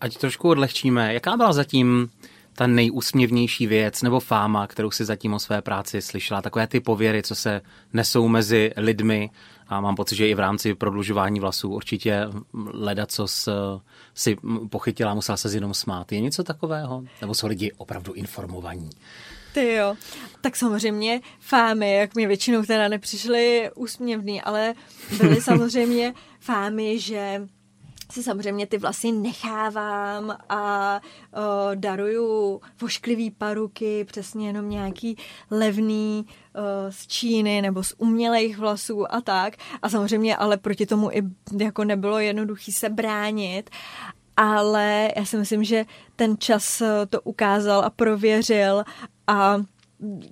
Ať 0.00 0.16
trošku 0.16 0.48
odlehčíme, 0.48 1.14
jaká 1.14 1.36
byla 1.36 1.52
zatím 1.52 2.10
ta 2.54 2.66
nejúsměvnější 2.66 3.66
věc 3.66 4.02
nebo 4.02 4.20
fáma, 4.20 4.66
kterou 4.66 4.90
si 4.90 5.04
zatím 5.04 5.34
o 5.34 5.38
své 5.38 5.62
práci 5.62 6.02
slyšela? 6.02 6.42
Takové 6.42 6.66
ty 6.66 6.80
pověry, 6.80 7.22
co 7.22 7.34
se 7.34 7.60
nesou 7.92 8.28
mezi 8.28 8.72
lidmi 8.76 9.30
a 9.72 9.80
mám 9.80 9.94
pocit, 9.94 10.16
že 10.16 10.28
i 10.28 10.34
v 10.34 10.40
rámci 10.40 10.74
prodlužování 10.74 11.40
vlasů 11.40 11.70
určitě 11.70 12.28
leda, 12.72 13.06
co 13.06 13.26
si 14.14 14.36
pochytila, 14.70 15.14
musela 15.14 15.36
se 15.36 15.56
jenom 15.56 15.74
smát. 15.74 16.12
Je 16.12 16.20
něco 16.20 16.44
takového? 16.44 17.04
Nebo 17.20 17.34
jsou 17.34 17.46
lidi 17.46 17.72
opravdu 17.76 18.12
informovaní? 18.12 18.90
Ty 19.54 19.74
jo. 19.74 19.94
Tak 20.40 20.56
samozřejmě 20.56 21.20
fámy, 21.40 21.94
jak 21.94 22.14
mi 22.14 22.26
většinou 22.26 22.62
teda 22.62 22.88
nepřišly 22.88 23.70
úsměvný, 23.74 24.42
ale 24.42 24.74
byly 25.18 25.40
samozřejmě 25.40 26.14
fámy, 26.40 26.98
že 26.98 27.48
si 28.12 28.22
samozřejmě 28.22 28.66
ty 28.66 28.78
vlasy 28.78 29.12
nechávám 29.12 30.36
a 30.48 31.00
o, 31.00 31.40
daruju 31.74 32.60
vošklivý 32.80 33.30
paruky, 33.30 34.04
přesně 34.04 34.46
jenom 34.46 34.70
nějaký 34.70 35.16
levný 35.50 36.26
o, 36.26 36.60
z 36.92 37.06
Číny 37.06 37.62
nebo 37.62 37.82
z 37.82 37.94
umělých 37.98 38.58
vlasů 38.58 39.14
a 39.14 39.20
tak. 39.20 39.54
A 39.82 39.88
samozřejmě 39.88 40.36
ale 40.36 40.56
proti 40.56 40.86
tomu 40.86 41.10
i 41.10 41.22
jako 41.58 41.84
nebylo 41.84 42.18
jednoduchý 42.18 42.72
se 42.72 42.88
bránit 42.88 43.70
ale 44.36 45.10
já 45.16 45.24
si 45.24 45.36
myslím, 45.36 45.64
že 45.64 45.84
ten 46.16 46.38
čas 46.38 46.82
to 47.08 47.20
ukázal 47.20 47.84
a 47.84 47.90
prověřil 47.90 48.84
a 49.26 49.56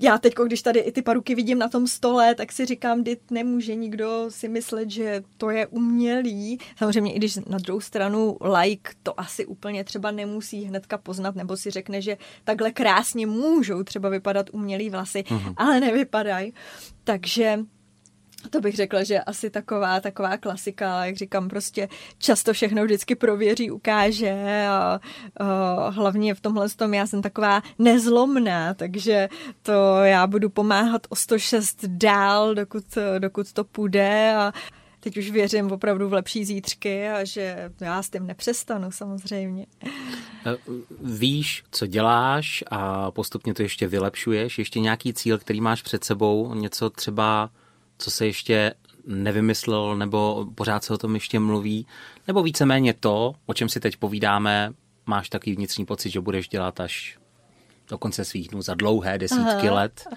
já 0.00 0.18
teď, 0.18 0.34
když 0.46 0.62
tady 0.62 0.80
i 0.80 0.92
ty 0.92 1.02
paruky 1.02 1.34
vidím 1.34 1.58
na 1.58 1.68
tom 1.68 1.86
stole, 1.86 2.34
tak 2.34 2.52
si 2.52 2.66
říkám, 2.66 3.02
kdy 3.02 3.16
nemůže 3.30 3.74
nikdo 3.74 4.26
si 4.28 4.48
myslet, 4.48 4.90
že 4.90 5.22
to 5.36 5.50
je 5.50 5.66
umělý. 5.66 6.58
Samozřejmě, 6.76 7.12
i 7.12 7.18
když 7.18 7.36
na 7.36 7.58
druhou 7.58 7.80
stranu 7.80 8.36
like 8.60 8.90
to 9.02 9.20
asi 9.20 9.46
úplně 9.46 9.84
třeba 9.84 10.10
nemusí 10.10 10.64
hnedka 10.64 10.98
poznat, 10.98 11.34
nebo 11.34 11.56
si 11.56 11.70
řekne, 11.70 12.02
že 12.02 12.16
takhle 12.44 12.70
krásně 12.70 13.26
můžou 13.26 13.82
třeba 13.82 14.08
vypadat 14.08 14.50
umělý 14.52 14.90
vlasy, 14.90 15.22
uh-huh. 15.22 15.54
ale 15.56 15.80
nevypadají. 15.80 16.52
Takže 17.04 17.58
to 18.48 18.60
bych 18.60 18.76
řekla, 18.76 19.02
že 19.02 19.20
asi 19.20 19.50
taková, 19.50 20.00
taková 20.00 20.36
klasika, 20.36 21.04
jak 21.04 21.16
říkám, 21.16 21.48
prostě 21.48 21.88
často 22.18 22.52
všechno 22.52 22.84
vždycky 22.84 23.14
prověří, 23.14 23.70
ukáže 23.70 24.66
a, 24.68 25.00
a 25.36 25.88
hlavně 25.88 26.34
v 26.34 26.40
tomhle 26.40 26.68
tom 26.68 26.94
já 26.94 27.06
jsem 27.06 27.22
taková 27.22 27.62
nezlomná, 27.78 28.74
takže 28.74 29.28
to 29.62 29.96
já 30.04 30.26
budu 30.26 30.50
pomáhat 30.50 31.06
o 31.08 31.16
106 31.16 31.84
dál, 31.84 32.54
dokud, 32.54 32.84
dokud 33.18 33.52
to 33.52 33.64
půjde 33.64 34.34
a 34.36 34.52
teď 35.00 35.16
už 35.16 35.30
věřím 35.30 35.72
opravdu 35.72 36.08
v 36.08 36.12
lepší 36.12 36.44
zítřky 36.44 37.08
a 37.08 37.24
že 37.24 37.70
já 37.80 38.02
s 38.02 38.10
tím 38.10 38.26
nepřestanu 38.26 38.90
samozřejmě. 38.90 39.66
Eh, 40.46 40.56
víš, 41.02 41.64
co 41.70 41.86
děláš 41.86 42.64
a 42.70 43.10
postupně 43.10 43.54
to 43.54 43.62
ještě 43.62 43.86
vylepšuješ, 43.86 44.58
ještě 44.58 44.80
nějaký 44.80 45.14
cíl, 45.14 45.38
který 45.38 45.60
máš 45.60 45.82
před 45.82 46.04
sebou, 46.04 46.54
něco 46.54 46.90
třeba 46.90 47.50
co 48.00 48.10
se 48.10 48.26
ještě 48.26 48.74
nevymyslel, 49.06 49.96
nebo 49.96 50.46
pořád 50.54 50.84
se 50.84 50.94
o 50.94 50.98
tom 50.98 51.14
ještě 51.14 51.38
mluví, 51.38 51.86
nebo 52.26 52.42
víceméně 52.42 52.94
to, 52.94 53.34
o 53.46 53.54
čem 53.54 53.68
si 53.68 53.80
teď 53.80 53.96
povídáme, 53.96 54.72
máš 55.06 55.28
takový 55.28 55.56
vnitřní 55.56 55.86
pocit, 55.86 56.10
že 56.10 56.20
budeš 56.20 56.48
dělat 56.48 56.80
až 56.80 57.18
do 57.88 57.98
konce 57.98 58.24
svých 58.24 58.48
dnů 58.48 58.62
za 58.62 58.74
dlouhé 58.74 59.18
desítky 59.18 59.68
Aha. 59.68 59.74
let. 59.74 60.08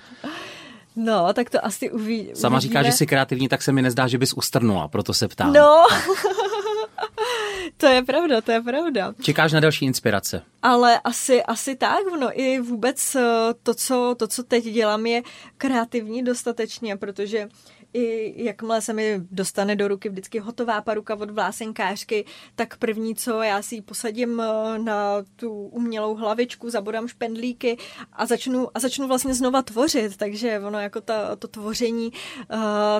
No, 0.95 1.34
tak 1.34 1.49
to 1.49 1.65
asi 1.65 1.91
uví, 1.91 2.31
Sama 2.34 2.59
říká, 2.59 2.84
že 2.84 2.91
jsi 2.91 3.05
kreativní, 3.05 3.49
tak 3.49 3.61
se 3.61 3.71
mi 3.71 3.81
nezdá, 3.81 4.07
že 4.07 4.17
bys 4.17 4.34
ustrnula, 4.34 4.88
proto 4.88 5.13
se 5.13 5.27
ptám. 5.27 5.53
No, 5.53 5.84
to 7.77 7.87
je 7.87 8.03
pravda, 8.03 8.41
to 8.41 8.51
je 8.51 8.61
pravda. 8.61 9.13
Čekáš 9.21 9.51
na 9.51 9.59
další 9.59 9.85
inspirace? 9.85 10.41
Ale 10.61 10.99
asi, 10.99 11.43
asi 11.43 11.75
tak, 11.75 11.99
no 12.19 12.39
i 12.39 12.59
vůbec 12.59 13.15
eh, 13.15 13.21
to 13.63 13.73
co, 13.73 14.15
to, 14.19 14.27
co 14.27 14.43
teď 14.43 14.63
dělám, 14.63 15.05
je 15.05 15.21
kreativní 15.57 16.23
dostatečně, 16.23 16.97
protože 16.97 17.49
i 17.93 18.33
jakmile 18.43 18.81
se 18.81 18.93
mi 18.93 19.21
dostane 19.31 19.75
do 19.75 19.87
ruky 19.87 20.09
vždycky 20.09 20.39
hotová 20.39 20.81
paruka 20.81 21.15
od 21.15 21.31
vlásenkářky, 21.31 22.25
tak 22.55 22.77
první, 22.77 23.15
co 23.15 23.41
já 23.41 23.61
si 23.61 23.75
ji 23.75 23.81
posadím 23.81 24.41
eh, 24.41 24.79
na 24.79 25.23
tu 25.35 25.51
umělou 25.51 26.15
hlavičku, 26.15 26.69
zabodám 26.69 27.07
špendlíky 27.07 27.77
a 28.13 28.25
začnu, 28.25 28.67
a 28.73 28.79
začnu 28.79 29.07
vlastně 29.07 29.33
znova 29.33 29.61
tvořit, 29.61 30.17
takže 30.17 30.59
ono 30.59 30.79
jako 30.79 31.01
ta, 31.01 31.35
to 31.35 31.47
tvoření 31.47 32.11
uh, 32.11 32.59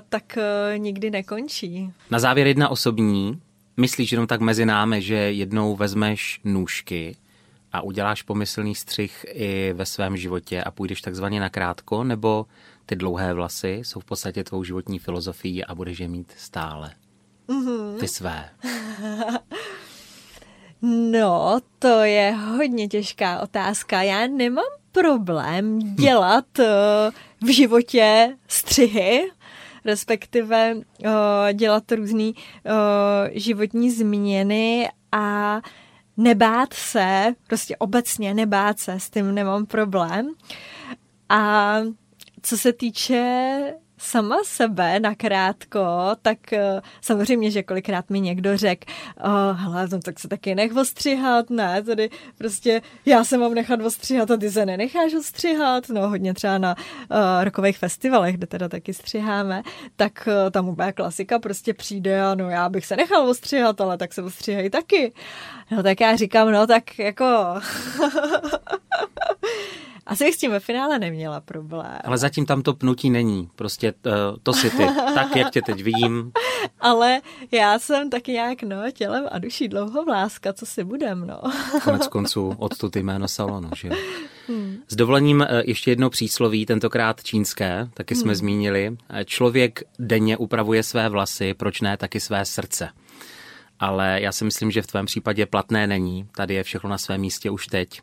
tak 0.10 0.38
uh, 0.38 0.78
nikdy 0.80 1.12
nekončí. 1.12 1.92
Na 2.12 2.20
závěr 2.20 2.48
jedna 2.48 2.70
osobní. 2.70 3.42
Myslíš 3.78 4.12
jenom 4.12 4.28
tak 4.28 4.42
mezi 4.42 4.66
námi, 4.66 5.02
že 5.02 5.16
jednou 5.16 5.76
vezmeš 5.76 6.42
nůžky 6.44 7.16
a 7.72 7.82
uděláš 7.82 8.22
pomyslný 8.22 8.76
střih 8.76 9.26
i 9.30 9.74
ve 9.74 9.86
svém 9.86 10.18
životě 10.18 10.64
a 10.64 10.72
půjdeš 10.72 11.02
takzvaně 11.02 11.40
na 11.40 11.50
krátko, 11.50 12.04
nebo 12.04 12.46
ty 12.86 12.96
dlouhé 12.96 13.34
vlasy 13.34 13.82
jsou 13.84 14.00
v 14.00 14.06
podstatě 14.06 14.44
tvou 14.44 14.64
životní 14.64 15.00
filozofií 15.00 15.66
a 15.66 15.76
budeš 15.76 16.00
je 16.00 16.08
mít 16.08 16.34
stále. 16.38 16.92
Mm-hmm. 17.48 18.00
Ty 18.00 18.08
své. 18.08 18.50
No, 20.86 21.60
to 21.80 22.02
je 22.02 22.32
hodně 22.32 22.88
těžká 22.88 23.40
otázka. 23.40 24.02
Já 24.02 24.28
nemám 24.28 24.66
problém 24.92 25.80
dělat 25.96 26.46
hm. 26.60 27.12
v 27.42 27.48
životě 27.48 28.38
střihy, 28.48 29.32
respektive 29.86 30.76
uh, 30.76 31.12
dělat 31.54 31.92
různé 31.92 32.24
uh, 32.30 32.34
životní 33.32 33.92
změny 33.92 34.90
a 35.12 35.62
nebát 36.18 36.74
se, 36.74 37.36
prostě 37.48 37.78
obecně 37.78 38.34
nebát 38.34 38.80
se, 38.80 39.00
s 39.00 39.10
tím 39.10 39.36
nemám 39.36 39.66
problém. 39.66 40.30
A 41.30 41.76
co 42.42 42.58
se 42.58 42.74
týče 42.74 43.74
sama 44.04 44.38
sebe 44.44 45.00
nakrátko, 45.00 45.86
tak 46.22 46.54
eh, 46.54 46.82
samozřejmě, 47.02 47.52
že 47.52 47.64
kolikrát 47.64 48.10
mi 48.10 48.22
někdo 48.22 48.58
řekl, 48.58 48.92
oh, 49.24 49.60
hele, 49.60 49.88
no, 49.92 50.00
tak 50.00 50.20
se 50.20 50.28
taky 50.28 50.56
nech 50.56 50.76
ostřihat, 50.76 51.50
ne, 51.50 51.84
tady 51.84 52.10
prostě 52.38 52.82
já 53.06 53.24
se 53.24 53.38
mám 53.38 53.54
nechat 53.54 53.82
ostřihat 53.82 54.32
a 54.32 54.38
ty 54.38 54.52
se 54.52 54.66
nenecháš 54.66 55.14
ostřihat, 55.14 55.90
no 55.90 56.10
hodně 56.10 56.34
třeba 56.34 56.58
na 56.58 56.76
uh, 56.76 57.44
rokových 57.44 57.78
festivalech, 57.78 58.38
kde 58.38 58.48
teda 58.48 58.70
taky 58.70 58.94
střiháme, 58.94 59.64
tak 59.96 60.28
uh, 60.28 60.52
tam 60.52 60.70
úplně 60.70 60.92
klasika 60.92 61.40
prostě 61.40 61.74
přijde 61.74 62.22
a 62.22 62.36
no 62.36 62.50
já 62.50 62.70
bych 62.70 62.86
se 62.86 62.96
nechal 62.96 63.30
ostřihat, 63.30 63.82
ale 63.82 63.98
tak 63.98 64.14
se 64.14 64.24
ostříhají 64.24 64.70
taky. 64.70 65.14
No 65.72 65.84
tak 65.84 66.02
já 66.02 66.16
říkám, 66.16 66.52
no 66.52 66.68
tak 66.68 67.00
jako 67.00 67.26
Asi 70.06 70.24
bych 70.24 70.36
s 70.36 70.38
tím 70.38 70.52
ve 70.52 70.60
finále 70.60 71.00
neměla 71.00 71.42
problém. 71.42 72.00
Ale 72.04 72.18
zatím 72.18 72.46
tam 72.46 72.62
to 72.62 72.74
pnutí 72.74 73.10
není. 73.10 73.50
Prostě 73.56 73.94
uh, 74.06 74.12
to 74.44 74.54
si 74.54 74.70
ty. 74.70 74.88
Tak, 75.16 75.36
jak 75.36 75.52
tě 75.52 75.62
teď 75.62 75.84
vidím. 75.84 76.32
Ale 76.80 77.22
já 77.52 77.80
jsem 77.80 78.10
taky 78.10 78.32
nějak, 78.32 78.64
no, 78.64 78.92
tělem 78.94 79.28
a 79.32 79.40
duší 79.40 79.68
dlouho 79.68 80.06
vláska, 80.06 80.54
co 80.54 80.66
si 80.66 80.84
budem, 80.84 81.28
no. 81.28 81.42
Konec 81.84 82.08
konců 82.08 82.56
odtud 82.58 82.96
jméno 82.96 83.28
salonu, 83.28 83.70
že 83.76 83.88
jo. 83.88 83.96
Hmm. 84.48 84.78
S 84.88 84.96
dovolením 84.96 85.42
eh, 85.42 85.64
ještě 85.66 85.92
jedno 85.92 86.10
přísloví, 86.10 86.66
tentokrát 86.66 87.24
čínské, 87.24 87.88
taky 87.94 88.16
jsme 88.16 88.32
hmm. 88.32 88.36
zmínili. 88.36 88.98
Člověk 89.26 89.84
denně 90.00 90.38
upravuje 90.38 90.84
své 90.84 91.10
vlasy, 91.10 91.54
proč 91.54 91.82
ne 91.82 91.98
taky 91.98 92.20
své 92.20 92.46
srdce. 92.46 92.90
Ale 93.80 94.22
já 94.22 94.32
si 94.32 94.46
myslím, 94.46 94.72
že 94.72 94.82
v 94.82 94.88
tvém 94.88 95.06
případě 95.06 95.46
platné 95.46 95.88
není. 95.88 96.28
Tady 96.36 96.54
je 96.54 96.64
všechno 96.64 96.90
na 96.90 96.98
svém 96.98 97.22
místě 97.22 97.50
už 97.50 97.68
teď. 97.68 98.02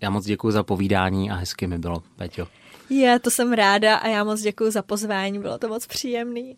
Já 0.00 0.10
moc 0.10 0.24
děkuji 0.24 0.50
za 0.50 0.62
povídání 0.62 1.30
a 1.30 1.34
hezky 1.34 1.66
mi 1.66 1.78
bylo, 1.78 2.02
Peťo. 2.16 2.48
Je, 2.90 3.18
to 3.18 3.30
jsem 3.30 3.52
ráda 3.52 3.96
a 3.96 4.08
já 4.08 4.24
moc 4.24 4.40
děkuji 4.40 4.72
za 4.72 4.82
pozvání, 4.82 5.38
bylo 5.38 5.58
to 5.58 5.68
moc 5.68 5.86
příjemný. 5.86 6.56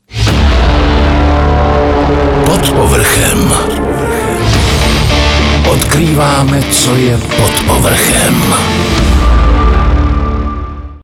Pod 2.47 2.71
povrchem. 2.73 3.53
Odkrýváme, 5.71 6.63
co 6.63 6.97
je 6.97 7.19
pod 7.19 7.67
povrchem. 7.67 8.55